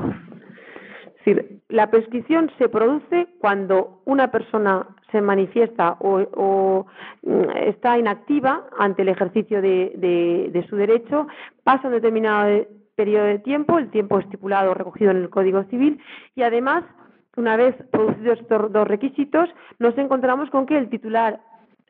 Decir, 1.23 1.61
la 1.69 1.91
prescripción 1.91 2.51
se 2.57 2.67
produce 2.67 3.27
cuando 3.39 4.01
una 4.05 4.31
persona 4.31 4.87
se 5.11 5.21
manifiesta 5.21 5.97
o, 5.99 6.87
mm, 7.21 7.43
está 7.57 7.99
inactiva 7.99 8.65
ante 8.79 9.03
el 9.03 9.09
ejercicio 9.09 9.61
de, 9.61 10.65
su 10.67 10.75
derecho, 10.75 11.27
pasa 11.63 11.87
un 11.87 11.93
determinado 11.93 12.65
periodo 12.95 13.25
de 13.25 13.39
tiempo, 13.39 13.77
el 13.77 13.91
tiempo 13.91 14.17
estipulado 14.17 14.73
recogido 14.73 15.11
en 15.11 15.17
el 15.17 15.29
Código 15.29 15.63
Civil, 15.65 16.01
y 16.35 16.41
además, 16.41 16.83
una 17.37 17.55
vez 17.55 17.75
producidos 17.91 18.39
estos 18.39 18.71
dos 18.71 18.87
requisitos, 18.87 19.47
nos 19.77 19.95
encontramos 19.99 20.49
con 20.49 20.65
que 20.65 20.77
el 20.77 20.89
titular 20.89 21.39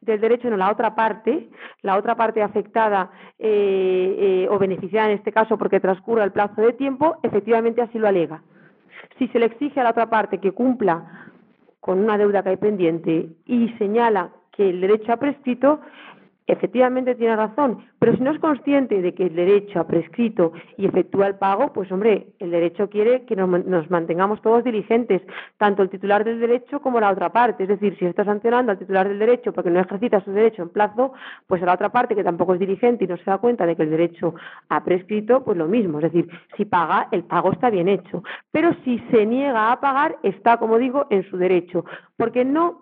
del 0.01 0.19
derecho, 0.19 0.49
no 0.49 0.57
la 0.57 0.71
otra 0.71 0.93
parte, 0.93 1.49
la 1.83 1.95
otra 1.95 2.15
parte 2.15 2.41
afectada 2.41 3.11
eh, 3.39 4.15
eh, 4.19 4.47
o 4.49 4.59
beneficiada 4.59 5.09
en 5.09 5.17
este 5.17 5.31
caso 5.31 5.57
porque 5.57 5.79
transcurra 5.79 6.25
el 6.25 6.31
plazo 6.31 6.61
de 6.61 6.73
tiempo, 6.73 7.17
efectivamente 7.23 7.81
así 7.81 7.97
lo 7.97 8.09
alega. 8.09 8.41
Si 9.17 9.27
se 9.29 9.39
le 9.39 9.47
exige 9.47 9.79
a 9.79 9.83
la 9.83 9.91
otra 9.91 10.09
parte 10.09 10.39
que 10.39 10.51
cumpla 10.51 11.29
con 11.79 11.99
una 11.99 12.17
deuda 12.17 12.43
que 12.43 12.49
hay 12.49 12.57
pendiente 12.57 13.29
y 13.45 13.69
señala 13.77 14.29
que 14.51 14.69
el 14.69 14.81
derecho 14.81 15.13
ha 15.13 15.17
prescrito, 15.17 15.81
efectivamente 16.47 17.15
tiene 17.15 17.35
razón, 17.35 17.85
pero 17.99 18.15
si 18.15 18.21
no 18.21 18.31
es 18.31 18.39
consciente 18.39 19.01
de 19.01 19.13
que 19.13 19.27
el 19.27 19.35
derecho 19.35 19.79
ha 19.79 19.87
prescrito 19.87 20.53
y 20.75 20.85
efectúa 20.85 21.27
el 21.27 21.35
pago, 21.35 21.71
pues 21.71 21.91
hombre, 21.91 22.27
el 22.39 22.51
derecho 22.51 22.89
quiere 22.89 23.25
que 23.25 23.35
nos, 23.35 23.89
mantengamos 23.89 24.41
todos 24.41 24.63
diligentes, 24.63 25.21
tanto 25.57 25.83
el 25.83 25.89
titular 25.89 26.23
del 26.23 26.39
derecho 26.39 26.81
como 26.81 26.99
la 26.99 27.11
otra 27.11 27.31
parte. 27.31 27.63
Es 27.63 27.69
decir, 27.69 27.95
si 27.97 28.05
está 28.05 28.25
sancionando 28.25 28.71
al 28.71 28.79
titular 28.79 29.07
del 29.07 29.19
derecho 29.19 29.53
porque 29.53 29.69
no 29.69 29.79
ejercita 29.79 30.19
su 30.21 30.31
derecho 30.31 30.63
en 30.63 30.69
plazo, 30.69 31.13
pues 31.47 31.61
a 31.61 31.65
la 31.65 31.73
otra 31.73 31.89
parte 31.89 32.15
que 32.15 32.23
tampoco 32.23 32.53
es 32.53 32.59
diligente 32.59 33.05
y 33.05 33.07
no 33.07 33.17
se 33.17 33.25
da 33.25 33.37
cuenta 33.37 33.65
de 33.65 33.75
que 33.75 33.83
el 33.83 33.91
derecho 33.91 34.33
ha 34.69 34.83
prescrito, 34.83 35.43
pues 35.43 35.57
lo 35.57 35.67
mismo. 35.67 35.99
Es 35.99 36.11
decir, 36.11 36.27
si 36.57 36.65
paga, 36.65 37.07
el 37.11 37.23
pago 37.23 37.51
está 37.51 37.69
bien 37.69 37.87
hecho. 37.87 38.23
Pero 38.51 38.73
si 38.83 38.99
se 39.11 39.25
niega 39.25 39.71
a 39.71 39.79
pagar, 39.79 40.17
está, 40.23 40.57
como 40.57 40.79
digo, 40.79 41.05
en 41.09 41.23
su 41.29 41.37
derecho, 41.37 41.85
porque 42.17 42.43
no 42.43 42.81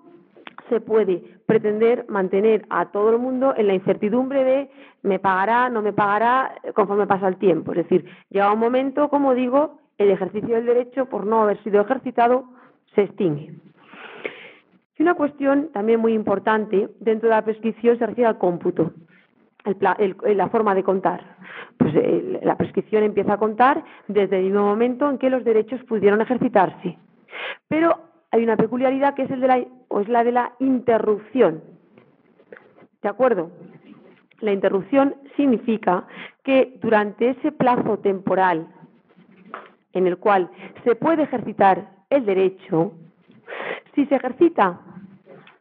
se 0.70 0.80
puede 0.80 1.38
pretender 1.49 2.05
mantener 2.09 2.67
a 2.69 2.91
todo 2.91 3.09
el 3.09 3.17
mundo 3.17 3.55
en 3.57 3.65
la 3.65 3.73
incertidumbre 3.73 4.43
de 4.43 4.69
me 5.01 5.17
pagará, 5.17 5.67
no 5.67 5.81
me 5.81 5.93
pagará 5.93 6.53
conforme 6.75 7.07
pasa 7.07 7.27
el 7.27 7.37
tiempo. 7.37 7.71
Es 7.71 7.77
decir, 7.77 8.05
llega 8.29 8.53
un 8.53 8.59
momento, 8.59 9.09
como 9.09 9.33
digo, 9.33 9.79
el 9.97 10.11
ejercicio 10.11 10.53
del 10.53 10.67
derecho, 10.67 11.07
por 11.07 11.25
no 11.25 11.41
haber 11.41 11.57
sido 11.63 11.81
ejercitado, 11.81 12.45
se 12.93 13.01
extingue. 13.01 13.55
Y 14.95 15.01
una 15.01 15.15
cuestión 15.15 15.69
también 15.73 15.99
muy 15.99 16.13
importante 16.13 16.87
dentro 16.99 17.29
de 17.29 17.35
la 17.35 17.41
prescripción 17.41 17.97
se 17.97 18.05
refiere 18.05 18.27
al 18.27 18.37
cómputo, 18.37 18.91
la 19.79 20.49
forma 20.49 20.75
de 20.75 20.83
contar. 20.83 21.35
Pues 21.77 21.95
la 22.43 22.57
prescripción 22.57 23.01
empieza 23.01 23.33
a 23.33 23.37
contar 23.37 23.83
desde 24.07 24.37
el 24.37 24.43
mismo 24.43 24.61
momento 24.61 25.09
en 25.09 25.17
que 25.17 25.31
los 25.31 25.43
derechos 25.43 25.83
pudieron 25.85 26.21
ejercitarse. 26.21 26.99
Pero 27.67 28.09
hay 28.32 28.43
una 28.43 28.57
peculiaridad 28.57 29.15
que 29.15 29.23
es, 29.23 29.32
el 29.32 29.41
de 29.41 29.47
la, 29.47 29.65
o 29.88 30.01
es 30.01 30.07
la 30.07 30.23
de 30.23 30.32
la 30.32 30.53
interrupción. 30.59 31.63
¿De 33.01 33.09
acuerdo? 33.09 33.51
La 34.41 34.51
interrupción 34.51 35.15
significa 35.36 36.05
que 36.43 36.77
durante 36.82 37.30
ese 37.30 37.51
plazo 37.51 37.99
temporal 37.99 38.67
en 39.93 40.07
el 40.07 40.17
cual 40.17 40.49
se 40.84 40.95
puede 40.95 41.23
ejercitar 41.23 41.89
el 42.09 42.25
derecho, 42.25 42.93
si 43.95 44.05
se 44.05 44.15
ejercita 44.15 44.80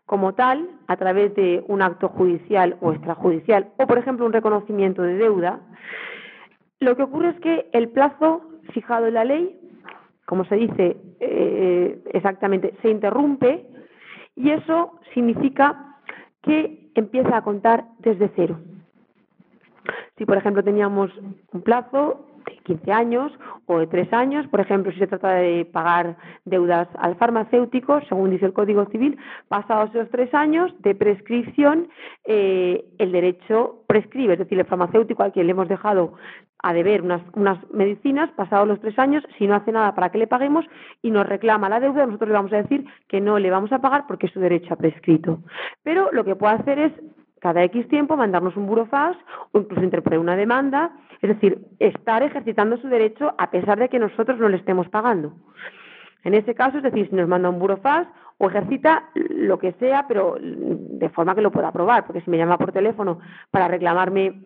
como 0.07 0.35
tal, 0.35 0.69
a 0.87 0.97
través 0.97 1.35
de 1.35 1.63
un 1.69 1.83
acto 1.83 2.09
judicial 2.09 2.79
o 2.81 2.93
extrajudicial, 2.93 3.69
o 3.77 3.87
por 3.87 3.99
ejemplo 3.99 4.25
un 4.25 4.33
reconocimiento 4.33 5.03
de 5.03 5.15
deuda, 5.15 5.61
lo 6.81 6.97
que 6.97 7.03
ocurre 7.03 7.31
es 7.31 7.41
que 7.41 7.69
el 7.73 7.91
plazo 7.91 8.43
fijado 8.73 9.07
en 9.07 9.15
la 9.15 9.25
ley 9.25 9.58
como 10.29 10.45
se 10.45 10.57
dice 10.57 10.99
eh, 11.21 12.03
exactamente, 12.13 12.75
se 12.83 12.91
interrumpe 12.91 13.65
y 14.37 14.51
eso 14.51 15.01
significa 15.15 15.97
que 16.43 16.91
empieza 16.95 17.39
a 17.39 17.43
contar 17.43 17.85
desde 18.01 18.31
cero. 18.37 18.59
Si, 20.19 20.27
por 20.27 20.37
ejemplo, 20.37 20.63
teníamos 20.63 21.11
un 21.51 21.63
plazo 21.63 22.27
de 22.45 22.59
15 22.59 22.93
años 22.93 23.33
o 23.65 23.79
de 23.79 23.87
3 23.87 24.13
años, 24.13 24.47
por 24.49 24.61
ejemplo, 24.61 24.93
si 24.93 24.99
se 24.99 25.07
trata 25.07 25.33
de 25.33 25.65
pagar 25.65 26.19
deudas 26.45 26.89
al 26.99 27.17
farmacéutico, 27.17 28.03
según 28.03 28.31
dice 28.31 28.45
el 28.45 28.53
Código 28.53 28.85
Civil, 28.91 29.17
pasados 29.49 29.95
esos 29.95 30.11
3 30.11 30.35
años 30.35 30.75
de 30.81 30.95
prescripción, 30.95 31.89
eh, 32.27 32.85
el 32.99 33.13
derecho 33.13 33.83
prescribe, 33.87 34.35
es 34.35 34.41
decir, 34.41 34.59
el 34.59 34.67
farmacéutico 34.67 35.23
al 35.23 35.33
que 35.33 35.43
le 35.43 35.53
hemos 35.53 35.69
dejado 35.69 36.13
a 36.61 36.73
deber 36.73 37.03
unas, 37.03 37.23
unas 37.35 37.59
medicinas, 37.71 38.31
pasados 38.33 38.67
los 38.67 38.81
tres 38.81 38.99
años, 38.99 39.25
si 39.39 39.47
no 39.47 39.55
hace 39.55 39.73
nada 39.73 39.95
para 39.95 40.11
que 40.11 40.19
le 40.19 40.27
paguemos 40.27 40.65
y 41.03 41.11
nos 41.11 41.27
reclama 41.27 41.69
la 41.69 41.81
deuda, 41.81 42.07
nosotros 42.07 42.29
le 42.29 42.35
vamos 42.35 42.53
a 42.53 42.63
decir 42.63 42.85
que 43.07 43.21
no 43.21 43.39
le 43.39 43.51
vamos 43.51 43.73
a 43.73 43.81
pagar 43.81 44.07
porque 44.07 44.29
su 44.29 44.41
derecho 44.41 44.75
ha 44.75 44.77
prescrito. 44.77 45.41
Pero 45.83 46.11
lo 46.13 46.25
que 46.25 46.37
puede 46.37 46.55
hacer 46.55 46.79
es 46.79 46.93
cada 47.41 47.63
X 47.65 47.87
tiempo 47.89 48.17
mandarnos 48.17 48.57
un 48.57 48.67
burofax 48.67 49.17
o 49.53 49.61
incluso 49.61 49.85
interponer 49.85 50.19
una 50.19 50.37
demanda, 50.37 50.91
es 51.23 51.29
decir, 51.29 51.59
estar 51.79 52.23
ejercitando 52.23 52.77
su 52.79 52.89
derecho 52.89 53.35
a 53.39 53.51
pesar 53.51 53.79
de 53.79 53.89
que 53.89 53.99
nosotros 53.99 54.39
no 54.39 54.49
le 54.49 54.57
estemos 54.57 54.89
pagando. 54.89 55.35
En 56.25 56.35
ese 56.35 56.55
caso, 56.55 56.79
es 56.79 56.83
decir, 56.83 57.09
si 57.09 57.15
nos 57.15 57.29
manda 57.29 57.49
un 57.49 57.61
burofax 57.61 58.09
o 58.39 58.49
ejercita 58.49 59.11
lo 59.15 59.59
que 59.59 59.73
sea, 59.75 60.07
pero 60.09 60.37
de 60.41 61.09
forma 61.11 61.35
que 61.35 61.43
lo 61.43 61.53
pueda 61.53 61.69
aprobar, 61.69 62.07
porque 62.07 62.21
si 62.21 62.31
me 62.31 62.39
llama 62.39 62.59
por 62.59 62.73
teléfono 62.73 63.21
para 63.51 63.69
reclamarme 63.69 64.43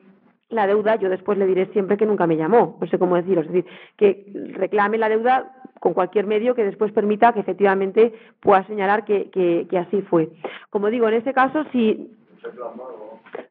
la 0.52 0.66
deuda, 0.66 0.96
yo 0.96 1.08
después 1.08 1.38
le 1.38 1.46
diré 1.46 1.66
siempre 1.72 1.96
que 1.96 2.06
nunca 2.06 2.26
me 2.26 2.36
llamó, 2.36 2.76
no 2.80 2.86
sé 2.86 2.98
cómo 2.98 3.16
decirlo, 3.16 3.42
es 3.42 3.48
decir, 3.48 3.66
que 3.96 4.26
reclame 4.54 4.98
la 4.98 5.08
deuda 5.08 5.52
con 5.80 5.94
cualquier 5.94 6.26
medio 6.26 6.54
que 6.54 6.64
después 6.64 6.92
permita 6.92 7.32
que 7.32 7.40
efectivamente 7.40 8.14
pueda 8.40 8.64
señalar 8.66 9.04
que, 9.04 9.30
que, 9.30 9.78
así 9.78 10.00
fue. 10.02 10.28
Como 10.70 10.88
digo, 10.90 11.08
en 11.08 11.14
ese 11.14 11.32
caso, 11.32 11.64
si 11.72 12.14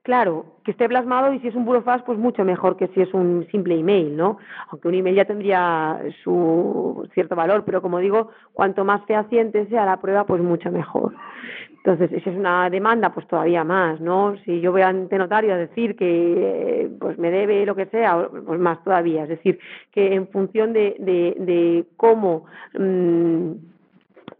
Claro, 0.03 0.57
que 0.63 0.71
esté 0.71 0.87
plasmado 0.87 1.33
y 1.33 1.39
si 1.39 1.47
es 1.47 1.55
un 1.55 1.65
burofax, 1.65 2.03
pues 2.03 2.17
mucho 2.17 2.43
mejor 2.43 2.77
que 2.77 2.87
si 2.89 3.01
es 3.01 3.13
un 3.13 3.47
simple 3.51 3.79
email, 3.79 4.15
¿no? 4.15 4.37
Aunque 4.69 4.87
un 4.87 4.95
email 4.95 5.15
ya 5.15 5.25
tendría 5.25 5.99
su 6.23 7.07
cierto 7.13 7.35
valor, 7.35 7.63
pero 7.65 7.81
como 7.81 7.99
digo, 7.99 8.29
cuanto 8.53 8.83
más 8.83 9.05
fehaciente 9.05 9.67
sea 9.67 9.85
la 9.85 10.01
prueba, 10.01 10.25
pues 10.25 10.41
mucho 10.41 10.71
mejor. 10.71 11.13
Entonces, 11.83 12.21
si 12.23 12.29
es 12.29 12.35
una 12.35 12.69
demanda, 12.69 13.11
pues 13.11 13.27
todavía 13.27 13.63
más, 13.63 13.99
¿no? 13.99 14.35
Si 14.45 14.61
yo 14.61 14.71
voy 14.71 14.83
ante 14.83 15.17
notario 15.17 15.53
a 15.53 15.57
decir 15.57 15.95
que 15.95 16.91
pues 16.99 17.17
me 17.17 17.31
debe 17.31 17.65
lo 17.65 17.75
que 17.75 17.87
sea, 17.87 18.29
pues 18.45 18.59
más 18.59 18.83
todavía. 18.83 19.23
Es 19.23 19.29
decir, 19.29 19.59
que 19.91 20.13
en 20.13 20.27
función 20.27 20.73
de, 20.73 20.95
de, 20.99 21.85
cómo 21.97 22.45
mm, 22.77 23.51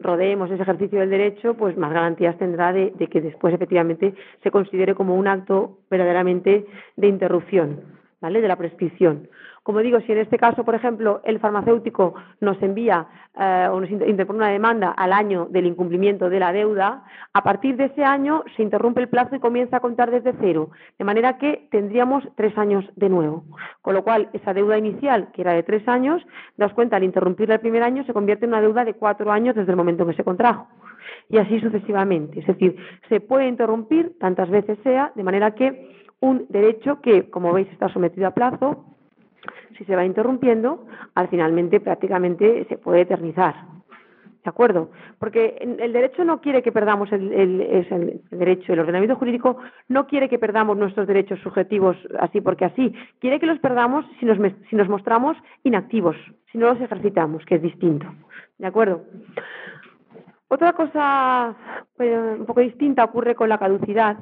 rodeemos 0.02 0.50
ese 0.50 0.62
ejercicio 0.62 1.00
del 1.00 1.10
derecho, 1.10 1.54
pues 1.54 1.76
más 1.76 1.92
garantías 1.92 2.36
tendrá 2.38 2.72
de, 2.72 2.92
de 2.96 3.06
que 3.08 3.20
después 3.20 3.54
efectivamente 3.54 4.14
se 4.42 4.50
considere 4.50 4.94
como 4.94 5.14
un 5.14 5.28
acto 5.28 5.78
verdaderamente 5.90 6.66
de 6.96 7.06
interrupción, 7.06 7.80
¿vale? 8.20 8.40
De 8.40 8.48
la 8.48 8.56
prescripción. 8.56 9.28
Como 9.62 9.78
digo, 9.80 10.00
si 10.00 10.12
en 10.12 10.18
este 10.18 10.38
caso, 10.38 10.64
por 10.64 10.74
ejemplo, 10.74 11.20
el 11.24 11.38
farmacéutico 11.38 12.14
nos 12.40 12.60
envía 12.62 13.06
eh, 13.38 13.68
o 13.70 13.80
nos 13.80 13.90
interpone 13.90 14.38
una 14.38 14.48
demanda 14.48 14.90
al 14.90 15.12
año 15.12 15.46
del 15.50 15.66
incumplimiento 15.66 16.28
de 16.28 16.40
la 16.40 16.52
deuda, 16.52 17.04
a 17.32 17.42
partir 17.42 17.76
de 17.76 17.84
ese 17.84 18.02
año 18.02 18.42
se 18.56 18.62
interrumpe 18.62 19.00
el 19.00 19.08
plazo 19.08 19.36
y 19.36 19.40
comienza 19.40 19.76
a 19.76 19.80
contar 19.80 20.10
desde 20.10 20.34
cero, 20.40 20.70
de 20.98 21.04
manera 21.04 21.38
que 21.38 21.68
tendríamos 21.70 22.24
tres 22.34 22.56
años 22.58 22.84
de 22.96 23.08
nuevo. 23.08 23.44
Con 23.82 23.94
lo 23.94 24.02
cual, 24.02 24.30
esa 24.32 24.52
deuda 24.52 24.76
inicial, 24.78 25.30
que 25.32 25.42
era 25.42 25.52
de 25.52 25.62
tres 25.62 25.86
años, 25.86 26.22
das 26.56 26.72
cuenta, 26.74 26.96
al 26.96 27.04
interrumpirla 27.04 27.54
el 27.54 27.60
primer 27.60 27.84
año, 27.84 28.04
se 28.04 28.12
convierte 28.12 28.46
en 28.46 28.50
una 28.50 28.60
deuda 28.60 28.84
de 28.84 28.94
cuatro 28.94 29.30
años 29.30 29.54
desde 29.54 29.70
el 29.70 29.76
momento 29.76 30.02
en 30.02 30.10
que 30.10 30.16
se 30.16 30.24
contrajo 30.24 30.66
y 31.28 31.38
así 31.38 31.60
sucesivamente. 31.60 32.40
Es 32.40 32.46
decir, 32.46 32.76
se 33.08 33.20
puede 33.20 33.48
interrumpir 33.48 34.18
tantas 34.18 34.50
veces 34.50 34.78
sea, 34.82 35.12
de 35.14 35.22
manera 35.22 35.52
que 35.54 35.90
un 36.20 36.46
derecho 36.48 37.00
que, 37.00 37.30
como 37.30 37.52
veis, 37.52 37.68
está 37.72 37.88
sometido 37.88 38.26
a 38.28 38.32
plazo, 38.32 38.91
si 39.76 39.84
se 39.84 39.96
va 39.96 40.04
interrumpiendo, 40.04 40.86
al 41.14 41.28
finalmente 41.28 41.80
prácticamente 41.80 42.66
se 42.68 42.78
puede 42.78 43.02
eternizar. 43.02 43.54
¿De 44.44 44.50
acuerdo? 44.50 44.90
Porque 45.20 45.56
el 45.60 45.92
derecho 45.92 46.24
no 46.24 46.40
quiere 46.40 46.62
que 46.62 46.72
perdamos 46.72 47.12
el, 47.12 47.32
el, 47.32 48.22
derecho, 48.30 48.72
el 48.72 48.80
ordenamiento 48.80 49.14
jurídico 49.14 49.58
no 49.88 50.08
quiere 50.08 50.28
que 50.28 50.40
perdamos 50.40 50.76
nuestros 50.76 51.06
derechos 51.06 51.38
subjetivos 51.40 51.96
así 52.18 52.40
porque 52.40 52.64
así. 52.64 52.92
Quiere 53.20 53.38
que 53.38 53.46
los 53.46 53.60
perdamos 53.60 54.04
si 54.18 54.26
nos, 54.26 54.38
si 54.68 54.74
nos 54.74 54.88
mostramos 54.88 55.36
inactivos, 55.62 56.16
si 56.50 56.58
no 56.58 56.66
los 56.66 56.80
ejercitamos, 56.80 57.44
que 57.44 57.54
es 57.54 57.62
distinto. 57.62 58.06
¿De 58.58 58.66
acuerdo? 58.66 59.04
Otra 60.48 60.72
cosa 60.72 61.54
pues, 61.96 62.12
un 62.38 62.44
poco 62.44 62.60
distinta 62.60 63.04
ocurre 63.04 63.36
con 63.36 63.48
la 63.48 63.58
caducidad, 63.58 64.18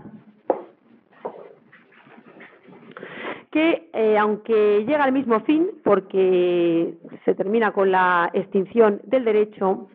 que 3.50 3.90
eh, 3.92 4.16
aunque 4.16 4.84
llega 4.86 5.04
al 5.04 5.12
mismo 5.12 5.40
fin, 5.40 5.68
porque 5.82 6.94
se 7.24 7.34
termina 7.34 7.72
con 7.72 7.90
la 7.90 8.30
extinción 8.32 9.00
del 9.04 9.24
derecho, 9.24 9.88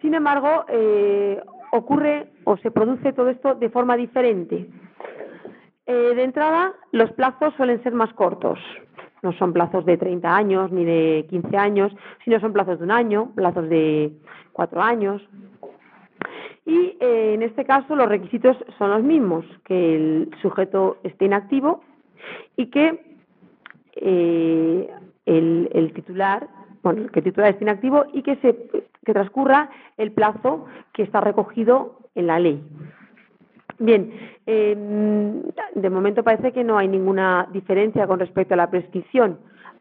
sin 0.00 0.14
embargo, 0.14 0.64
eh, 0.68 1.40
ocurre 1.72 2.32
o 2.44 2.56
se 2.58 2.70
produce 2.70 3.12
todo 3.12 3.28
esto 3.28 3.54
de 3.54 3.70
forma 3.70 3.96
diferente. 3.96 4.68
Eh, 5.86 6.14
de 6.14 6.24
entrada, 6.24 6.74
los 6.90 7.12
plazos 7.12 7.54
suelen 7.54 7.82
ser 7.82 7.92
más 7.92 8.12
cortos. 8.14 8.58
No 9.22 9.32
son 9.34 9.52
plazos 9.52 9.84
de 9.86 9.96
30 9.96 10.36
años 10.36 10.72
ni 10.72 10.84
de 10.84 11.26
15 11.30 11.56
años, 11.56 11.92
sino 12.24 12.40
son 12.40 12.52
plazos 12.52 12.78
de 12.78 12.84
un 12.84 12.90
año, 12.90 13.30
plazos 13.34 13.68
de 13.68 14.12
cuatro 14.52 14.82
años. 14.82 15.22
Y 16.64 16.96
eh, 17.00 17.34
en 17.34 17.42
este 17.42 17.64
caso 17.64 17.96
los 17.96 18.08
requisitos 18.08 18.56
son 18.78 18.90
los 18.90 19.02
mismos, 19.02 19.44
que 19.64 19.96
el 19.96 20.30
sujeto 20.40 20.98
esté 21.02 21.24
inactivo 21.24 21.82
y 22.56 22.66
que 22.66 23.00
eh, 23.96 24.90
el, 25.26 25.92
titular, 25.94 26.48
bueno, 26.82 27.08
que 27.08 27.20
el 27.20 27.24
titular 27.24 27.50
esté 27.50 27.64
inactivo 27.64 28.04
y 28.12 28.22
que 28.22 28.36
se 28.36 28.56
que 29.04 29.12
transcurra 29.12 29.68
el 29.96 30.12
plazo 30.12 30.66
que 30.92 31.02
está 31.02 31.20
recogido 31.20 31.98
en 32.14 32.28
la 32.28 32.38
ley. 32.38 32.62
Bien, 33.78 34.12
eh, 34.46 34.76
de 35.74 35.90
momento 35.90 36.22
parece 36.22 36.52
que 36.52 36.62
no 36.62 36.78
hay 36.78 36.86
ninguna 36.86 37.48
diferencia 37.52 38.06
con 38.06 38.20
respecto 38.20 38.54
a 38.54 38.56
la 38.56 38.70
prescripción. 38.70 39.38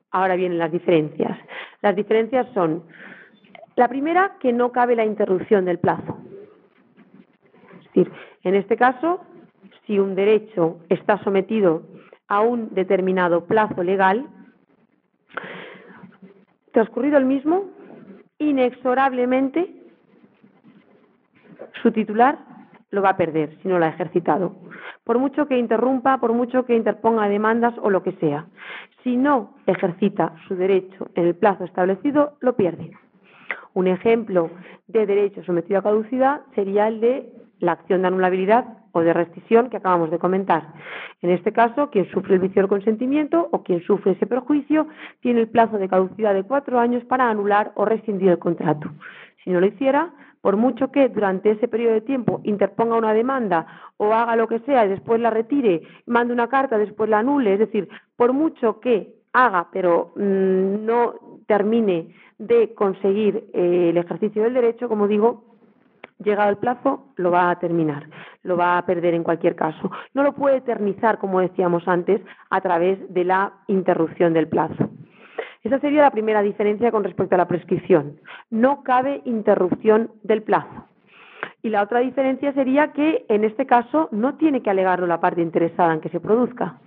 Ahora 0.10 0.36
vienen 0.36 0.58
las 0.58 0.72
diferencias. 0.72 1.38
Las 1.82 1.96
diferencias 1.96 2.48
son, 2.54 2.84
la 3.76 3.88
primera, 3.88 4.38
que 4.40 4.52
no 4.52 4.72
cabe 4.72 4.96
la 4.96 5.06
interrupción 5.06 5.66
del 5.66 5.78
plazo. 5.78 6.18
Decir, 7.94 8.12
en 8.44 8.56
este 8.56 8.78
caso, 8.78 9.22
si 9.86 10.00
un 10.00 10.16
derecho 10.16 10.80
está 10.90 11.22
sometido 11.24 11.84
a 12.28 12.42
un 12.42 12.74
determinado 12.74 13.46
plazo 13.46 13.84
legal, 13.84 14.28
transcurrido 16.72 17.18
el 17.18 17.26
mismo, 17.26 17.66
inexorablemente 18.40 19.76
su 21.82 21.92
titular 21.92 22.40
lo 22.92 23.02
va 23.02 23.10
a 23.10 23.18
perder 23.18 23.58
si 23.62 23.68
no 23.68 23.80
lo 23.80 23.86
ha 23.86 23.90
ejercitado. 23.90 24.56
Por 25.04 25.18
mucho 25.18 25.48
que 25.48 25.58
interrumpa, 25.58 26.20
por 26.20 26.34
mucho 26.34 26.66
que 26.66 26.76
interponga 26.76 27.28
demandas 27.28 27.74
o 27.82 27.90
lo 27.90 28.04
que 28.04 28.14
sea. 28.14 28.46
Si 29.04 29.18
no 29.18 29.56
ejercita 29.66 30.36
su 30.48 30.56
derecho 30.56 31.10
en 31.16 31.28
el 31.28 31.36
plazo 31.36 31.64
establecido, 31.64 32.38
lo 32.40 32.56
pierde. 32.56 32.92
Un 33.74 33.88
ejemplo 33.88 34.50
de 34.88 35.06
derecho 35.06 35.44
sometido 35.44 35.80
a 35.80 35.84
caducidad 35.84 36.42
sería 36.56 36.88
el 36.88 37.00
de 37.00 37.41
la 37.62 37.74
acción 37.74 38.02
de 38.02 38.10
anulabilidad 38.10 38.66
o 38.92 39.02
de 39.02 39.14
rescisión 39.14 39.70
que 39.70 39.78
acabamos 39.78 40.12
de 40.12 40.20
comentar. 40.20 40.74
En 41.22 41.30
este 41.30 41.54
caso, 41.54 41.90
quien 41.90 42.10
sufre 42.12 42.36
el 42.36 42.42
vicio 42.42 42.62
del 42.62 42.70
consentimiento 42.70 43.48
o 43.52 43.64
quien 43.64 43.82
sufre 43.84 44.12
ese 44.12 44.28
perjuicio 44.28 44.88
tiene 45.22 45.42
el 45.42 45.48
plazo 45.48 45.78
de 45.78 45.88
caducidad 45.88 46.34
de 46.34 46.44
cuatro 46.44 46.80
años 46.80 47.04
para 47.06 47.30
anular 47.30 47.72
o 47.76 47.86
rescindir 47.86 48.30
el 48.30 48.40
contrato. 48.40 48.92
Si 49.44 49.50
no 49.50 49.60
lo 49.60 49.68
hiciera, 49.68 50.14
por 50.42 50.58
mucho 50.58 50.92
que 50.92 51.08
durante 51.10 51.52
ese 51.52 51.68
periodo 51.68 51.94
de 51.94 52.02
tiempo 52.02 52.42
interponga 52.44 52.98
una 52.98 53.14
demanda 53.14 53.68
o 53.98 54.14
haga 54.14 54.36
lo 54.36 54.48
que 54.48 54.60
sea 54.60 54.86
y 54.86 54.90
después 54.90 55.22
la 55.22 55.30
retire, 55.30 55.84
mande 56.08 56.34
una 56.34 56.50
carta, 56.50 56.78
después 56.78 57.10
la 57.10 57.20
anule, 57.20 57.54
es 57.54 57.60
decir, 57.60 57.88
por 58.18 58.34
mucho 58.34 58.80
que 58.80 59.14
haga, 59.34 59.70
pero 59.72 60.14
mmm, 60.16 60.86
no 60.86 61.14
termine 61.46 62.16
de 62.40 62.74
conseguir 62.74 63.50
eh, 63.54 63.90
el 63.92 63.98
ejercicio 63.98 64.44
del 64.44 64.56
derecho, 64.56 64.90
como 64.90 65.08
digo, 65.08 65.51
llegado 66.24 66.50
el 66.50 66.58
plazo, 66.58 67.14
lo 67.16 67.32
va 67.32 67.50
a 67.50 67.60
terminar, 67.60 68.08
lo 68.44 68.58
va 68.58 68.78
a 68.78 68.86
perder 68.86 69.14
en 69.14 69.24
cualquier 69.24 69.56
caso. 69.56 69.92
No 70.14 70.24
lo 70.24 70.34
puede 70.34 70.58
eternizar, 70.58 71.18
como 71.18 71.40
decíamos 71.40 71.88
antes, 71.88 72.22
a 72.50 72.62
través 72.62 73.00
de 73.14 73.24
la 73.24 73.54
interrupción 73.68 74.34
del 74.34 74.48
plazo. 74.48 74.90
Esa 75.64 75.80
sería 75.80 76.02
la 76.02 76.12
primera 76.12 76.42
diferencia 76.42 76.92
con 76.92 77.04
respecto 77.04 77.36
a 77.36 77.38
la 77.38 77.48
prescripción. 77.48 78.20
No 78.50 78.84
cabe 78.84 79.22
interrupción 79.26 80.12
del 80.24 80.42
plazo. 80.42 80.88
Y 81.62 81.70
la 81.70 81.84
otra 81.84 82.00
diferencia 82.00 82.54
sería 82.54 82.92
que 82.92 83.26
en 83.30 83.44
este 83.44 83.68
caso 83.68 84.10
no 84.12 84.36
tiene 84.36 84.64
que 84.64 84.72
alegarlo 84.72 85.06
la 85.06 85.20
parte 85.20 85.42
interesada 85.42 85.94
en 85.94 86.02
que 86.02 86.10
se 86.10 86.20
produzca. 86.20 86.80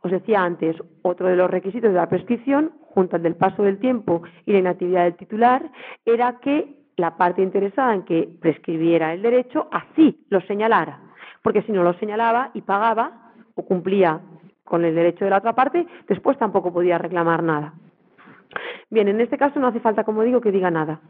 Os 0.00 0.10
decía 0.10 0.42
antes, 0.42 0.76
otro 1.02 1.26
de 1.26 1.36
los 1.36 1.50
requisitos 1.50 1.90
de 1.90 1.96
la 1.96 2.08
prescripción, 2.08 2.72
junto 2.80 3.16
al 3.16 3.22
del 3.22 3.34
paso 3.34 3.62
del 3.62 3.78
tiempo 3.78 4.22
y 4.46 4.52
la 4.52 4.58
inactividad 4.60 5.04
del 5.04 5.16
titular, 5.16 5.70
era 6.04 6.38
que 6.40 6.75
la 6.96 7.16
parte 7.16 7.42
interesada 7.42 7.94
en 7.94 8.02
que 8.04 8.28
prescribiera 8.40 9.12
el 9.12 9.22
derecho 9.22 9.68
así 9.70 10.24
lo 10.30 10.40
señalara, 10.42 11.00
porque 11.42 11.62
si 11.62 11.72
no 11.72 11.82
lo 11.82 11.92
señalaba 11.94 12.50
y 12.54 12.62
pagaba 12.62 13.32
o 13.54 13.64
cumplía 13.64 14.20
con 14.64 14.84
el 14.84 14.94
derecho 14.94 15.24
de 15.24 15.30
la 15.30 15.38
otra 15.38 15.54
parte, 15.54 15.86
después 16.08 16.38
tampoco 16.38 16.72
podía 16.72 16.98
reclamar 16.98 17.42
nada. 17.42 17.74
Bien, 18.88 19.08
en 19.08 19.20
este 19.20 19.36
caso 19.36 19.58
no 19.58 19.66
hace 19.66 19.80
falta, 19.80 20.04
como 20.04 20.22
digo, 20.22 20.40
que 20.40 20.52
diga 20.52 20.70
nada. 20.70 21.00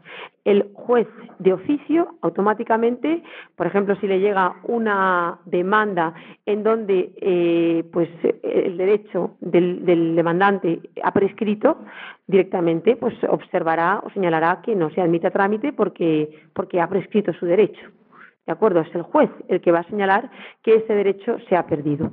El 0.43 0.71
juez 0.73 1.07
de 1.39 1.53
oficio 1.53 2.15
automáticamente, 2.21 3.23
por 3.55 3.67
ejemplo, 3.67 3.95
si 3.97 4.07
le 4.07 4.19
llega 4.19 4.55
una 4.63 5.39
demanda 5.45 6.13
en 6.45 6.63
donde 6.63 7.13
eh, 7.21 7.83
pues 7.93 8.09
el 8.43 8.77
derecho 8.77 9.35
del, 9.39 9.85
demandante 10.15 10.79
ha 11.03 11.11
prescrito, 11.11 11.77
directamente 12.25 12.95
pues 12.95 13.13
observará 13.29 14.01
o 14.03 14.09
señalará 14.09 14.61
que 14.61 14.75
no 14.75 14.89
se 14.89 15.01
admite 15.01 15.27
a 15.27 15.31
trámite 15.31 15.71
porque, 15.73 16.47
porque 16.53 16.81
ha 16.81 16.89
prescrito 16.89 17.31
su 17.33 17.45
derecho. 17.45 17.91
¿De 18.45 18.53
acuerdo? 18.53 18.79
Es 18.79 18.95
el 18.95 19.01
juez 19.03 19.29
el 19.49 19.61
que 19.61 19.71
va 19.71 19.79
a 19.79 19.89
señalar 19.89 20.31
que 20.63 20.75
ese 20.75 20.93
derecho 20.93 21.37
se 21.47 21.55
ha 21.55 21.67
perdido. 21.67 22.11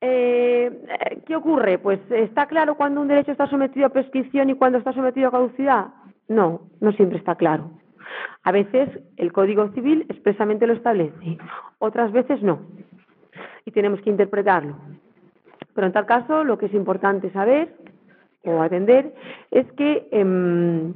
Eh, 0.00 0.70
¿Qué 1.26 1.34
ocurre? 1.34 1.78
Pues 1.78 2.00
está 2.10 2.46
claro 2.46 2.76
cuando 2.76 3.00
un 3.00 3.08
derecho 3.08 3.32
está 3.32 3.48
sometido 3.48 3.86
a 3.86 3.90
prescripción 3.90 4.50
y 4.50 4.54
cuando 4.54 4.78
está 4.78 4.92
sometido 4.92 5.28
a 5.28 5.32
caducidad. 5.32 5.86
No, 6.28 6.62
no 6.80 6.92
siempre 6.92 7.18
está 7.18 7.34
claro. 7.34 7.70
A 8.44 8.52
veces 8.52 8.88
el 9.16 9.32
Código 9.32 9.68
Civil 9.72 10.06
expresamente 10.08 10.66
lo 10.66 10.74
establece, 10.74 11.38
otras 11.78 12.12
veces 12.12 12.42
no. 12.42 12.60
Y 13.64 13.70
tenemos 13.72 14.00
que 14.00 14.10
interpretarlo. 14.10 14.76
Pero 15.74 15.86
en 15.86 15.92
tal 15.92 16.06
caso, 16.06 16.44
lo 16.44 16.58
que 16.58 16.66
es 16.66 16.74
importante 16.74 17.30
saber 17.30 17.74
o 18.44 18.62
atender 18.62 19.14
es 19.50 19.70
que 19.72 20.08
eh, 20.10 20.92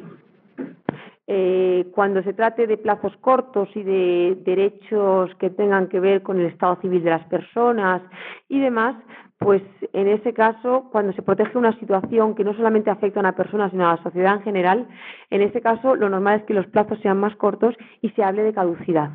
eh, 1.27 1.87
cuando 1.95 2.23
se 2.23 2.33
trate 2.33 2.67
de 2.67 2.77
plazos 2.77 3.17
cortos 3.19 3.69
y 3.75 3.83
de 3.83 4.39
derechos 4.45 5.35
que 5.37 5.51
tengan 5.51 5.89
que 5.89 6.01
ver 6.01 6.23
con 6.23 6.41
el 6.41 6.47
estado 6.47 6.77
civil 6.81 7.03
de 7.05 7.11
las 7.11 7.25
personas 7.27 8.03
y 8.49 8.59
demás, 8.59 8.97
pues 9.39 9.63
en 9.93 10.09
ese 10.09 10.33
caso, 10.33 10.89
cuando 10.91 11.13
se 11.13 11.23
protege 11.23 11.59
una 11.59 11.79
situación 11.79 12.35
que 12.35 12.45
no 12.45 12.55
solamente 12.55 12.91
afecta 12.91 13.21
a 13.21 13.23
una 13.23 13.37
persona, 13.37 13.71
sino 13.71 13.89
a 13.89 13.97
la 13.97 14.03
sociedad 14.03 14.37
en 14.37 14.43
general, 14.43 14.89
en 15.31 15.43
ese 15.43 15.61
caso 15.61 15.97
lo 15.97 16.09
normal 16.09 16.41
es 16.41 16.47
que 16.47 16.55
los 16.55 16.67
plazos 16.67 16.99
sean 17.01 17.19
más 17.19 17.35
cortos 17.37 17.75
y 18.01 18.11
se 18.11 18.23
hable 18.23 18.43
de 18.43 18.53
caducidad. 18.53 19.11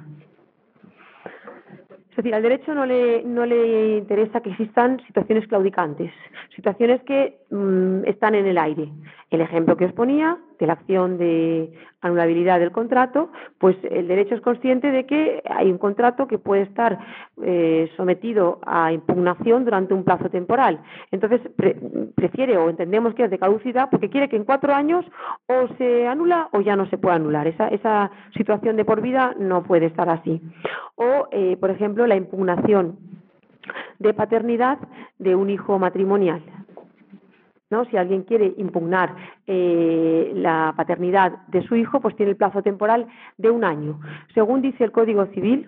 Es 2.17 2.23
decir, 2.23 2.33
al 2.33 2.41
derecho 2.41 2.73
no 2.73 2.83
le, 2.83 3.21
no 3.23 3.45
le 3.45 3.97
interesa 3.97 4.41
que 4.41 4.49
existan 4.49 4.99
situaciones 5.05 5.47
claudicantes, 5.47 6.11
situaciones 6.55 7.03
que 7.03 7.37
mmm, 7.51 8.03
están 8.05 8.33
en 8.33 8.47
el 8.47 8.57
aire. 8.57 8.89
El 9.29 9.41
ejemplo 9.41 9.75
que 9.75 9.85
os 9.85 9.93
ponía 9.93 10.37
de 10.57 10.67
la 10.67 10.73
acción 10.73 11.17
de 11.17 11.73
anulabilidad 12.01 12.59
del 12.59 12.71
contrato, 12.71 13.29
pues 13.57 13.75
el 13.83 14.07
derecho 14.07 14.35
es 14.35 14.41
consciente 14.41 14.89
de 14.89 15.05
que 15.05 15.43
hay 15.49 15.69
un 15.69 15.77
contrato 15.77 16.27
que 16.27 16.37
puede 16.37 16.61
estar 16.61 16.97
eh, 17.43 17.91
sometido 17.97 18.59
a 18.65 18.93
impugnación 18.93 19.65
durante 19.65 19.93
un 19.93 20.05
plazo 20.05 20.29
temporal. 20.29 20.79
Entonces, 21.11 21.41
pre 21.57 21.75
prefiere 22.15 22.57
o 22.57 22.69
entendemos 22.69 23.13
que 23.15 23.25
es 23.25 23.29
de 23.29 23.37
caducidad 23.37 23.89
porque 23.89 24.09
quiere 24.09 24.29
que 24.29 24.37
en 24.37 24.45
cuatro 24.45 24.73
años 24.73 25.05
o 25.47 25.67
se 25.77 26.07
anula 26.07 26.47
o 26.53 26.61
ya 26.61 26.75
no 26.75 26.87
se 26.87 26.97
puede 26.97 27.17
anular. 27.17 27.47
Esa, 27.47 27.67
esa 27.67 28.09
situación 28.35 28.77
de 28.77 28.85
por 28.85 29.01
vida 29.01 29.35
no 29.37 29.63
puede 29.63 29.87
estar 29.87 30.09
así. 30.09 30.41
O, 30.95 31.27
eh, 31.31 31.57
por 31.59 31.69
ejemplo, 31.69 32.07
la 32.07 32.15
impugnación 32.15 32.97
de 33.99 34.13
paternidad 34.13 34.79
de 35.19 35.35
un 35.35 35.49
hijo 35.49 35.77
matrimonial. 35.79 36.41
¿No? 37.69 37.85
Si 37.85 37.97
alguien 37.97 38.23
quiere 38.23 38.53
impugnar 38.57 39.15
eh, 39.45 40.31
la 40.35 40.73
paternidad 40.75 41.33
de 41.47 41.63
su 41.67 41.75
hijo, 41.75 41.99
pues 41.99 42.15
tiene 42.15 42.31
el 42.31 42.37
plazo 42.37 42.61
temporal 42.61 43.07
de 43.37 43.49
un 43.49 43.63
año. 43.63 43.99
Según 44.33 44.61
dice 44.61 44.83
el 44.83 44.91
Código 44.91 45.25
Civil, 45.27 45.67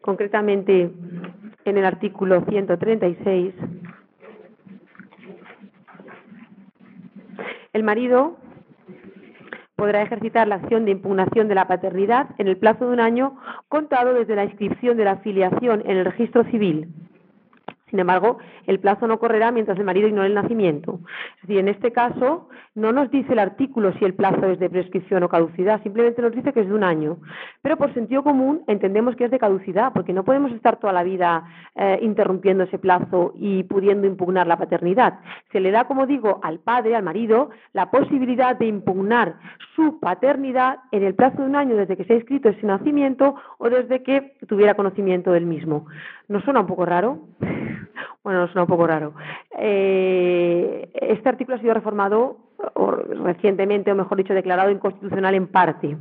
concretamente 0.00 0.90
en 1.64 1.78
el 1.78 1.84
artículo 1.84 2.44
136, 2.46 3.54
el 7.72 7.82
marido 7.82 8.36
podrá 9.76 10.02
ejercitar 10.02 10.46
la 10.46 10.56
acción 10.56 10.84
de 10.84 10.92
impugnación 10.92 11.48
de 11.48 11.54
la 11.54 11.66
paternidad 11.66 12.28
en 12.38 12.48
el 12.48 12.56
plazo 12.56 12.86
de 12.86 12.92
un 12.92 13.00
año 13.00 13.36
contado 13.68 14.14
desde 14.14 14.36
la 14.36 14.44
inscripción 14.44 14.96
de 14.96 15.04
la 15.04 15.12
afiliación 15.12 15.82
en 15.84 15.96
el 15.98 16.04
registro 16.04 16.44
civil, 16.44 16.88
Sin 17.90 18.00
embargo, 18.00 18.38
el 18.66 18.80
plazo 18.80 19.06
no 19.06 19.20
correrá 19.20 19.52
mientras 19.52 19.78
el 19.78 19.84
marido 19.84 20.08
ignore 20.08 20.26
el 20.26 20.34
nacimiento. 20.34 21.00
Es 21.36 21.42
decir, 21.42 21.58
en 21.58 21.68
este 21.68 21.92
caso, 21.92 22.48
no 22.74 22.92
nos 22.92 23.10
dice 23.10 23.32
el 23.32 23.38
artículo 23.38 23.92
si 23.98 24.04
el 24.04 24.14
plazo 24.14 24.46
es 24.48 24.58
de 24.58 24.68
prescripción 24.68 25.22
o 25.22 25.28
caducidad, 25.28 25.82
simplemente 25.82 26.20
nos 26.20 26.32
dice 26.32 26.52
que 26.52 26.60
es 26.60 26.68
de 26.68 26.74
un 26.74 26.82
año. 26.82 27.18
Pero 27.64 27.78
por 27.78 27.94
sentido 27.94 28.22
común 28.22 28.62
entendemos 28.66 29.16
que 29.16 29.24
es 29.24 29.30
de 29.30 29.38
caducidad, 29.38 29.94
porque 29.94 30.12
no 30.12 30.22
podemos 30.22 30.52
estar 30.52 30.76
toda 30.76 30.92
la 30.92 31.02
vida 31.02 31.44
eh, 31.74 31.98
interrumpiendo 32.02 32.64
ese 32.64 32.78
plazo 32.78 33.32
y 33.38 33.62
pudiendo 33.62 34.06
impugnar 34.06 34.46
la 34.46 34.58
paternidad. 34.58 35.20
Se 35.50 35.60
le 35.60 35.70
da, 35.70 35.84
como 35.84 36.06
digo, 36.06 36.40
al 36.42 36.58
padre, 36.58 36.94
al 36.94 37.02
marido, 37.02 37.48
la 37.72 37.90
posibilidad 37.90 38.54
de 38.54 38.66
impugnar 38.66 39.36
su 39.74 39.98
paternidad 39.98 40.80
en 40.92 41.04
el 41.04 41.14
plazo 41.14 41.38
de 41.38 41.48
un 41.48 41.56
año 41.56 41.74
desde 41.74 41.96
que 41.96 42.04
se 42.04 42.12
ha 42.12 42.16
inscrito 42.16 42.50
ese 42.50 42.66
nacimiento 42.66 43.34
o 43.56 43.70
desde 43.70 44.02
que 44.02 44.36
tuviera 44.46 44.74
conocimiento 44.74 45.32
del 45.32 45.46
mismo. 45.46 45.86
¿No 46.28 46.42
suena 46.42 46.60
un 46.60 46.66
poco 46.66 46.84
raro? 46.84 47.20
Bueno, 48.24 48.46
suena 48.46 48.62
un 48.62 48.68
poco 48.68 48.86
raro. 48.86 49.12
Eh, 49.58 50.90
este 50.94 51.28
artículo 51.28 51.58
ha 51.58 51.60
sido 51.60 51.74
reformado 51.74 52.38
o, 52.72 52.90
recientemente, 52.90 53.92
o 53.92 53.94
mejor 53.94 54.16
dicho, 54.16 54.32
declarado 54.32 54.70
inconstitucional 54.70 55.34
en 55.34 55.46
parte. 55.46 55.88
En 55.88 55.98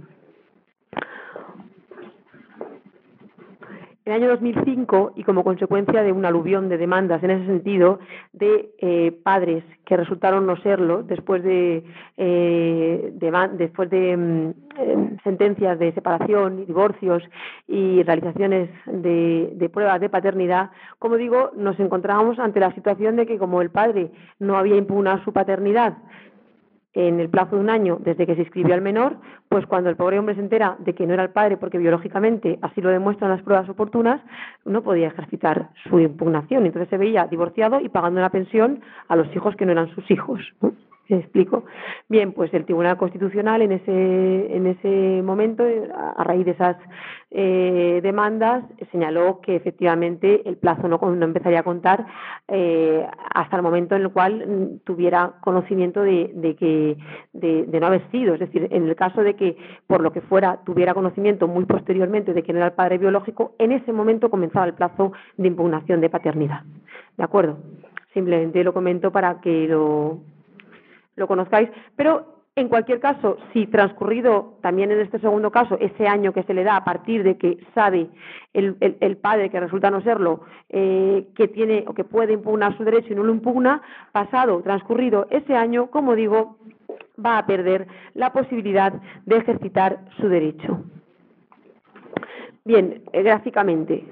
el 4.05 4.13
año 4.13 4.27
2005, 4.29 5.13
y 5.15 5.23
como 5.23 5.43
consecuencia 5.43 6.03
de 6.03 6.11
un 6.11 6.25
aluvión 6.25 6.67
de 6.67 6.77
demandas 6.77 7.23
en 7.23 7.31
ese 7.31 7.45
sentido, 7.45 7.99
de 8.33 8.71
eh, 8.79 9.11
padres 9.23 9.63
que 9.85 9.95
resultaron 9.95 10.45
no 10.45 10.57
serlo 10.57 11.03
después 11.03 11.41
de, 11.43 11.83
eh, 12.17 13.13
después 13.53 13.89
de 13.89 14.17
mm, 14.17 14.49
eh, 14.77 15.17
sentencias 15.23 15.79
de 15.79 15.93
separación 15.93 16.59
y 16.59 16.65
divorcios 16.65 17.23
y 17.67 18.03
realizaciones 18.03 18.69
de, 18.85 19.53
de 19.55 19.69
pruebas 19.69 20.01
de 20.01 20.09
paternidad, 20.09 20.71
como 20.99 21.15
digo, 21.15 21.51
nos 21.55 21.79
encontrábamos 21.79 22.39
ante 22.39 22.59
la 22.59 22.73
situación 22.73 23.15
de 23.15 23.25
que 23.25 23.37
como 23.37 23.61
el 23.61 23.69
padre 23.69 24.11
no 24.39 24.57
había 24.57 24.75
impugnado 24.75 25.23
su 25.23 25.31
paternidad 25.31 25.97
en 26.93 27.19
el 27.19 27.29
plazo 27.29 27.55
de 27.55 27.61
un 27.61 27.69
año 27.69 27.97
desde 27.99 28.25
que 28.25 28.35
se 28.35 28.41
inscribió 28.41 28.73
al 28.75 28.81
menor, 28.81 29.17
pues 29.49 29.65
cuando 29.65 29.89
el 29.89 29.95
pobre 29.95 30.19
hombre 30.19 30.35
se 30.35 30.41
entera 30.41 30.77
de 30.79 30.93
que 30.93 31.07
no 31.07 31.13
era 31.13 31.23
el 31.23 31.31
padre, 31.31 31.57
porque 31.57 31.77
biológicamente 31.77 32.59
así 32.61 32.81
lo 32.81 32.89
demuestran 32.89 33.31
las 33.31 33.41
pruebas 33.41 33.67
oportunas, 33.69 34.21
no 34.65 34.83
podía 34.83 35.07
ejercitar 35.07 35.69
su 35.89 35.99
impugnación. 35.99 36.65
Entonces 36.65 36.89
se 36.89 36.97
veía 36.97 37.25
divorciado 37.25 37.79
y 37.79 37.89
pagando 37.89 38.19
una 38.19 38.29
pensión 38.29 38.81
a 39.07 39.15
los 39.15 39.33
hijos 39.35 39.55
que 39.55 39.65
no 39.65 39.71
eran 39.71 39.93
sus 39.95 40.09
hijos. 40.11 40.39
¿Me 41.09 41.17
explico? 41.17 41.65
Bien, 42.07 42.31
pues 42.31 42.53
el 42.53 42.63
Tribunal 42.63 42.97
Constitucional 42.97 43.61
en 43.61 43.73
ese, 43.73 44.55
en 44.55 44.67
ese 44.67 45.21
momento, 45.21 45.63
a 45.93 46.23
raíz 46.23 46.45
de 46.45 46.51
esas 46.51 46.77
eh, 47.29 47.99
demandas, 48.01 48.63
señaló 48.91 49.41
que 49.41 49.55
efectivamente 49.57 50.47
el 50.47 50.55
plazo 50.55 50.87
no, 50.87 50.99
no 50.99 51.25
empezaría 51.25 51.59
a 51.59 51.63
contar 51.63 52.05
eh, 52.47 53.05
hasta 53.33 53.57
el 53.57 53.63
momento 53.63 53.95
en 53.95 54.03
el 54.03 54.11
cual 54.11 54.47
mm, 54.47 54.79
tuviera 54.85 55.33
conocimiento 55.41 56.03
de, 56.03 56.31
de 56.35 56.55
que 56.55 56.97
de, 57.33 57.65
de, 57.65 57.79
no 57.81 57.87
haber 57.87 58.09
sido. 58.09 58.35
Es 58.35 58.39
decir, 58.39 58.69
en 58.71 58.87
el 58.87 58.95
caso 58.95 59.23
de 59.23 59.35
que, 59.35 59.57
por 59.87 60.01
lo 60.01 60.13
que 60.13 60.21
fuera, 60.21 60.61
tuviera 60.63 60.93
conocimiento 60.93 61.49
muy 61.49 61.65
posteriormente 61.65 62.33
de 62.33 62.43
quién 62.43 62.57
era 62.57 62.67
el 62.67 62.73
padre 62.73 62.97
biológico, 62.97 63.55
en 63.59 63.73
ese 63.73 63.91
momento 63.91 64.29
comenzaba 64.29 64.67
el 64.67 64.73
plazo 64.73 65.11
de 65.35 65.47
impugnación 65.47 65.99
de 65.99 66.09
paternidad. 66.09 66.61
¿De 67.17 67.23
acuerdo? 67.23 67.57
Simplemente 68.13 68.63
lo 68.63 68.73
comento 68.73 69.11
para 69.11 69.41
que 69.41 69.67
lo 69.67 70.19
lo 71.15 71.27
conozcáis, 71.27 71.69
pero 71.95 72.33
en 72.55 72.69
cualquier 72.69 72.99
caso, 72.99 73.37
si 73.51 73.65
transcurrido 73.65 74.59
también 74.61 74.91
en 74.91 74.99
este 74.99 75.17
segundo 75.19 75.49
caso 75.49 75.75
ese 75.79 76.07
año 76.07 76.33
que 76.33 76.43
se 76.43 76.53
le 76.53 76.63
da 76.63 76.75
a 76.75 76.83
partir 76.83 77.23
de 77.23 77.35
que 77.35 77.57
sabe 77.73 78.09
el, 78.53 79.17
padre 79.17 79.49
que 79.49 79.59
resulta 79.59 79.89
no 79.89 80.01
serlo 80.01 80.41
eh, 80.69 81.27
que 81.35 81.47
tiene 81.47 81.83
o 81.87 81.95
que 81.95 82.03
puede 82.03 82.33
impugnar 82.33 82.77
su 82.77 82.83
derecho 82.83 83.11
y 83.11 83.15
no 83.15 83.23
lo 83.23 83.33
impugna, 83.33 83.81
pasado, 84.11 84.61
transcurrido 84.61 85.25
ese 85.31 85.55
año, 85.55 85.87
como 85.87 86.13
digo, 86.13 86.57
va 87.23 87.39
a 87.39 87.45
perder 87.47 87.87
la 88.13 88.31
posibilidad 88.31 88.93
de 89.25 89.37
ejercitar 89.37 90.01
su 90.17 90.29
derecho. 90.29 90.83
Bien, 92.65 93.01
eh, 93.13 93.23
gráficamente. 93.23 94.05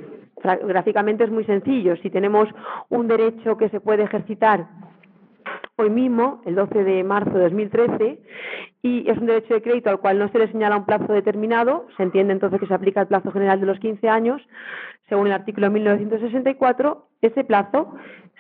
Gráficamente 0.44 1.24
es 1.24 1.30
muy 1.30 1.46
sencillo. 1.46 1.96
Si 1.98 2.10
tenemos 2.10 2.50
un 2.90 3.08
derecho 3.08 3.58
que 3.58 3.70
se 3.70 3.80
puede 3.80 4.04
ejercitar 4.04 4.66
hoy 5.82 5.90
mismo, 5.90 6.42
el 6.46 6.56
12 6.56 6.84
de 6.84 7.04
marzo 7.04 7.32
de 7.32 7.44
2013, 7.44 8.20
y 8.84 9.10
es 9.10 9.18
un 9.18 9.26
derecho 9.26 9.54
de 9.54 9.62
crédito 9.62 9.90
al 9.90 10.00
cual 10.00 10.20
no 10.20 10.30
se 10.30 10.40
le 10.40 10.52
señala 10.52 10.78
un 10.78 10.86
plazo 10.86 11.12
determinado, 11.12 11.88
se 11.98 12.04
entiende 12.04 12.34
entonces 12.34 12.60
que 12.60 12.68
se 12.68 12.74
aplica 12.74 13.02
el 13.02 13.08
plazo 13.08 13.32
general 13.32 13.60
de 13.60 13.66
los 13.66 13.80
15 13.80 14.08
años, 14.10 14.42
según 15.10 15.28
el 15.28 15.34
artículo 15.34 15.70
1964, 15.70 17.08
ese 17.22 17.44
plazo 17.44 17.94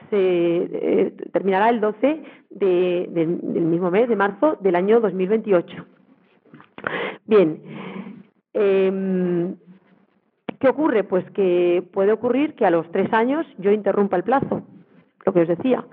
se 0.09 0.17
eh, 0.17 1.13
terminará 1.33 1.69
el 1.69 1.81
12 1.81 2.23
del 2.49 3.65
mismo 3.65 3.91
mes 3.91 4.07
de 4.07 4.15
marzo 4.15 4.57
del 4.61 4.75
año 4.75 4.99
2028. 4.99 5.85
Bien, 7.25 7.61
em, 8.53 9.55
¿qué 10.59 10.69
ocurre? 10.69 11.03
Pues 11.03 11.29
que 11.31 11.83
puede 11.91 12.11
ocurrir 12.11 12.55
que 12.55 12.65
a 12.65 12.71
los 12.71 12.89
tres 12.91 13.11
años 13.13 13.45
yo 13.57 13.71
interrumpa 13.71 14.17
el 14.17 14.23
plazo, 14.23 14.63
lo 15.25 15.33
que 15.33 15.41
os 15.41 15.47
decía 15.47 15.85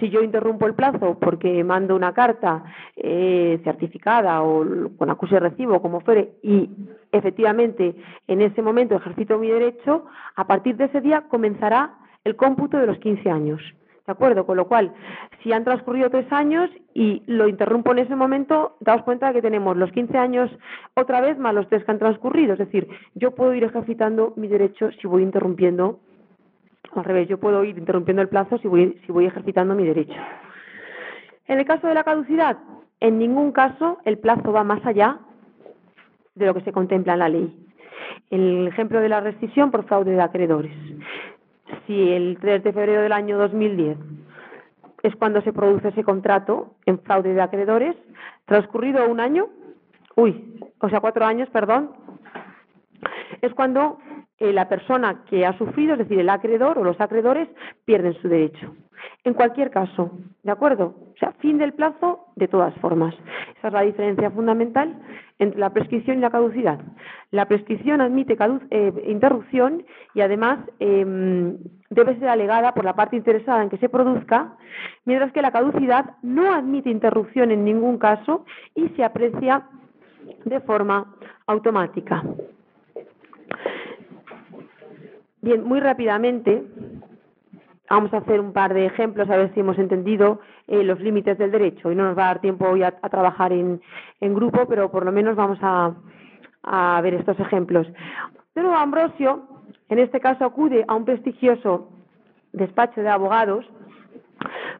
si 0.00 0.10
yo 0.10 0.22
interrumpo 0.22 0.66
el 0.66 0.74
plazo 0.74 1.18
porque 1.18 1.62
mando 1.64 1.96
una 1.96 2.12
carta 2.12 2.64
eh, 2.96 3.60
certificada 3.64 4.42
o 4.42 4.64
con 4.98 5.10
acuse 5.10 5.34
de 5.34 5.40
recibo, 5.40 5.80
como 5.80 6.00
fuere, 6.00 6.34
y 6.42 6.68
efectivamente 7.10 7.94
en 8.26 8.42
ese 8.42 8.62
momento 8.62 8.96
ejercito 8.96 9.38
mi 9.38 9.48
derecho, 9.48 10.06
a 10.36 10.46
partir 10.46 10.76
de 10.76 10.84
ese 10.84 11.00
día 11.00 11.22
comenzará 11.28 11.94
el 12.24 12.36
cómputo 12.36 12.78
de 12.78 12.86
los 12.86 12.98
15 12.98 13.30
años. 13.30 13.60
¿De 14.06 14.12
acuerdo? 14.12 14.44
Con 14.46 14.56
lo 14.56 14.66
cual, 14.66 14.92
si 15.42 15.52
han 15.52 15.62
transcurrido 15.62 16.10
tres 16.10 16.30
años 16.32 16.68
y 16.92 17.22
lo 17.26 17.46
interrumpo 17.46 17.92
en 17.92 18.00
ese 18.00 18.16
momento, 18.16 18.76
daos 18.80 19.02
cuenta 19.02 19.28
de 19.28 19.34
que 19.34 19.42
tenemos 19.42 19.76
los 19.76 19.92
15 19.92 20.18
años 20.18 20.50
otra 20.94 21.20
vez 21.20 21.38
más 21.38 21.54
los 21.54 21.68
tres 21.68 21.84
que 21.84 21.92
han 21.92 22.00
transcurrido. 22.00 22.54
Es 22.54 22.58
decir, 22.58 22.88
yo 23.14 23.30
puedo 23.30 23.54
ir 23.54 23.62
ejercitando 23.62 24.32
mi 24.34 24.48
derecho 24.48 24.90
si 25.00 25.06
voy 25.06 25.22
interrumpiendo 25.22 26.00
al 26.94 27.04
revés, 27.04 27.28
yo 27.28 27.38
puedo 27.38 27.64
ir 27.64 27.78
interrumpiendo 27.78 28.22
el 28.22 28.28
plazo 28.28 28.58
si 28.58 28.68
voy, 28.68 29.00
si 29.06 29.12
voy 29.12 29.26
ejercitando 29.26 29.74
mi 29.74 29.84
derecho. 29.84 30.14
En 31.46 31.58
el 31.58 31.64
caso 31.64 31.86
de 31.86 31.94
la 31.94 32.04
caducidad, 32.04 32.58
en 33.00 33.18
ningún 33.18 33.52
caso 33.52 33.98
el 34.04 34.18
plazo 34.18 34.52
va 34.52 34.64
más 34.64 34.84
allá 34.86 35.18
de 36.34 36.46
lo 36.46 36.54
que 36.54 36.62
se 36.62 36.72
contempla 36.72 37.14
en 37.14 37.18
la 37.18 37.28
ley. 37.28 37.68
El 38.30 38.68
ejemplo 38.68 39.00
de 39.00 39.08
la 39.08 39.20
rescisión 39.20 39.70
por 39.70 39.84
fraude 39.84 40.12
de 40.12 40.22
acreedores. 40.22 40.72
Si 41.86 42.12
el 42.12 42.38
3 42.40 42.62
de 42.64 42.72
febrero 42.72 43.02
del 43.02 43.12
año 43.12 43.38
2010 43.38 43.98
es 45.02 45.16
cuando 45.16 45.42
se 45.42 45.52
produce 45.52 45.88
ese 45.88 46.04
contrato 46.04 46.74
en 46.86 47.00
fraude 47.00 47.34
de 47.34 47.42
acreedores, 47.42 47.96
transcurrido 48.44 49.08
un 49.08 49.20
año, 49.20 49.48
uy, 50.16 50.60
o 50.78 50.88
sea, 50.88 51.00
cuatro 51.00 51.24
años, 51.24 51.48
perdón, 51.50 51.90
es 53.40 53.52
cuando 53.54 53.98
eh, 54.42 54.52
la 54.52 54.68
persona 54.68 55.22
que 55.30 55.46
ha 55.46 55.56
sufrido, 55.56 55.92
es 55.92 56.00
decir, 56.00 56.18
el 56.18 56.28
acreedor 56.28 56.76
o 56.76 56.82
los 56.82 57.00
acreedores, 57.00 57.48
pierden 57.84 58.14
su 58.14 58.28
derecho. 58.28 58.74
En 59.22 59.34
cualquier 59.34 59.70
caso, 59.70 60.10
¿de 60.42 60.50
acuerdo? 60.50 60.96
O 61.14 61.16
sea, 61.16 61.30
fin 61.38 61.58
del 61.58 61.74
plazo 61.74 62.26
de 62.34 62.48
todas 62.48 62.74
formas. 62.80 63.14
Esa 63.56 63.68
es 63.68 63.72
la 63.72 63.82
diferencia 63.82 64.32
fundamental 64.32 65.00
entre 65.38 65.60
la 65.60 65.70
prescripción 65.70 66.18
y 66.18 66.20
la 66.22 66.30
caducidad. 66.30 66.80
La 67.30 67.46
prescripción 67.46 68.00
admite 68.00 68.36
eh, 68.70 68.92
interrupción 69.06 69.84
y 70.12 70.22
además 70.22 70.58
em, 70.80 71.58
debe 71.90 72.18
ser 72.18 72.28
alegada 72.28 72.74
por 72.74 72.84
la 72.84 72.94
parte 72.94 73.14
interesada 73.14 73.62
en 73.62 73.70
que 73.70 73.78
se 73.78 73.88
produzca, 73.88 74.56
mientras 75.04 75.32
que 75.32 75.42
la 75.42 75.52
caducidad 75.52 76.16
no 76.22 76.52
admite 76.52 76.90
interrupción 76.90 77.52
en 77.52 77.64
ningún 77.64 77.98
caso 77.98 78.44
y 78.74 78.88
se 78.96 79.04
aprecia 79.04 79.68
de 80.44 80.60
forma 80.60 81.14
automática. 81.46 82.24
Bien, 85.42 85.64
muy 85.64 85.80
rápidamente 85.80 86.62
vamos 87.90 88.14
a 88.14 88.18
hacer 88.18 88.38
un 88.38 88.52
par 88.52 88.72
de 88.74 88.86
ejemplos 88.86 89.28
a 89.28 89.36
ver 89.36 89.52
si 89.52 89.60
hemos 89.60 89.76
entendido 89.76 90.40
eh, 90.68 90.84
los 90.84 91.00
límites 91.00 91.36
del 91.36 91.50
derecho. 91.50 91.88
Hoy 91.88 91.96
no 91.96 92.04
nos 92.04 92.16
va 92.16 92.22
a 92.22 92.26
dar 92.28 92.40
tiempo 92.40 92.68
hoy 92.68 92.84
a, 92.84 92.92
trabajar 92.92 93.52
en, 93.52 93.80
grupo, 94.20 94.66
pero 94.68 94.92
por 94.92 95.04
lo 95.04 95.10
menos 95.10 95.34
vamos 95.34 95.58
a, 95.60 95.94
a 96.62 97.00
ver 97.02 97.14
estos 97.14 97.40
ejemplos. 97.40 97.88
De 98.54 98.62
nuevo, 98.62 98.76
Ambrosio, 98.76 99.42
en 99.88 99.98
este 99.98 100.20
caso, 100.20 100.44
acude 100.44 100.84
a 100.86 100.94
un 100.94 101.04
prestigioso 101.04 101.90
despacho 102.52 103.02
de 103.02 103.08
abogados 103.08 103.66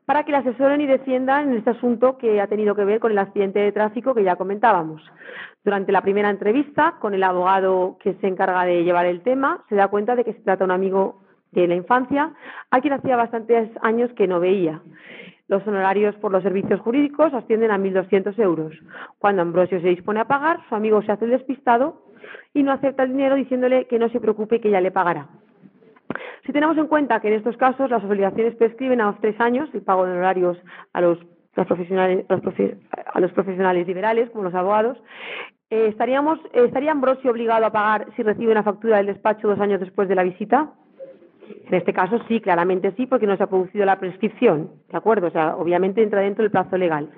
para 0.04 0.24
que 0.24 0.32
le 0.32 0.38
asesoren 0.38 0.80
y 0.80 0.86
defiendan 0.86 1.50
en 1.50 1.58
este 1.58 1.70
asunto 1.70 2.18
que 2.18 2.40
ha 2.40 2.46
tenido 2.46 2.74
que 2.74 2.84
ver 2.84 3.00
con 3.00 3.12
el 3.12 3.18
accidente 3.18 3.60
de 3.60 3.72
tráfico 3.72 4.14
que 4.14 4.24
ya 4.24 4.36
comentábamos. 4.36 5.02
Durante 5.64 5.92
la 5.92 6.02
primera 6.02 6.30
entrevista 6.30 6.96
con 7.00 7.14
el 7.14 7.22
abogado 7.22 7.96
que 8.02 8.14
se 8.14 8.26
encarga 8.26 8.64
de 8.64 8.84
llevar 8.84 9.06
el 9.06 9.22
tema, 9.22 9.64
se 9.68 9.76
da 9.76 9.88
cuenta 9.88 10.16
de 10.16 10.24
que 10.24 10.32
se 10.32 10.40
trata 10.40 10.64
de 10.64 10.64
un 10.64 10.70
amigo 10.72 11.22
de 11.52 11.68
la 11.68 11.74
infancia, 11.74 12.32
a 12.70 12.80
quien 12.80 12.94
hacía 12.94 13.16
bastantes 13.16 13.70
años 13.82 14.10
que 14.14 14.26
no 14.26 14.40
veía. 14.40 14.80
Los 15.48 15.66
honorarios 15.66 16.14
por 16.16 16.32
los 16.32 16.42
servicios 16.42 16.80
jurídicos 16.80 17.34
ascienden 17.34 17.70
a 17.70 17.78
1.200 17.78 18.38
euros. 18.38 18.74
Cuando 19.18 19.42
Ambrosio 19.42 19.80
se 19.80 19.88
dispone 19.88 20.20
a 20.20 20.24
pagar, 20.24 20.60
su 20.68 20.74
amigo 20.74 21.02
se 21.02 21.12
hace 21.12 21.26
el 21.26 21.32
despistado 21.32 22.06
y 22.54 22.62
no 22.62 22.72
acepta 22.72 23.02
el 23.02 23.10
dinero 23.10 23.36
diciéndole 23.36 23.86
que 23.86 23.98
no 23.98 24.08
se 24.08 24.20
preocupe 24.20 24.60
que 24.60 24.70
ya 24.70 24.80
le 24.80 24.90
pagará. 24.90 25.28
Si 26.46 26.52
tenemos 26.52 26.76
en 26.78 26.86
cuenta 26.86 27.20
que 27.20 27.28
en 27.28 27.34
estos 27.34 27.56
casos 27.56 27.90
las 27.90 28.04
obligaciones 28.04 28.54
prescriben 28.56 29.00
a 29.00 29.06
los 29.06 29.20
tres 29.20 29.38
años 29.40 29.68
el 29.74 29.82
pago 29.82 30.04
de 30.04 30.12
honorarios 30.12 30.58
a 30.92 31.00
los, 31.00 31.18
profesionales, 31.54 32.24
a 32.28 33.20
los, 33.20 33.32
profesionales 33.32 33.86
liberales, 33.86 34.30
como 34.30 34.44
los 34.44 34.54
abogados, 34.54 34.98
eh, 35.70 35.86
¿estaríamos, 35.88 36.38
¿estaría 36.52 36.92
Ambrosio 36.92 37.30
obligado 37.30 37.64
a 37.66 37.72
pagar 37.72 38.08
si 38.16 38.22
recibe 38.22 38.52
una 38.52 38.62
factura 38.62 38.98
del 38.98 39.06
despacho 39.06 39.48
dos 39.48 39.60
años 39.60 39.80
después 39.80 40.08
de 40.08 40.14
la 40.14 40.22
visita? 40.22 40.72
En 41.66 41.74
este 41.74 41.92
caso 41.92 42.20
sí, 42.28 42.40
claramente 42.40 42.92
sí, 42.96 43.06
porque 43.06 43.26
no 43.26 43.36
se 43.36 43.42
ha 43.42 43.46
producido 43.46 43.84
la 43.84 43.98
prescripción, 43.98 44.70
¿de 44.90 44.96
acuerdo? 44.96 45.28
O 45.28 45.30
sea, 45.30 45.56
obviamente 45.56 46.02
entra 46.02 46.20
dentro 46.20 46.42
del 46.42 46.50
plazo 46.50 46.76
legal. 46.76 47.10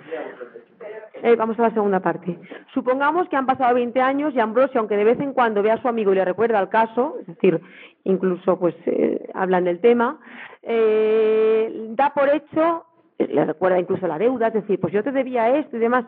Eh, 1.22 1.36
vamos 1.36 1.58
a 1.58 1.62
la 1.62 1.70
segunda 1.70 2.00
parte. 2.00 2.38
Supongamos 2.72 3.28
que 3.28 3.36
han 3.36 3.46
pasado 3.46 3.74
20 3.74 4.00
años 4.00 4.34
y 4.34 4.40
Ambrosio, 4.40 4.80
aunque 4.80 4.96
de 4.96 5.04
vez 5.04 5.20
en 5.20 5.32
cuando 5.32 5.62
ve 5.62 5.70
a 5.70 5.80
su 5.80 5.88
amigo 5.88 6.12
y 6.12 6.16
le 6.16 6.24
recuerda 6.24 6.58
el 6.60 6.68
caso, 6.68 7.16
es 7.20 7.26
decir, 7.28 7.60
incluso 8.04 8.58
pues 8.58 8.74
eh, 8.86 9.28
hablan 9.32 9.64
del 9.64 9.80
tema, 9.80 10.18
eh, 10.62 11.88
da 11.90 12.12
por 12.12 12.28
hecho, 12.28 12.86
eh, 13.18 13.28
le 13.28 13.44
recuerda 13.44 13.78
incluso 13.78 14.06
la 14.06 14.18
deuda, 14.18 14.48
es 14.48 14.54
decir, 14.54 14.80
pues 14.80 14.92
yo 14.92 15.02
te 15.02 15.12
debía 15.12 15.56
esto 15.56 15.76
y 15.76 15.80
demás, 15.80 16.04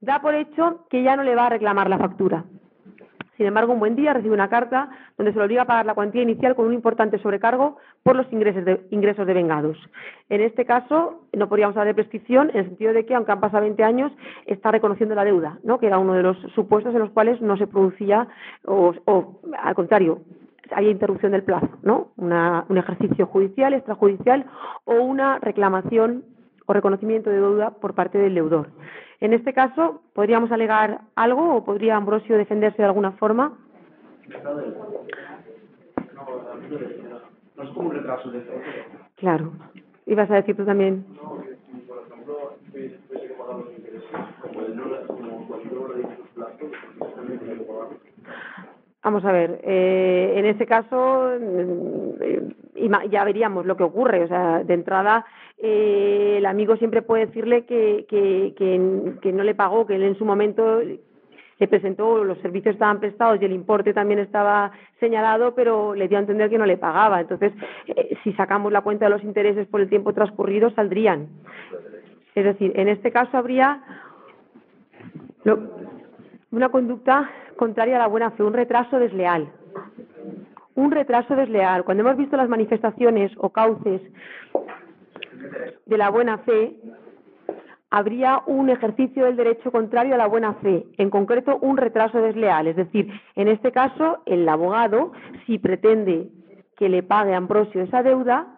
da 0.00 0.20
por 0.20 0.34
hecho 0.34 0.86
que 0.88 1.02
ya 1.02 1.16
no 1.16 1.22
le 1.22 1.34
va 1.34 1.46
a 1.46 1.50
reclamar 1.50 1.88
la 1.90 1.98
factura. 1.98 2.44
Sin 3.36 3.46
embargo, 3.46 3.74
un 3.74 3.80
buen 3.80 3.96
día 3.96 4.14
recibe 4.14 4.32
una 4.32 4.48
carta 4.48 4.88
donde 5.18 5.32
se 5.32 5.38
le 5.38 5.44
obliga 5.44 5.62
a 5.62 5.66
pagar 5.66 5.84
la 5.84 5.94
cuantía 5.94 6.22
inicial 6.22 6.54
con 6.54 6.66
un 6.66 6.72
importante 6.72 7.18
sobrecargo 7.18 7.76
por 8.06 8.14
los 8.14 8.32
ingresos 8.32 8.64
de, 8.64 8.80
ingresos 8.90 9.26
de 9.26 9.34
vengados. 9.34 9.76
En 10.28 10.40
este 10.40 10.64
caso, 10.64 11.22
no 11.32 11.48
podríamos 11.48 11.76
hablar 11.76 11.88
de 11.88 11.94
prescripción 11.94 12.50
en 12.50 12.58
el 12.58 12.64
sentido 12.66 12.92
de 12.92 13.04
que, 13.04 13.16
aunque 13.16 13.32
han 13.32 13.40
pasado 13.40 13.62
20 13.64 13.82
años, 13.82 14.12
está 14.46 14.70
reconociendo 14.70 15.16
la 15.16 15.24
deuda, 15.24 15.58
¿no? 15.64 15.80
que 15.80 15.88
era 15.88 15.98
uno 15.98 16.14
de 16.14 16.22
los 16.22 16.36
supuestos 16.54 16.94
en 16.94 17.00
los 17.00 17.10
cuales 17.10 17.40
no 17.40 17.56
se 17.56 17.66
producía, 17.66 18.28
o, 18.64 18.94
al 19.60 19.74
contrario, 19.74 20.20
había 20.70 20.90
interrupción 20.92 21.32
del 21.32 21.42
plazo, 21.42 21.68
¿no? 21.82 22.12
Una- 22.16 22.64
un 22.68 22.78
ejercicio 22.78 23.26
judicial, 23.26 23.74
extrajudicial 23.74 24.46
o 24.84 24.94
una 25.02 25.40
reclamación 25.40 26.22
o 26.66 26.72
reconocimiento 26.72 27.28
de 27.30 27.40
deuda 27.40 27.70
por 27.70 27.94
parte 27.94 28.18
del 28.18 28.36
deudor. 28.36 28.68
En 29.20 29.32
este 29.32 29.52
caso, 29.52 30.02
¿podríamos 30.12 30.52
alegar 30.52 31.00
algo 31.16 31.56
o 31.56 31.64
podría 31.64 31.96
Ambrosio 31.96 32.36
defenderse 32.38 32.82
de 32.82 32.86
alguna 32.86 33.12
forma? 33.12 33.52
No 36.14 37.05
es 37.62 37.70
como 37.70 37.88
un 37.90 37.94
retraso 37.96 38.30
de 38.30 38.40
febrero. 38.40 38.84
Claro. 39.16 39.52
Ibas 40.06 40.30
a 40.30 40.34
decir 40.36 40.56
tú 40.56 40.64
también. 40.64 41.04
No, 41.22 41.38
que 41.42 41.56
por 41.88 41.98
ejemplo, 42.06 42.54
tuviese 42.72 42.96
tuviese 43.08 43.28
que 43.28 43.34
pagar 43.34 43.56
los 43.58 43.70
intereses, 43.76 44.04
como 44.40 44.60
no 44.60 44.84
le- 44.86 45.06
como 45.06 45.46
cualquier 45.48 45.78
hora 45.78 45.94
de 45.96 46.16
sus 46.16 46.28
plazos, 46.34 46.70
pues 46.98 47.14
también 47.14 47.38
tiene 47.40 47.54
que 47.54 47.60
pagar. 47.64 47.88
Vamos 49.02 49.24
a 49.24 49.30
ver, 49.32 49.60
eh, 49.62 50.32
en 50.36 50.46
ese 50.46 50.66
caso 50.66 51.32
eh, 51.32 52.48
ya 53.10 53.24
veríamos 53.24 53.64
lo 53.64 53.76
que 53.76 53.84
ocurre. 53.84 54.24
O 54.24 54.28
sea, 54.28 54.64
de 54.64 54.74
entrada, 54.74 55.24
eh, 55.58 56.34
el 56.38 56.46
amigo 56.46 56.76
siempre 56.76 57.02
puede 57.02 57.26
decirle 57.26 57.64
que, 57.66 58.04
que, 58.08 58.54
que, 58.58 59.12
que 59.22 59.32
no 59.32 59.44
le 59.44 59.54
pagó, 59.54 59.86
que 59.86 59.94
él 59.94 60.02
en 60.02 60.16
su 60.18 60.24
momento 60.24 60.80
le 61.58 61.68
presentó, 61.68 62.22
los 62.22 62.38
servicios 62.38 62.74
estaban 62.74 63.00
prestados 63.00 63.40
y 63.40 63.44
el 63.44 63.52
importe 63.52 63.94
también 63.94 64.20
estaba 64.20 64.72
señalado, 65.00 65.54
pero 65.54 65.94
le 65.94 66.08
dio 66.08 66.18
a 66.18 66.20
entender 66.20 66.50
que 66.50 66.58
no 66.58 66.66
le 66.66 66.76
pagaba. 66.76 67.20
Entonces, 67.20 67.52
eh, 67.86 68.16
si 68.22 68.32
sacamos 68.34 68.72
la 68.72 68.82
cuenta 68.82 69.06
de 69.06 69.10
los 69.10 69.24
intereses 69.24 69.66
por 69.66 69.80
el 69.80 69.88
tiempo 69.88 70.12
transcurrido, 70.12 70.70
saldrían. 70.70 71.28
Es 72.34 72.44
decir, 72.44 72.72
en 72.76 72.88
este 72.88 73.10
caso 73.10 73.38
habría 73.38 73.82
una 76.50 76.68
conducta 76.68 77.30
contraria 77.56 77.96
a 77.96 78.00
la 78.00 78.06
buena 78.08 78.30
fe, 78.32 78.42
un 78.42 78.52
retraso 78.52 78.98
desleal. 78.98 79.50
Un 80.74 80.90
retraso 80.90 81.34
desleal. 81.34 81.84
Cuando 81.84 82.02
hemos 82.02 82.18
visto 82.18 82.36
las 82.36 82.50
manifestaciones 82.50 83.32
o 83.38 83.48
cauces 83.48 84.02
de 85.86 85.96
la 85.96 86.10
buena 86.10 86.38
fe, 86.38 86.76
habría 87.90 88.42
un 88.46 88.70
ejercicio 88.70 89.24
del 89.24 89.36
derecho 89.36 89.70
contrario 89.70 90.14
a 90.14 90.18
la 90.18 90.26
buena 90.26 90.54
fe, 90.54 90.86
en 90.98 91.10
concreto 91.10 91.58
un 91.60 91.76
retraso 91.76 92.20
desleal. 92.20 92.66
Es 92.66 92.76
decir, 92.76 93.08
en 93.34 93.48
este 93.48 93.72
caso, 93.72 94.18
el 94.26 94.48
abogado, 94.48 95.12
si 95.46 95.58
pretende 95.58 96.28
que 96.76 96.88
le 96.88 97.02
pague 97.02 97.34
a 97.34 97.38
Ambrosio 97.38 97.82
esa 97.82 98.02
deuda, 98.02 98.48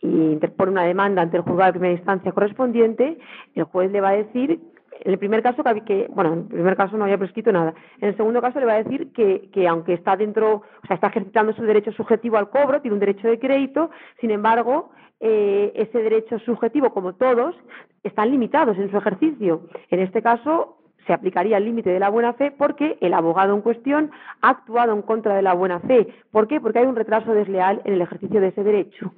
y 0.00 0.06
interpone 0.06 0.72
una 0.72 0.84
demanda 0.84 1.22
ante 1.22 1.36
el 1.36 1.42
juzgado 1.42 1.72
de 1.72 1.78
primera 1.78 1.98
instancia 1.98 2.32
correspondiente, 2.32 3.18
el 3.54 3.64
juez 3.64 3.90
le 3.90 4.00
va 4.00 4.10
a 4.10 4.16
decir, 4.16 4.60
en 5.04 5.12
el 5.12 5.18
primer 5.18 5.42
caso, 5.42 5.62
que, 5.86 6.08
bueno, 6.10 6.32
en 6.32 6.38
el 6.40 6.46
primer 6.46 6.76
caso 6.76 6.96
no 6.96 7.04
había 7.04 7.18
prescrito 7.18 7.52
nada, 7.52 7.74
en 8.00 8.08
el 8.08 8.16
segundo 8.16 8.40
caso 8.40 8.60
le 8.60 8.66
va 8.66 8.74
a 8.74 8.82
decir 8.82 9.12
que, 9.12 9.48
que 9.52 9.68
aunque 9.68 9.94
está 9.94 10.16
dentro, 10.16 10.62
o 10.82 10.86
sea, 10.86 10.94
está 10.94 11.08
ejercitando 11.08 11.52
su 11.52 11.62
derecho 11.62 11.92
subjetivo 11.92 12.36
al 12.36 12.50
cobro, 12.50 12.80
tiene 12.80 12.94
un 12.94 13.00
derecho 13.00 13.28
de 13.28 13.38
crédito, 13.38 13.90
sin 14.20 14.30
embargo, 14.30 14.90
eh, 15.20 15.72
ese 15.74 15.98
derecho 15.98 16.38
subjetivo, 16.40 16.90
como 16.90 17.14
todos, 17.14 17.54
están 18.02 18.30
limitados 18.30 18.78
en 18.78 18.90
su 18.90 18.96
ejercicio. 18.96 19.62
En 19.90 20.00
este 20.00 20.22
caso, 20.22 20.78
se 21.06 21.12
aplicaría 21.12 21.56
el 21.56 21.64
límite 21.64 21.90
de 21.90 21.98
la 21.98 22.10
buena 22.10 22.34
fe 22.34 22.50
porque 22.50 22.98
el 23.00 23.14
abogado 23.14 23.54
en 23.54 23.62
cuestión 23.62 24.10
ha 24.42 24.50
actuado 24.50 24.92
en 24.92 25.02
contra 25.02 25.34
de 25.34 25.42
la 25.42 25.54
buena 25.54 25.80
fe. 25.80 26.06
¿Por 26.30 26.46
qué? 26.46 26.60
Porque 26.60 26.80
hay 26.80 26.86
un 26.86 26.96
retraso 26.96 27.32
desleal 27.32 27.80
en 27.84 27.94
el 27.94 28.02
ejercicio 28.02 28.40
de 28.40 28.48
ese 28.48 28.62
derecho. 28.62 29.12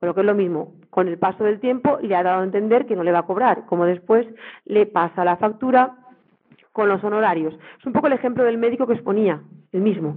O 0.00 0.06
lo 0.06 0.14
que 0.14 0.20
es 0.20 0.26
lo 0.26 0.34
mismo, 0.34 0.72
con 0.88 1.08
el 1.08 1.18
paso 1.18 1.44
del 1.44 1.60
tiempo 1.60 1.98
le 2.00 2.16
ha 2.16 2.22
dado 2.22 2.40
a 2.40 2.44
entender 2.44 2.86
que 2.86 2.96
no 2.96 3.02
le 3.02 3.12
va 3.12 3.20
a 3.20 3.26
cobrar, 3.26 3.66
como 3.66 3.84
después 3.84 4.26
le 4.64 4.86
pasa 4.86 5.24
la 5.24 5.36
factura 5.36 5.96
con 6.72 6.88
los 6.88 7.02
honorarios. 7.04 7.54
Es 7.78 7.86
un 7.86 7.92
poco 7.92 8.06
el 8.06 8.14
ejemplo 8.14 8.44
del 8.44 8.58
médico 8.58 8.86
que 8.86 8.94
exponía, 8.94 9.42
el 9.72 9.80
mismo. 9.82 10.16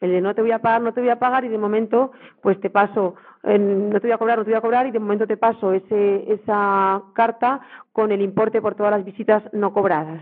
El 0.00 0.10
de 0.10 0.20
no 0.20 0.34
te 0.34 0.42
voy 0.42 0.52
a 0.52 0.60
pagar, 0.60 0.82
no 0.82 0.92
te 0.92 1.00
voy 1.00 1.10
a 1.10 1.18
pagar 1.18 1.44
y 1.44 1.48
de 1.48 1.58
momento 1.58 2.12
pues 2.42 2.60
te 2.60 2.70
paso, 2.70 3.14
no 3.42 4.00
te 4.00 4.06
voy 4.06 4.12
a 4.12 4.18
cobrar, 4.18 4.38
no 4.38 4.44
te 4.44 4.50
voy 4.50 4.58
a 4.58 4.60
cobrar 4.60 4.86
y 4.86 4.90
de 4.90 4.98
momento 4.98 5.26
te 5.26 5.36
paso 5.36 5.72
ese, 5.72 6.32
esa 6.32 7.02
carta 7.14 7.60
con 7.92 8.12
el 8.12 8.20
importe 8.20 8.60
por 8.60 8.74
todas 8.74 8.92
las 8.92 9.04
visitas 9.04 9.42
no 9.52 9.72
cobradas. 9.72 10.20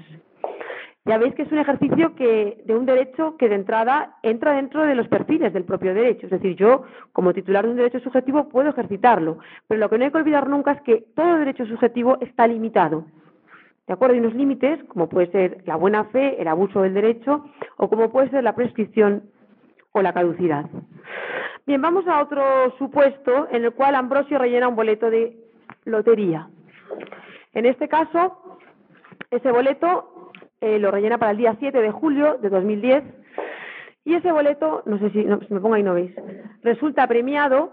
Ya 1.04 1.18
veis 1.18 1.34
que 1.34 1.42
es 1.42 1.50
un 1.50 1.58
ejercicio 1.58 2.14
que 2.14 2.62
de 2.64 2.76
un 2.76 2.86
derecho 2.86 3.36
que 3.36 3.48
de 3.48 3.56
entrada 3.56 4.18
entra 4.22 4.52
dentro 4.52 4.82
de 4.82 4.94
los 4.94 5.08
perfiles 5.08 5.52
del 5.52 5.64
propio 5.64 5.94
derecho. 5.94 6.26
Es 6.26 6.30
decir, 6.30 6.54
yo, 6.54 6.84
como 7.12 7.34
titular 7.34 7.64
de 7.64 7.72
un 7.72 7.76
derecho 7.76 7.98
subjetivo, 7.98 8.48
puedo 8.48 8.70
ejercitarlo. 8.70 9.38
Pero 9.66 9.80
lo 9.80 9.90
que 9.90 9.98
no 9.98 10.04
hay 10.04 10.12
que 10.12 10.18
olvidar 10.18 10.48
nunca 10.48 10.72
es 10.72 10.80
que 10.82 11.04
todo 11.16 11.38
derecho 11.38 11.66
subjetivo 11.66 12.18
está 12.20 12.46
limitado. 12.46 13.06
¿De 13.88 13.94
acuerdo? 13.94 14.14
Hay 14.14 14.20
unos 14.20 14.34
límites, 14.34 14.82
como 14.84 15.08
puede 15.08 15.26
ser 15.32 15.64
la 15.66 15.74
buena 15.74 16.04
fe, 16.04 16.40
el 16.40 16.46
abuso 16.46 16.82
del 16.82 16.94
derecho, 16.94 17.46
o 17.78 17.88
como 17.88 18.12
puede 18.12 18.30
ser 18.30 18.44
la 18.44 18.54
prescripción 18.54 19.24
o 19.90 20.02
la 20.02 20.12
caducidad. 20.12 20.66
Bien, 21.66 21.82
vamos 21.82 22.06
a 22.06 22.22
otro 22.22 22.76
supuesto 22.78 23.48
en 23.50 23.64
el 23.64 23.72
cual 23.72 23.96
Ambrosio 23.96 24.38
rellena 24.38 24.68
un 24.68 24.76
boleto 24.76 25.10
de 25.10 25.36
lotería. 25.84 26.48
En 27.54 27.66
este 27.66 27.88
caso, 27.88 28.60
ese 29.30 29.50
boleto 29.50 30.11
eh, 30.62 30.78
lo 30.78 30.92
rellena 30.92 31.18
para 31.18 31.32
el 31.32 31.38
día 31.38 31.56
7 31.58 31.82
de 31.82 31.90
julio 31.90 32.38
de 32.40 32.48
2010 32.48 33.02
y 34.04 34.14
ese 34.14 34.30
boleto, 34.30 34.82
no 34.86 34.98
sé 34.98 35.10
si, 35.10 35.24
no, 35.24 35.40
me 35.48 35.60
pongo 35.60 35.74
ahí 35.74 35.82
no 35.82 35.94
veis, 35.94 36.12
resulta 36.62 37.06
premiado 37.08 37.72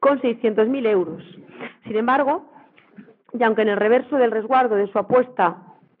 con 0.00 0.20
600.000 0.20 0.86
euros. 0.88 1.22
Sin 1.84 1.96
embargo, 1.96 2.44
y 3.32 3.42
aunque 3.42 3.62
en 3.62 3.68
el 3.68 3.76
reverso 3.76 4.16
del 4.16 4.32
resguardo 4.32 4.74
de 4.74 4.88
su 4.88 4.98
apuesta 4.98 5.58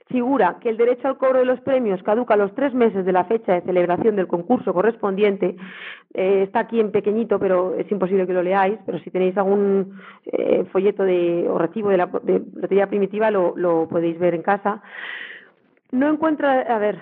figura 0.08 0.58
que 0.60 0.70
el 0.70 0.76
derecho 0.76 1.08
al 1.08 1.18
cobro 1.18 1.38
de 1.38 1.44
los 1.44 1.60
premios 1.60 2.02
caduca 2.02 2.34
a 2.34 2.36
los 2.36 2.54
tres 2.54 2.74
meses 2.74 3.06
de 3.06 3.12
la 3.12 3.24
fecha 3.24 3.54
de 3.54 3.62
celebración 3.62 4.16
del 4.16 4.26
concurso 4.26 4.74
correspondiente, 4.74 5.56
eh, 6.14 6.42
está 6.42 6.60
aquí 6.60 6.78
en 6.80 6.90
pequeñito, 6.90 7.38
pero 7.38 7.74
es 7.76 7.90
imposible 7.90 8.26
que 8.26 8.32
lo 8.32 8.42
leáis, 8.42 8.78
pero 8.84 8.98
si 8.98 9.10
tenéis 9.10 9.36
algún 9.36 9.98
eh, 10.26 10.64
folleto 10.72 11.04
de, 11.04 11.46
o 11.48 11.58
recibo 11.58 11.90
de 11.90 11.96
la 11.96 12.06
de 12.22 12.42
lotería 12.54 12.88
primitiva 12.88 13.30
lo 13.30 13.88
podéis 13.88 14.18
ver 14.18 14.34
en 14.34 14.42
casa. 14.42 14.82
No 15.94 16.08
encuentra, 16.08 16.62
a 16.62 16.78
ver, 16.78 16.98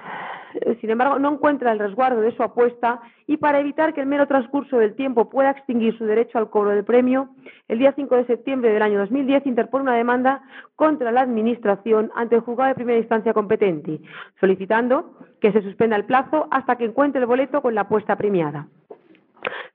eh, 0.60 0.76
sin 0.82 0.90
embargo, 0.90 1.18
no 1.18 1.32
encuentra 1.32 1.72
el 1.72 1.78
resguardo 1.78 2.20
de 2.20 2.36
su 2.36 2.42
apuesta 2.42 3.00
y 3.26 3.38
para 3.38 3.58
evitar 3.58 3.94
que 3.94 4.02
el 4.02 4.06
mero 4.06 4.26
transcurso 4.26 4.76
del 4.76 4.94
tiempo 4.94 5.30
pueda 5.30 5.50
extinguir 5.50 5.96
su 5.96 6.04
derecho 6.04 6.36
al 6.36 6.50
cobro 6.50 6.72
del 6.72 6.84
premio, 6.84 7.30
el 7.68 7.78
día 7.78 7.94
5 7.96 8.16
de 8.16 8.26
septiembre 8.26 8.70
del 8.70 8.82
año 8.82 8.98
2010 8.98 9.46
interpone 9.46 9.84
una 9.84 9.96
demanda 9.96 10.42
contra 10.76 11.10
la 11.10 11.22
Administración 11.22 12.10
ante 12.14 12.36
el 12.36 12.42
juzgado 12.42 12.68
de 12.68 12.74
primera 12.74 12.98
instancia 12.98 13.32
competente, 13.32 13.98
solicitando 14.38 15.16
que 15.40 15.52
se 15.52 15.62
suspenda 15.62 15.96
el 15.96 16.04
plazo 16.04 16.48
hasta 16.50 16.76
que 16.76 16.84
encuentre 16.84 17.22
el 17.22 17.26
boleto 17.26 17.62
con 17.62 17.74
la 17.74 17.82
apuesta 17.82 18.16
premiada. 18.16 18.68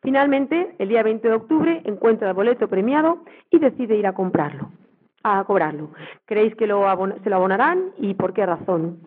Finalmente, 0.03 0.75
el 0.77 0.89
día 0.89 1.01
20 1.01 1.27
de 1.27 1.33
octubre 1.33 1.81
encuentra 1.85 2.27
el 2.27 2.35
boleto 2.35 2.67
premiado 2.67 3.23
y 3.49 3.57
decide 3.57 3.97
ir 3.97 4.05
a 4.05 4.13
comprarlo, 4.13 4.69
a 5.35 5.43
cobrarlo. 5.43 5.91
¿Creéis 6.25 6.55
que 6.55 6.67
lo 6.67 6.85
se 7.23 7.29
lo 7.29 7.35
abonarán 7.35 7.91
y 7.97 8.13
por 8.13 8.33
qué 8.33 8.45
razón? 8.45 8.99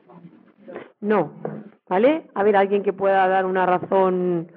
No, 1.01 1.33
¿vale? 1.89 2.27
A 2.35 2.43
ver, 2.43 2.57
alguien 2.57 2.83
que 2.83 2.93
pueda 2.93 3.27
dar 3.29 3.47
una 3.47 3.67
razón. 3.67 4.49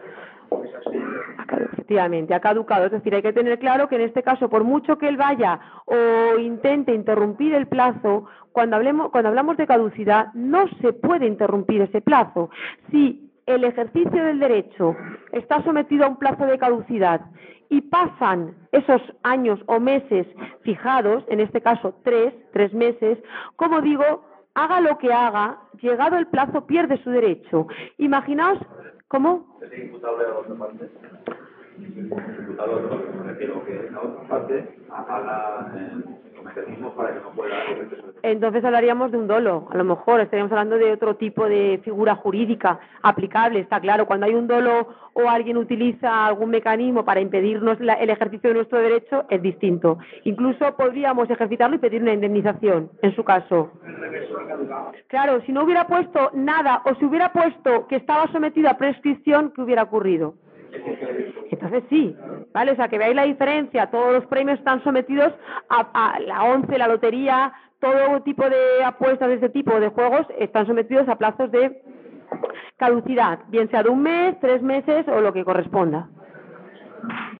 Efectivamente, 1.71 2.33
ha 2.33 2.39
caducado. 2.39 2.85
Es 2.85 2.91
decir, 2.91 3.13
hay 3.15 3.21
que 3.21 3.33
tener 3.33 3.59
claro 3.59 3.87
que 3.87 3.95
en 3.95 4.01
este 4.01 4.23
caso, 4.23 4.49
por 4.49 4.63
mucho 4.63 4.97
que 4.97 5.07
él 5.07 5.17
vaya 5.17 5.59
o 5.85 6.37
intente 6.39 6.93
interrumpir 6.93 7.53
el 7.53 7.67
plazo, 7.67 8.25
cuando, 8.51 8.75
hablemos, 8.75 9.09
cuando 9.11 9.29
hablamos 9.29 9.57
de 9.57 9.67
caducidad, 9.67 10.33
no 10.33 10.67
se 10.81 10.93
puede 10.93 11.25
interrumpir 11.25 11.81
ese 11.81 12.01
plazo. 12.01 12.49
Si 12.91 13.22
el 13.45 13.63
ejercicio 13.63 14.23
del 14.23 14.39
derecho 14.39 14.95
está 15.31 15.63
sometido 15.63 16.05
a 16.05 16.09
un 16.09 16.17
plazo 16.17 16.45
de 16.45 16.57
caducidad 16.57 17.21
y 17.69 17.81
pasan 17.81 18.55
esos 18.71 19.01
años 19.23 19.59
o 19.65 19.79
meses 19.79 20.27
fijados, 20.61 21.23
en 21.27 21.39
este 21.39 21.61
caso 21.61 21.95
tres, 22.03 22.33
tres 22.51 22.73
meses, 22.73 23.17
como 23.55 23.81
digo, 23.81 24.23
haga 24.53 24.79
lo 24.81 24.97
que 24.97 25.11
haga, 25.11 25.59
llegado 25.81 26.17
el 26.17 26.27
plazo 26.27 26.67
pierde 26.67 27.01
su 27.03 27.09
derecho. 27.09 27.67
Imaginaos 27.97 28.59
cómo 29.07 29.59
¿Es 29.61 29.77
imputable 29.77 30.25
a 30.25 30.29
la 30.29 30.37
otra 30.37 30.55
parte? 30.55 30.89
Imputable 31.79 32.53
a 32.59 32.67
la 32.67 32.73
otra 32.73 32.89
parte, 32.89 33.17
me 33.17 33.23
refiero 33.23 33.63
la 33.91 34.01
otra 34.01 34.27
parte 34.27 34.77
entonces 38.23 38.63
hablaríamos 38.63 39.11
de 39.11 39.17
un 39.17 39.27
dolo, 39.27 39.67
a 39.71 39.77
lo 39.77 39.83
mejor 39.83 40.21
estaríamos 40.21 40.51
hablando 40.51 40.77
de 40.77 40.91
otro 40.93 41.15
tipo 41.15 41.47
de 41.47 41.79
figura 41.83 42.15
jurídica 42.15 42.79
aplicable, 43.01 43.59
está 43.59 43.79
claro, 43.79 44.05
cuando 44.05 44.25
hay 44.25 44.33
un 44.33 44.47
dolo 44.47 44.87
o 45.13 45.29
alguien 45.29 45.57
utiliza 45.57 46.25
algún 46.25 46.49
mecanismo 46.49 47.05
para 47.05 47.19
impedirnos 47.21 47.79
la- 47.79 47.93
el 47.95 48.09
ejercicio 48.09 48.49
de 48.49 48.55
nuestro 48.55 48.79
derecho, 48.79 49.25
es 49.29 49.41
distinto. 49.41 49.97
Incluso 50.23 50.75
podríamos 50.75 51.29
ejercitarlo 51.29 51.75
y 51.75 51.79
pedir 51.79 52.01
una 52.01 52.13
indemnización, 52.13 52.89
en 53.01 53.15
su 53.15 53.23
caso. 53.23 53.71
Claro, 55.07 55.41
si 55.45 55.51
no 55.51 55.63
hubiera 55.63 55.85
puesto 55.85 56.31
nada 56.33 56.81
o 56.85 56.95
si 56.95 57.05
hubiera 57.05 57.31
puesto 57.31 57.87
que 57.87 57.97
estaba 57.97 58.27
sometido 58.31 58.69
a 58.69 58.77
prescripción, 58.77 59.51
¿qué 59.55 59.61
hubiera 59.61 59.83
ocurrido? 59.83 60.35
Entonces 61.51 61.83
sí, 61.89 62.15
¿vale? 62.53 62.71
O 62.71 62.75
sea, 62.75 62.87
que 62.87 62.97
veáis 62.97 63.15
la 63.15 63.23
diferencia, 63.23 63.89
todos 63.91 64.13
los 64.13 64.25
premios 64.25 64.59
están 64.59 64.83
sometidos 64.83 65.33
a, 65.69 66.19
la 66.19 66.43
once, 66.43 66.77
la 66.77 66.87
lotería, 66.87 67.53
todo 67.79 68.21
tipo 68.23 68.43
de 68.49 68.83
apuestas 68.83 69.29
de 69.29 69.35
este 69.35 69.49
tipo 69.49 69.79
de 69.79 69.89
juegos 69.89 70.25
están 70.37 70.65
sometidos 70.65 71.07
a 71.07 71.17
plazos 71.17 71.51
de 71.51 71.81
caducidad, 72.77 73.39
bien 73.49 73.69
sea 73.69 73.83
de 73.83 73.89
un 73.89 74.01
mes, 74.01 74.39
tres 74.39 74.61
meses 74.61 75.07
o 75.07 75.21
lo 75.21 75.33
que 75.33 75.45
corresponda. 75.45 76.09